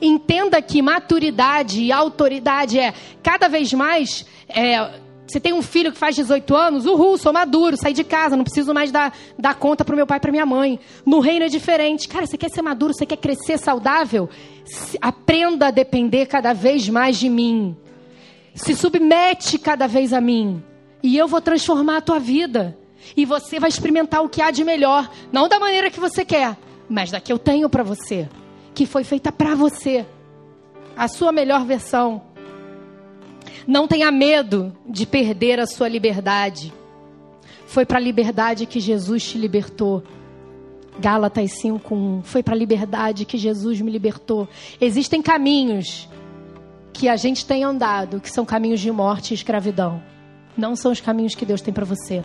Entenda 0.00 0.62
que 0.62 0.80
maturidade 0.80 1.82
e 1.82 1.92
autoridade 1.92 2.78
é 2.78 2.94
cada 3.22 3.48
vez 3.48 3.72
mais. 3.72 4.24
É, 4.48 5.00
você 5.26 5.40
tem 5.40 5.52
um 5.52 5.62
filho 5.62 5.92
que 5.92 5.98
faz 5.98 6.14
18 6.14 6.54
anos, 6.54 6.86
uhul, 6.86 7.18
sou 7.18 7.32
maduro, 7.32 7.76
saí 7.76 7.92
de 7.92 8.04
casa, 8.04 8.36
não 8.36 8.44
preciso 8.44 8.72
mais 8.72 8.90
dar, 8.90 9.14
dar 9.38 9.54
conta 9.54 9.84
para 9.84 9.96
meu 9.96 10.06
pai 10.06 10.18
e 10.18 10.20
para 10.20 10.32
minha 10.32 10.46
mãe. 10.46 10.78
No 11.04 11.20
reino 11.20 11.44
é 11.44 11.48
diferente. 11.48 12.08
Cara, 12.08 12.26
você 12.26 12.38
quer 12.38 12.50
ser 12.50 12.62
maduro, 12.62 12.94
você 12.94 13.04
quer 13.04 13.16
crescer 13.16 13.58
saudável? 13.58 14.28
Aprenda 15.00 15.66
a 15.66 15.70
depender 15.70 16.26
cada 16.26 16.52
vez 16.52 16.88
mais 16.88 17.18
de 17.18 17.28
mim. 17.28 17.76
Se 18.54 18.74
submete 18.74 19.58
cada 19.58 19.86
vez 19.86 20.12
a 20.12 20.20
mim. 20.20 20.62
E 21.02 21.16
eu 21.16 21.26
vou 21.26 21.40
transformar 21.40 21.98
a 21.98 22.02
tua 22.02 22.18
vida. 22.18 22.76
E 23.16 23.24
você 23.24 23.58
vai 23.58 23.68
experimentar 23.68 24.22
o 24.22 24.28
que 24.28 24.40
há 24.40 24.50
de 24.50 24.64
melhor. 24.64 25.10
Não 25.32 25.48
da 25.48 25.58
maneira 25.58 25.90
que 25.90 25.98
você 25.98 26.24
quer, 26.24 26.56
mas 26.88 27.10
da 27.10 27.20
que 27.20 27.32
eu 27.32 27.38
tenho 27.38 27.68
para 27.68 27.82
você. 27.82 28.28
Que 28.74 28.86
foi 28.86 29.04
feita 29.04 29.32
para 29.32 29.54
você. 29.54 30.06
A 30.96 31.08
sua 31.08 31.32
melhor 31.32 31.64
versão. 31.64 32.22
Não 33.66 33.88
tenha 33.88 34.10
medo 34.10 34.72
de 34.86 35.06
perder 35.06 35.58
a 35.58 35.66
sua 35.66 35.88
liberdade. 35.88 36.72
Foi 37.66 37.86
para 37.86 37.98
a 37.98 38.02
liberdade 38.02 38.66
que 38.66 38.80
Jesus 38.80 39.24
te 39.24 39.38
libertou. 39.38 40.02
Gálatas 40.98 41.52
5:1. 41.62 42.22
Foi 42.22 42.42
para 42.42 42.54
a 42.54 42.58
liberdade 42.58 43.24
que 43.24 43.38
Jesus 43.38 43.80
me 43.80 43.90
libertou. 43.90 44.46
Existem 44.80 45.22
caminhos 45.22 46.08
que 47.02 47.08
a 47.08 47.16
gente 47.16 47.44
tem 47.44 47.64
andado, 47.64 48.20
que 48.20 48.30
são 48.30 48.44
caminhos 48.44 48.78
de 48.78 48.92
morte 48.92 49.32
e 49.32 49.34
escravidão. 49.34 50.00
Não 50.56 50.76
são 50.76 50.92
os 50.92 51.00
caminhos 51.00 51.34
que 51.34 51.44
Deus 51.44 51.60
tem 51.60 51.74
para 51.74 51.84
você. 51.84 52.22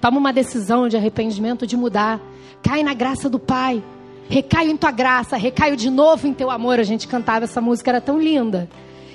Toma 0.00 0.18
uma 0.18 0.32
decisão 0.32 0.88
de 0.88 0.96
arrependimento, 0.96 1.64
de 1.64 1.76
mudar. 1.76 2.20
Cai 2.60 2.82
na 2.82 2.92
graça 2.92 3.30
do 3.30 3.38
Pai. 3.38 3.80
Recaio 4.28 4.72
em 4.72 4.76
tua 4.76 4.90
graça, 4.90 5.36
recaio 5.36 5.76
de 5.76 5.88
novo 5.88 6.26
em 6.26 6.34
teu 6.34 6.50
amor. 6.50 6.80
A 6.80 6.82
gente 6.82 7.06
cantava 7.06 7.44
essa 7.44 7.60
música, 7.60 7.88
era 7.92 8.00
tão 8.00 8.18
linda. 8.18 8.68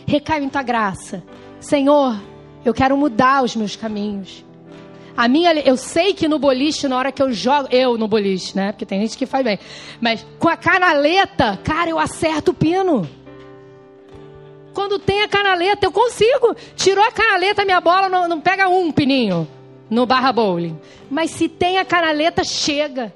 Recaio 0.07 0.45
em 0.45 0.49
tua 0.49 0.63
graça. 0.63 1.21
Senhor, 1.59 2.17
eu 2.63 2.73
quero 2.73 2.95
mudar 2.95 3.43
os 3.43 3.53
meus 3.53 3.75
caminhos. 3.75 4.45
A 5.17 5.27
minha, 5.27 5.51
eu 5.59 5.75
sei 5.75 6.13
que 6.13 6.25
no 6.25 6.39
boliche, 6.39 6.87
na 6.87 6.97
hora 6.97 7.11
que 7.11 7.21
eu 7.21 7.33
jogo, 7.33 7.67
eu 7.69 7.97
no 7.97 8.07
boliche, 8.07 8.55
né? 8.55 8.71
Porque 8.71 8.85
tem 8.85 9.01
gente 9.01 9.17
que 9.17 9.25
faz 9.25 9.43
bem. 9.43 9.59
Mas 9.99 10.25
com 10.39 10.47
a 10.47 10.55
canaleta, 10.55 11.59
cara, 11.65 11.89
eu 11.89 11.99
acerto 11.99 12.51
o 12.51 12.53
pino. 12.53 13.09
Quando 14.73 14.99
tem 14.99 15.21
a 15.21 15.27
canaleta, 15.27 15.85
eu 15.85 15.91
consigo. 15.91 16.55
Tirou 16.75 17.03
a 17.03 17.11
canaleta, 17.11 17.65
minha 17.65 17.81
bola 17.81 18.07
não, 18.07 18.27
não 18.27 18.39
pega 18.39 18.69
um 18.69 18.91
pininho 18.91 19.47
no 19.89 20.05
barra 20.05 20.31
bowling. 20.31 20.79
Mas 21.09 21.31
se 21.31 21.49
tem 21.49 21.77
a 21.77 21.85
canaleta, 21.85 22.43
chega. 22.43 23.13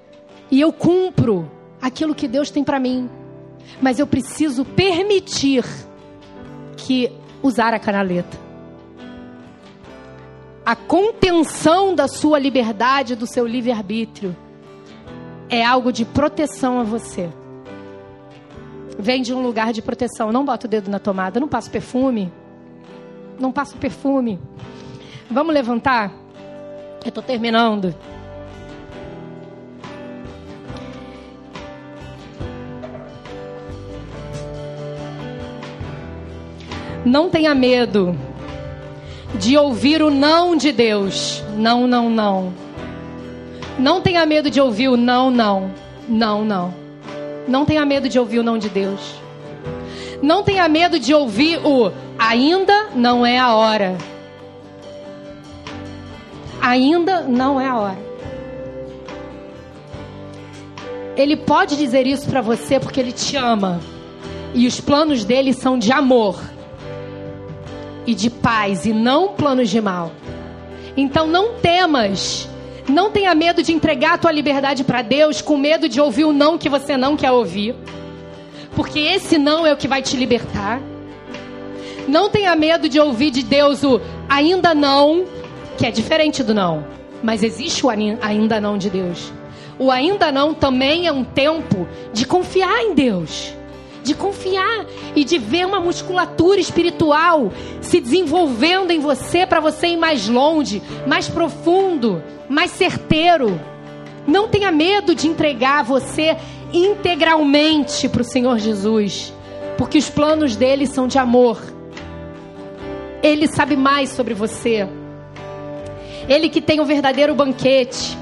E 0.51 0.59
eu 0.59 0.73
cumpro 0.73 1.49
aquilo 1.81 2.13
que 2.13 2.27
Deus 2.27 2.49
tem 2.49 2.63
para 2.63 2.79
mim. 2.79 3.09
Mas 3.81 3.99
eu 3.99 4.07
preciso 4.07 4.65
permitir 4.65 5.63
que 6.77 7.11
usar 7.41 7.73
a 7.73 7.79
canaleta. 7.79 8.37
A 10.65 10.75
contenção 10.75 11.93
da 11.93 12.07
sua 12.07 12.39
liberdade, 12.39 13.15
do 13.15 13.27
seu 13.27 13.45
livre-arbítrio, 13.45 14.35
é 15.47 15.63
algo 15.63 15.91
de 15.91 16.03
proteção 16.03 16.79
a 16.79 16.83
você. 16.83 17.29
Vem 18.97 19.21
de 19.21 19.33
um 19.33 19.41
lugar 19.41 19.73
de 19.73 19.81
proteção. 19.81 20.31
Não 20.31 20.45
bota 20.45 20.67
o 20.67 20.69
dedo 20.69 20.89
na 20.89 20.99
tomada, 20.99 21.39
não 21.39 21.47
passa 21.47 21.69
perfume. 21.69 22.31
Não 23.39 23.51
passa 23.51 23.75
perfume. 23.77 24.39
Vamos 25.29 25.53
levantar? 25.53 26.11
Eu 27.03 27.09
estou 27.09 27.23
terminando. 27.23 27.93
Não 37.05 37.29
tenha 37.29 37.53
medo 37.53 38.17
de 39.35 39.55
ouvir 39.57 40.01
o 40.01 40.09
não 40.09 40.55
de 40.55 40.71
Deus. 40.71 41.43
Não, 41.55 41.85
não, 41.85 42.09
não. 42.09 42.53
Não 43.77 44.01
tenha 44.01 44.25
medo 44.25 44.49
de 44.49 44.59
ouvir 44.59 44.87
o 44.87 44.97
não, 44.97 45.29
não. 45.29 45.71
Não, 46.07 46.43
não. 46.43 46.84
Não 47.47 47.65
tenha 47.65 47.85
medo 47.85 48.09
de 48.09 48.19
ouvir 48.19 48.39
o 48.39 48.43
não 48.43 48.57
de 48.57 48.69
Deus. 48.69 49.15
Não 50.21 50.43
tenha 50.43 50.67
medo 50.67 50.99
de 50.99 51.13
ouvir 51.13 51.59
o 51.65 51.91
ainda 52.17 52.89
não 52.95 53.25
é 53.25 53.37
a 53.37 53.53
hora 53.53 53.97
ainda 56.65 57.21
não 57.21 57.61
é 57.61 57.67
a 57.67 57.77
hora. 57.77 58.05
Ele 61.15 61.37
pode 61.37 61.77
dizer 61.77 62.07
isso 62.07 62.27
para 62.27 62.41
você 62.41 62.79
porque 62.79 62.99
ele 62.99 63.11
te 63.11 63.37
ama. 63.37 63.79
E 64.53 64.65
os 64.67 64.81
planos 64.81 65.23
dele 65.23 65.53
são 65.53 65.77
de 65.77 65.91
amor 65.91 66.39
e 68.05 68.15
de 68.15 68.29
paz 68.29 68.85
e 68.85 68.93
não 68.93 69.29
planos 69.29 69.69
de 69.69 69.79
mal. 69.79 70.11
Então 70.97 71.27
não 71.27 71.53
temas. 71.53 72.49
Não 72.87 73.09
tenha 73.09 73.33
medo 73.33 73.63
de 73.63 73.73
entregar 73.73 74.13
a 74.13 74.17
tua 74.17 74.31
liberdade 74.31 74.83
para 74.83 75.01
Deus 75.01 75.41
com 75.41 75.57
medo 75.57 75.89
de 75.89 75.99
ouvir 75.99 76.25
o 76.25 76.33
não 76.33 76.57
que 76.57 76.69
você 76.69 76.95
não 76.95 77.17
quer 77.17 77.31
ouvir. 77.31 77.75
Porque 78.75 78.99
esse 78.99 79.37
não 79.37 79.65
é 79.65 79.73
o 79.73 79.77
que 79.77 79.87
vai 79.87 80.01
te 80.01 80.15
libertar. 80.15 80.79
Não 82.07 82.29
tenha 82.29 82.55
medo 82.55 82.87
de 82.87 82.99
ouvir 82.99 83.31
de 83.31 83.41
Deus 83.41 83.83
o 83.83 83.99
ainda 84.29 84.75
não, 84.75 85.25
que 85.77 85.85
é 85.85 85.91
diferente 85.91 86.43
do 86.43 86.53
não. 86.53 86.85
Mas 87.23 87.41
existe 87.41 87.83
o 87.83 87.89
ainda 87.89 88.61
não 88.61 88.77
de 88.77 88.89
Deus. 88.89 89.33
O 89.79 89.89
ainda 89.89 90.31
não 90.31 90.53
também 90.53 91.07
é 91.07 91.11
um 91.11 91.23
tempo 91.23 91.87
de 92.13 92.25
confiar 92.25 92.83
em 92.83 92.93
Deus. 92.93 93.54
De 94.05 94.13
confiar 94.13 94.85
e 95.15 95.23
de 95.23 95.39
ver 95.39 95.65
uma 95.65 95.79
musculatura 95.79 96.59
espiritual 96.61 97.51
se 97.81 97.99
desenvolvendo 97.99 98.91
em 98.91 98.99
você 98.99 99.47
para 99.47 99.59
você 99.59 99.87
ir 99.87 99.97
mais 99.97 100.29
longe, 100.29 100.79
mais 101.07 101.27
profundo, 101.27 102.21
mais 102.47 102.69
certeiro. 102.69 103.59
Não 104.27 104.47
tenha 104.47 104.71
medo 104.71 105.15
de 105.15 105.27
entregar 105.27 105.83
você 105.83 106.37
integralmente 106.71 108.07
para 108.07 108.21
o 108.21 108.25
Senhor 108.25 108.59
Jesus, 108.59 109.33
porque 109.75 109.97
os 109.97 110.07
planos 110.07 110.55
dele 110.55 110.85
são 110.85 111.07
de 111.07 111.17
amor. 111.17 111.59
Ele 113.23 113.47
sabe 113.47 113.75
mais 113.75 114.11
sobre 114.11 114.35
você. 114.35 114.87
Ele 116.29 116.47
que 116.47 116.61
tem 116.61 116.79
o 116.79 116.85
verdadeiro 116.85 117.33
banquete. 117.33 118.15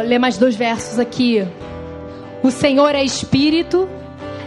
Ler 0.00 0.18
mais 0.18 0.38
dois 0.38 0.56
versos 0.56 0.98
aqui. 0.98 1.46
O 2.42 2.50
Senhor 2.50 2.94
é 2.94 3.02
Espírito, 3.02 3.88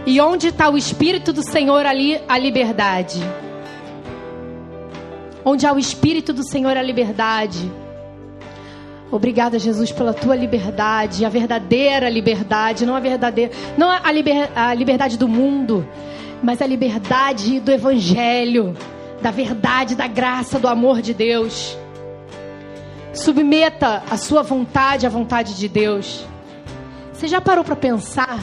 e 0.05 0.19
onde 0.19 0.47
está 0.47 0.69
o 0.69 0.77
Espírito 0.77 1.31
do 1.31 1.43
Senhor, 1.43 1.85
ali 1.85 2.19
a 2.27 2.37
liberdade. 2.37 3.19
Onde 5.43 5.65
há 5.65 5.73
o 5.73 5.79
Espírito 5.79 6.33
do 6.33 6.43
Senhor, 6.43 6.75
a 6.77 6.81
liberdade. 6.81 7.71
Obrigada, 9.11 9.59
Jesus, 9.59 9.91
pela 9.91 10.13
tua 10.13 10.35
liberdade, 10.35 11.25
a 11.25 11.29
verdadeira 11.29 12.09
liberdade, 12.09 12.85
não 12.85 12.95
a 12.95 12.99
verdadeira, 12.99 13.51
não 13.77 13.89
a, 13.89 14.09
liber, 14.09 14.49
a 14.55 14.73
liberdade 14.73 15.17
do 15.17 15.27
mundo, 15.27 15.85
mas 16.41 16.61
a 16.61 16.65
liberdade 16.65 17.59
do 17.59 17.71
Evangelho, 17.71 18.73
da 19.21 19.29
verdade, 19.29 19.95
da 19.95 20.07
graça, 20.07 20.57
do 20.57 20.67
amor 20.67 21.01
de 21.01 21.13
Deus. 21.13 21.77
Submeta 23.13 24.03
a 24.09 24.17
sua 24.17 24.41
vontade 24.41 25.05
à 25.05 25.09
vontade 25.09 25.55
de 25.55 25.67
Deus. 25.67 26.25
Você 27.13 27.27
já 27.27 27.41
parou 27.41 27.63
para 27.63 27.75
pensar 27.75 28.39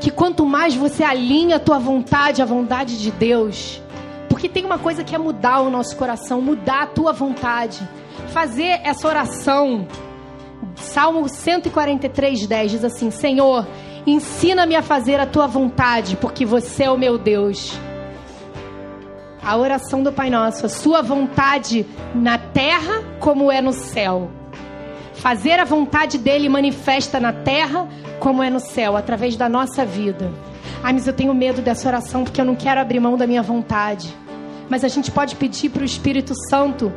que 0.00 0.10
quanto 0.10 0.44
mais 0.46 0.74
você 0.74 1.04
alinha 1.04 1.56
a 1.56 1.60
tua 1.60 1.78
vontade 1.78 2.40
à 2.40 2.44
vontade 2.44 3.00
de 3.00 3.10
Deus, 3.10 3.80
porque 4.28 4.48
tem 4.48 4.64
uma 4.64 4.78
coisa 4.78 5.04
que 5.04 5.14
é 5.14 5.18
mudar 5.18 5.60
o 5.60 5.70
nosso 5.70 5.96
coração, 5.96 6.40
mudar 6.40 6.82
a 6.82 6.86
tua 6.86 7.12
vontade, 7.12 7.86
fazer 8.28 8.80
essa 8.84 9.06
oração. 9.06 9.86
Salmo 10.74 11.28
143, 11.28 12.46
10 12.46 12.70
diz 12.70 12.84
assim: 12.84 13.10
Senhor, 13.10 13.66
Ensina-me 14.06 14.74
a 14.74 14.82
fazer 14.82 15.20
a 15.20 15.26
tua 15.26 15.46
vontade, 15.46 16.16
porque 16.16 16.44
você 16.44 16.84
é 16.84 16.90
o 16.90 16.98
meu 16.98 17.16
Deus. 17.16 17.78
A 19.44 19.56
oração 19.56 20.04
do 20.04 20.12
Pai 20.12 20.30
Nosso, 20.30 20.66
a 20.66 20.68
sua 20.68 21.02
vontade 21.02 21.84
na 22.14 22.38
terra 22.38 23.02
como 23.18 23.50
é 23.50 23.60
no 23.60 23.72
céu. 23.72 24.30
Fazer 25.14 25.58
a 25.58 25.64
vontade 25.64 26.16
dele 26.16 26.48
manifesta 26.48 27.18
na 27.18 27.32
terra 27.32 27.88
como 28.20 28.40
é 28.40 28.48
no 28.48 28.60
céu, 28.60 28.96
através 28.96 29.34
da 29.34 29.48
nossa 29.48 29.84
vida. 29.84 30.30
Ai, 30.80 30.92
mas 30.92 31.08
eu 31.08 31.12
tenho 31.12 31.34
medo 31.34 31.60
dessa 31.60 31.88
oração 31.88 32.22
porque 32.22 32.40
eu 32.40 32.44
não 32.44 32.54
quero 32.54 32.80
abrir 32.80 33.00
mão 33.00 33.16
da 33.16 33.26
minha 33.26 33.42
vontade. 33.42 34.16
Mas 34.68 34.84
a 34.84 34.88
gente 34.88 35.10
pode 35.10 35.34
pedir 35.34 35.70
para 35.70 35.82
o 35.82 35.84
Espírito 35.84 36.34
Santo 36.48 36.92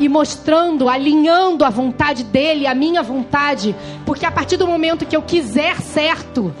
e 0.00 0.08
mostrando, 0.08 0.88
alinhando 0.88 1.62
a 1.62 1.68
vontade 1.68 2.24
dele, 2.24 2.66
a 2.66 2.74
minha 2.74 3.02
vontade, 3.02 3.76
porque 4.06 4.24
a 4.24 4.30
partir 4.30 4.56
do 4.56 4.66
momento 4.66 5.04
que 5.04 5.14
eu 5.14 5.22
quiser 5.22 5.76
certo, 5.82 6.54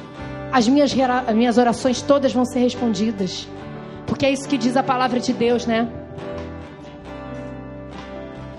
as 0.52 0.68
minhas, 0.68 0.94
as 1.26 1.34
minhas 1.34 1.56
orações 1.56 2.02
todas 2.02 2.34
vão 2.34 2.44
ser 2.44 2.60
respondidas. 2.60 3.48
Porque 4.12 4.26
é 4.26 4.30
isso 4.30 4.46
que 4.46 4.58
diz 4.58 4.76
a 4.76 4.82
palavra 4.82 5.18
de 5.18 5.32
Deus, 5.32 5.64
né? 5.64 5.88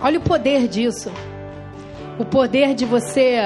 Olha 0.02 0.18
o 0.18 0.22
poder 0.22 0.68
disso. 0.68 1.12
O 2.18 2.26
poder 2.26 2.74
de 2.74 2.86
você 2.86 3.38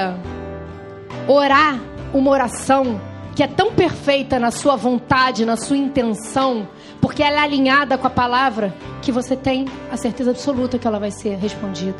orar 1.28 1.78
uma 2.14 2.30
oração 2.30 2.98
que 3.36 3.42
é 3.42 3.46
tão 3.46 3.74
perfeita 3.74 4.38
na 4.38 4.50
sua 4.50 4.74
vontade, 4.74 5.44
na 5.44 5.58
sua 5.58 5.76
intenção, 5.76 6.66
porque 6.98 7.22
ela 7.22 7.40
é 7.40 7.40
alinhada 7.40 7.98
com 7.98 8.06
a 8.06 8.10
palavra, 8.10 8.74
que 9.02 9.12
você 9.12 9.36
tem 9.36 9.66
a 9.92 9.98
certeza 9.98 10.30
absoluta 10.30 10.78
que 10.78 10.86
ela 10.86 10.98
vai 10.98 11.10
ser 11.10 11.36
respondida. 11.36 11.98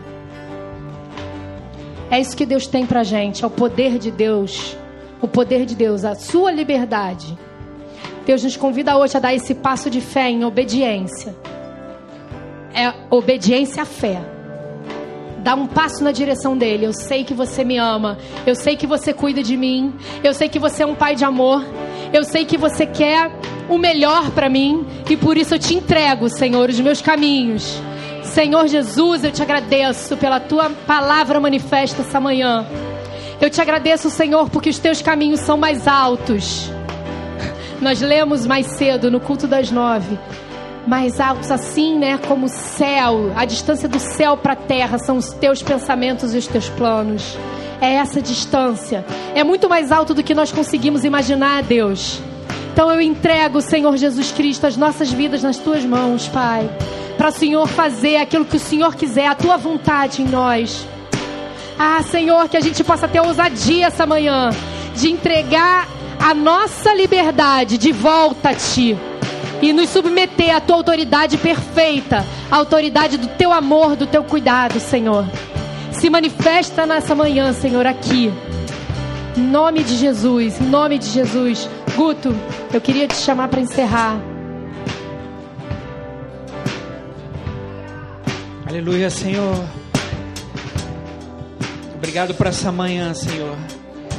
É 2.10 2.18
isso 2.18 2.34
que 2.34 2.46
Deus 2.46 2.66
tem 2.66 2.86
pra 2.86 3.04
gente, 3.04 3.44
é 3.44 3.46
o 3.46 3.50
poder 3.50 3.98
de 3.98 4.10
Deus. 4.10 4.74
O 5.20 5.28
poder 5.28 5.66
de 5.66 5.76
Deus, 5.76 6.02
a 6.02 6.14
sua 6.14 6.50
liberdade. 6.50 7.36
Deus 8.28 8.44
nos 8.44 8.58
convida 8.58 8.94
hoje 8.94 9.16
a 9.16 9.20
dar 9.20 9.34
esse 9.34 9.54
passo 9.54 9.88
de 9.88 10.02
fé 10.02 10.28
em 10.28 10.44
obediência. 10.44 11.34
É 12.74 12.92
obediência 13.08 13.82
à 13.82 13.86
fé. 13.86 14.20
Dá 15.38 15.54
um 15.54 15.66
passo 15.66 16.04
na 16.04 16.12
direção 16.12 16.54
dele. 16.54 16.84
Eu 16.84 16.92
sei 16.92 17.24
que 17.24 17.32
você 17.32 17.64
me 17.64 17.78
ama. 17.78 18.18
Eu 18.46 18.54
sei 18.54 18.76
que 18.76 18.86
você 18.86 19.14
cuida 19.14 19.42
de 19.42 19.56
mim. 19.56 19.94
Eu 20.22 20.34
sei 20.34 20.46
que 20.46 20.58
você 20.58 20.82
é 20.82 20.86
um 20.86 20.94
pai 20.94 21.14
de 21.16 21.24
amor. 21.24 21.64
Eu 22.12 22.22
sei 22.22 22.44
que 22.44 22.58
você 22.58 22.84
quer 22.84 23.32
o 23.66 23.78
melhor 23.78 24.30
para 24.32 24.50
mim. 24.50 24.86
E 25.08 25.16
por 25.16 25.38
isso 25.38 25.54
eu 25.54 25.58
te 25.58 25.74
entrego, 25.74 26.28
Senhor, 26.28 26.68
os 26.68 26.78
meus 26.80 27.00
caminhos. 27.00 27.80
Senhor 28.22 28.68
Jesus, 28.68 29.24
eu 29.24 29.32
te 29.32 29.40
agradeço 29.40 30.18
pela 30.18 30.38
tua 30.38 30.68
palavra 30.86 31.40
manifesta 31.40 32.02
essa 32.02 32.20
manhã. 32.20 32.66
Eu 33.40 33.48
te 33.48 33.58
agradeço, 33.62 34.10
Senhor, 34.10 34.50
porque 34.50 34.68
os 34.68 34.78
teus 34.78 35.00
caminhos 35.00 35.40
são 35.40 35.56
mais 35.56 35.88
altos. 35.88 36.70
Nós 37.80 38.00
lemos 38.00 38.46
mais 38.46 38.66
cedo 38.66 39.10
no 39.10 39.20
culto 39.20 39.46
das 39.46 39.70
nove. 39.70 40.18
Mais 40.86 41.20
altos 41.20 41.50
assim, 41.50 41.98
né? 41.98 42.18
Como 42.26 42.46
o 42.46 42.48
céu, 42.48 43.32
a 43.36 43.44
distância 43.44 43.88
do 43.88 43.98
céu 43.98 44.36
para 44.36 44.54
a 44.54 44.56
terra 44.56 44.98
são 44.98 45.16
os 45.16 45.32
teus 45.32 45.62
pensamentos 45.62 46.34
e 46.34 46.38
os 46.38 46.46
teus 46.46 46.68
planos. 46.68 47.36
É 47.80 47.94
essa 47.94 48.20
distância. 48.20 49.04
É 49.34 49.44
muito 49.44 49.68
mais 49.68 49.92
alto 49.92 50.14
do 50.14 50.22
que 50.22 50.34
nós 50.34 50.50
conseguimos 50.50 51.04
imaginar, 51.04 51.62
Deus. 51.62 52.20
Então 52.72 52.90
eu 52.90 53.00
entrego, 53.00 53.60
Senhor 53.60 53.96
Jesus 53.96 54.32
Cristo, 54.32 54.66
as 54.66 54.76
nossas 54.76 55.12
vidas 55.12 55.42
nas 55.42 55.58
tuas 55.58 55.84
mãos, 55.84 56.28
Pai 56.28 56.68
para 57.18 57.30
o 57.30 57.32
Senhor 57.32 57.66
fazer 57.66 58.16
aquilo 58.16 58.44
que 58.44 58.56
o 58.56 58.60
Senhor 58.60 58.94
quiser, 58.94 59.26
a 59.26 59.34
tua 59.34 59.56
vontade 59.56 60.22
em 60.22 60.24
nós. 60.24 60.86
Ah, 61.76 62.00
Senhor, 62.02 62.48
que 62.48 62.56
a 62.56 62.60
gente 62.60 62.84
possa 62.84 63.08
ter 63.08 63.20
ousadia 63.20 63.86
essa 63.86 64.06
manhã 64.06 64.50
de 64.94 65.10
entregar 65.10 65.88
a 66.18 66.34
nossa 66.34 66.94
liberdade 66.94 67.78
de 67.78 67.92
volta 67.92 68.50
a 68.50 68.54
Ti 68.54 68.96
e 69.62 69.72
nos 69.72 69.88
submeter 69.90 70.54
à 70.54 70.60
Tua 70.60 70.76
autoridade 70.76 71.36
perfeita, 71.36 72.24
a 72.50 72.56
autoridade 72.56 73.16
do 73.16 73.28
Teu 73.28 73.52
amor, 73.52 73.96
do 73.96 74.06
Teu 74.06 74.22
cuidado, 74.24 74.78
Senhor. 74.80 75.24
Se 75.92 76.08
manifesta 76.10 76.86
nessa 76.86 77.14
manhã, 77.14 77.52
Senhor, 77.52 77.86
aqui. 77.86 78.32
Em 79.36 79.40
nome 79.40 79.82
de 79.82 79.96
Jesus, 79.96 80.60
em 80.60 80.64
nome 80.64 80.98
de 80.98 81.06
Jesus. 81.06 81.68
Guto, 81.96 82.34
eu 82.72 82.80
queria 82.80 83.08
te 83.08 83.16
chamar 83.16 83.48
para 83.48 83.60
encerrar. 83.60 84.20
Aleluia, 88.66 89.10
Senhor. 89.10 89.56
Obrigado 91.94 92.34
por 92.34 92.46
essa 92.46 92.70
manhã, 92.70 93.14
Senhor. 93.14 93.56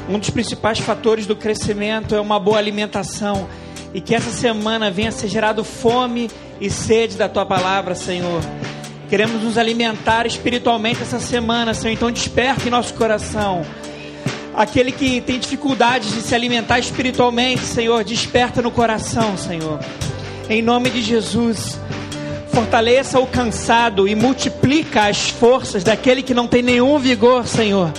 Um 0.09 0.17
dos 0.17 0.31
principais 0.31 0.79
fatores 0.79 1.27
do 1.27 1.35
crescimento 1.35 2.15
é 2.15 2.19
uma 2.19 2.39
boa 2.39 2.57
alimentação. 2.57 3.47
E 3.93 4.01
que 4.01 4.15
essa 4.15 4.31
semana 4.31 4.89
venha 4.89 5.11
ser 5.11 5.27
gerado 5.27 5.63
fome 5.63 6.31
e 6.59 6.67
sede 6.67 7.15
da 7.15 7.29
tua 7.29 7.45
palavra, 7.45 7.93
Senhor. 7.93 8.41
Queremos 9.07 9.43
nos 9.43 9.55
alimentar 9.55 10.25
espiritualmente 10.25 11.03
essa 11.03 11.19
semana, 11.19 11.75
Senhor. 11.75 11.93
Então 11.93 12.11
desperta 12.11 12.67
em 12.67 12.71
nosso 12.71 12.95
coração. 12.95 13.63
Aquele 14.55 14.91
que 14.91 15.21
tem 15.21 15.37
dificuldades 15.37 16.11
de 16.11 16.21
se 16.21 16.33
alimentar 16.33 16.79
espiritualmente, 16.79 17.61
Senhor, 17.61 18.03
desperta 18.03 18.63
no 18.63 18.71
coração, 18.71 19.37
Senhor. 19.37 19.79
Em 20.49 20.61
nome 20.63 20.89
de 20.89 21.03
Jesus. 21.03 21.79
Fortaleça 22.51 23.19
o 23.19 23.27
cansado 23.27 24.07
e 24.07 24.15
multiplica 24.15 25.03
as 25.03 25.29
forças 25.29 25.83
daquele 25.83 26.23
que 26.23 26.33
não 26.33 26.47
tem 26.47 26.63
nenhum 26.63 26.97
vigor, 26.97 27.45
Senhor. 27.45 27.93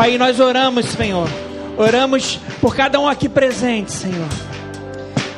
Pai, 0.00 0.16
nós 0.16 0.40
oramos, 0.40 0.86
Senhor. 0.86 1.28
Oramos 1.76 2.40
por 2.58 2.74
cada 2.74 2.98
um 2.98 3.06
aqui 3.06 3.28
presente, 3.28 3.92
Senhor. 3.92 4.28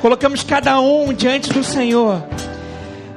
Colocamos 0.01 0.45
cada 0.45 0.79
um 0.81 1.13
diante 1.13 1.53
do 1.53 1.65
Senhor. 1.65 2.23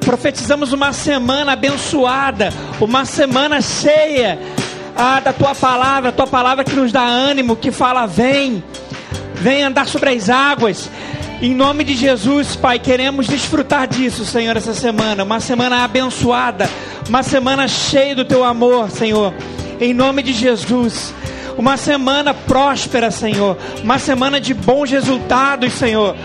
Profetizamos 0.03 0.73
uma 0.73 0.91
semana 0.91 1.51
abençoada, 1.51 2.51
uma 2.81 3.05
semana 3.05 3.61
cheia 3.61 4.39
ah, 4.95 5.19
da 5.19 5.31
tua 5.31 5.53
palavra, 5.53 6.09
a 6.09 6.11
tua 6.11 6.25
palavra 6.25 6.63
que 6.63 6.75
nos 6.75 6.91
dá 6.91 7.03
ânimo, 7.03 7.55
que 7.55 7.71
fala: 7.71 8.07
vem, 8.07 8.63
vem 9.35 9.61
andar 9.61 9.85
sobre 9.85 10.09
as 10.09 10.31
águas, 10.31 10.89
em 11.43 11.53
nome 11.53 11.83
de 11.83 11.95
Jesus, 11.95 12.55
Pai, 12.55 12.79
queremos 12.79 13.27
desfrutar 13.27 13.87
disso, 13.87 14.25
Senhor, 14.25 14.57
essa 14.57 14.73
semana. 14.73 15.23
Uma 15.23 15.39
semana 15.39 15.83
abençoada, 15.83 16.67
uma 17.07 17.21
semana 17.21 17.67
cheia 17.67 18.15
do 18.15 18.25
Teu 18.25 18.43
amor, 18.43 18.89
Senhor. 18.89 19.31
Em 19.79 19.93
nome 19.93 20.23
de 20.23 20.33
Jesus. 20.33 21.13
Uma 21.57 21.77
semana 21.77 22.33
próspera, 22.33 23.11
Senhor. 23.11 23.57
Uma 23.83 23.99
semana 23.99 24.39
de 24.39 24.53
bons 24.53 24.91
resultados, 24.91 25.73
Senhor. 25.73 26.15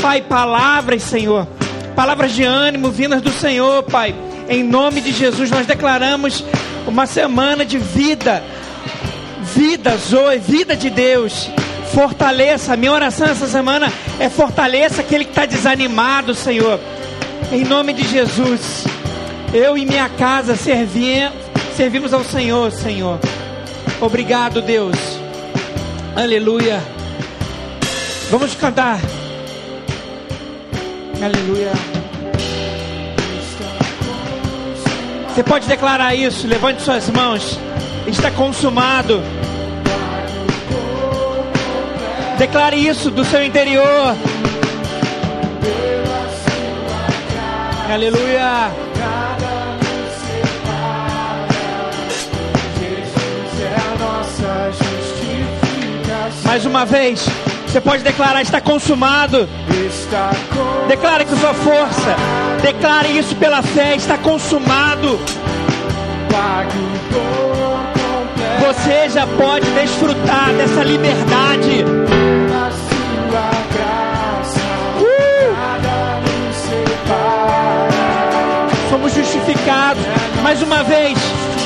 Pai, 0.00 0.20
palavras, 0.20 1.02
Senhor. 1.02 1.46
Palavras 1.94 2.32
de 2.32 2.42
ânimo 2.42 2.90
vindas 2.90 3.22
do 3.22 3.30
Senhor, 3.30 3.82
Pai. 3.84 4.14
Em 4.48 4.62
nome 4.62 5.00
de 5.00 5.12
Jesus, 5.12 5.50
nós 5.50 5.66
declaramos 5.66 6.44
uma 6.86 7.06
semana 7.06 7.64
de 7.64 7.78
vida. 7.78 8.42
Vida, 9.54 9.96
Zoe, 9.96 10.38
vida 10.38 10.74
de 10.76 10.88
Deus 10.88 11.50
Fortaleça, 11.92 12.74
minha 12.74 12.90
oração 12.90 13.26
essa 13.26 13.46
semana 13.46 13.92
é 14.18 14.30
fortaleça 14.30 15.02
aquele 15.02 15.24
que 15.24 15.30
está 15.30 15.44
desanimado, 15.44 16.34
Senhor. 16.34 16.80
Em 17.52 17.64
nome 17.64 17.92
de 17.92 18.02
Jesus. 18.08 18.84
Eu 19.52 19.76
e 19.76 19.84
minha 19.84 20.08
casa 20.08 20.56
servi, 20.56 21.30
servimos 21.76 22.14
ao 22.14 22.24
Senhor, 22.24 22.72
Senhor. 22.72 23.20
Obrigado, 24.02 24.60
Deus. 24.60 24.96
Aleluia. 26.16 26.82
Vamos 28.32 28.52
cantar. 28.56 28.98
Aleluia. 31.22 31.70
Você 35.28 35.44
pode 35.44 35.68
declarar 35.68 36.16
isso. 36.16 36.48
Levante 36.48 36.82
suas 36.82 37.08
mãos. 37.10 37.56
Está 38.04 38.32
consumado. 38.32 39.22
Declare 42.38 42.84
isso 42.84 43.08
do 43.08 43.24
seu 43.24 43.44
interior. 43.44 44.16
Aleluia. 47.88 48.72
Mais 56.44 56.64
uma 56.66 56.84
vez, 56.84 57.26
você 57.66 57.80
pode 57.80 58.02
declarar: 58.02 58.42
está 58.42 58.60
consumado. 58.60 59.48
Declare 60.88 61.24
com 61.24 61.36
sua 61.36 61.54
força. 61.54 62.16
Declare 62.60 63.16
isso 63.16 63.34
pela 63.36 63.62
fé: 63.62 63.96
está 63.96 64.18
consumado. 64.18 65.18
Você 68.66 69.08
já 69.08 69.26
pode 69.26 69.70
desfrutar 69.70 70.52
dessa 70.54 70.82
liberdade. 70.82 71.84
somos 78.90 79.14
justificados. 79.14 80.02
Mais 80.42 80.62
uma 80.62 80.82
vez, 80.84 81.18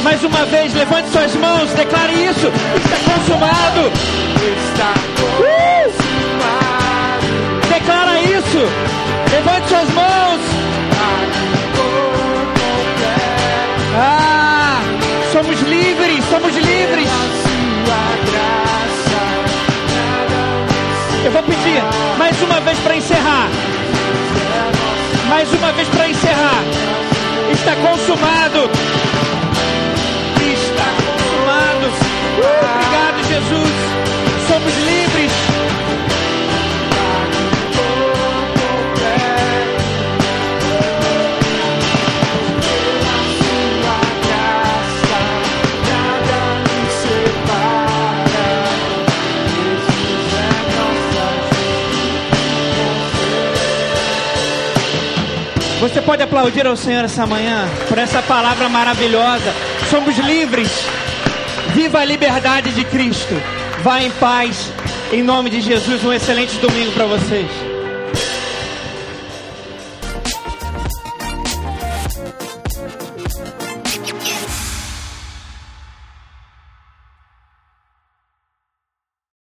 mais 0.03 0.23
uma 0.23 0.45
vez, 0.47 0.73
levante 0.75 1.09
suas 1.11 1.35
mãos, 1.35 1.71
declare 1.73 2.13
isso. 2.13 2.47
Está 2.77 2.97
consumado. 3.13 4.36
Uh! 4.83 5.57
Declara 7.69 8.21
isso. 8.21 8.61
Levante 9.31 9.69
suas 9.69 9.91
mãos. 9.91 10.41
Ah, 13.99 14.81
somos 15.33 15.61
livres, 15.63 16.25
somos 16.31 16.55
livres. 16.55 17.09
Eu 21.25 21.33
vou 21.33 21.43
pedir 21.43 21.83
mais 22.19 22.41
uma 22.43 22.61
vez 22.61 22.79
para 22.79 22.97
encerrar. 22.97 23.49
Mais 25.29 25.53
uma 25.53 25.73
vez 25.73 25.89
para 25.89 26.09
encerrar 26.09 26.63
está 27.53 27.75
consumado. 27.77 28.71
Está 30.53 30.85
consumado. 31.03 31.87
Obrigado, 32.39 33.19
Jesus. 33.29 33.76
Você 55.97 56.03
pode 56.03 56.23
aplaudir 56.23 56.67
ao 56.67 56.77
Senhor 56.77 57.05
essa 57.05 57.27
manhã 57.27 57.67
por 57.89 57.97
essa 57.97 58.21
palavra 58.21 58.69
maravilhosa. 58.69 59.51
Somos 59.89 60.15
livres. 60.19 60.69
Viva 61.75 62.01
a 62.01 62.05
liberdade 62.05 62.71
de 62.73 62.85
Cristo. 62.85 63.33
Vá 63.83 64.03
em 64.03 64.11
paz. 64.11 64.71
Em 65.11 65.23
nome 65.23 65.49
de 65.49 65.63
Jesus, 65.63 66.05
um 66.05 66.13
excelente 66.13 66.59
domingo 66.59 66.93
para 66.93 67.07
vocês. 67.07 67.66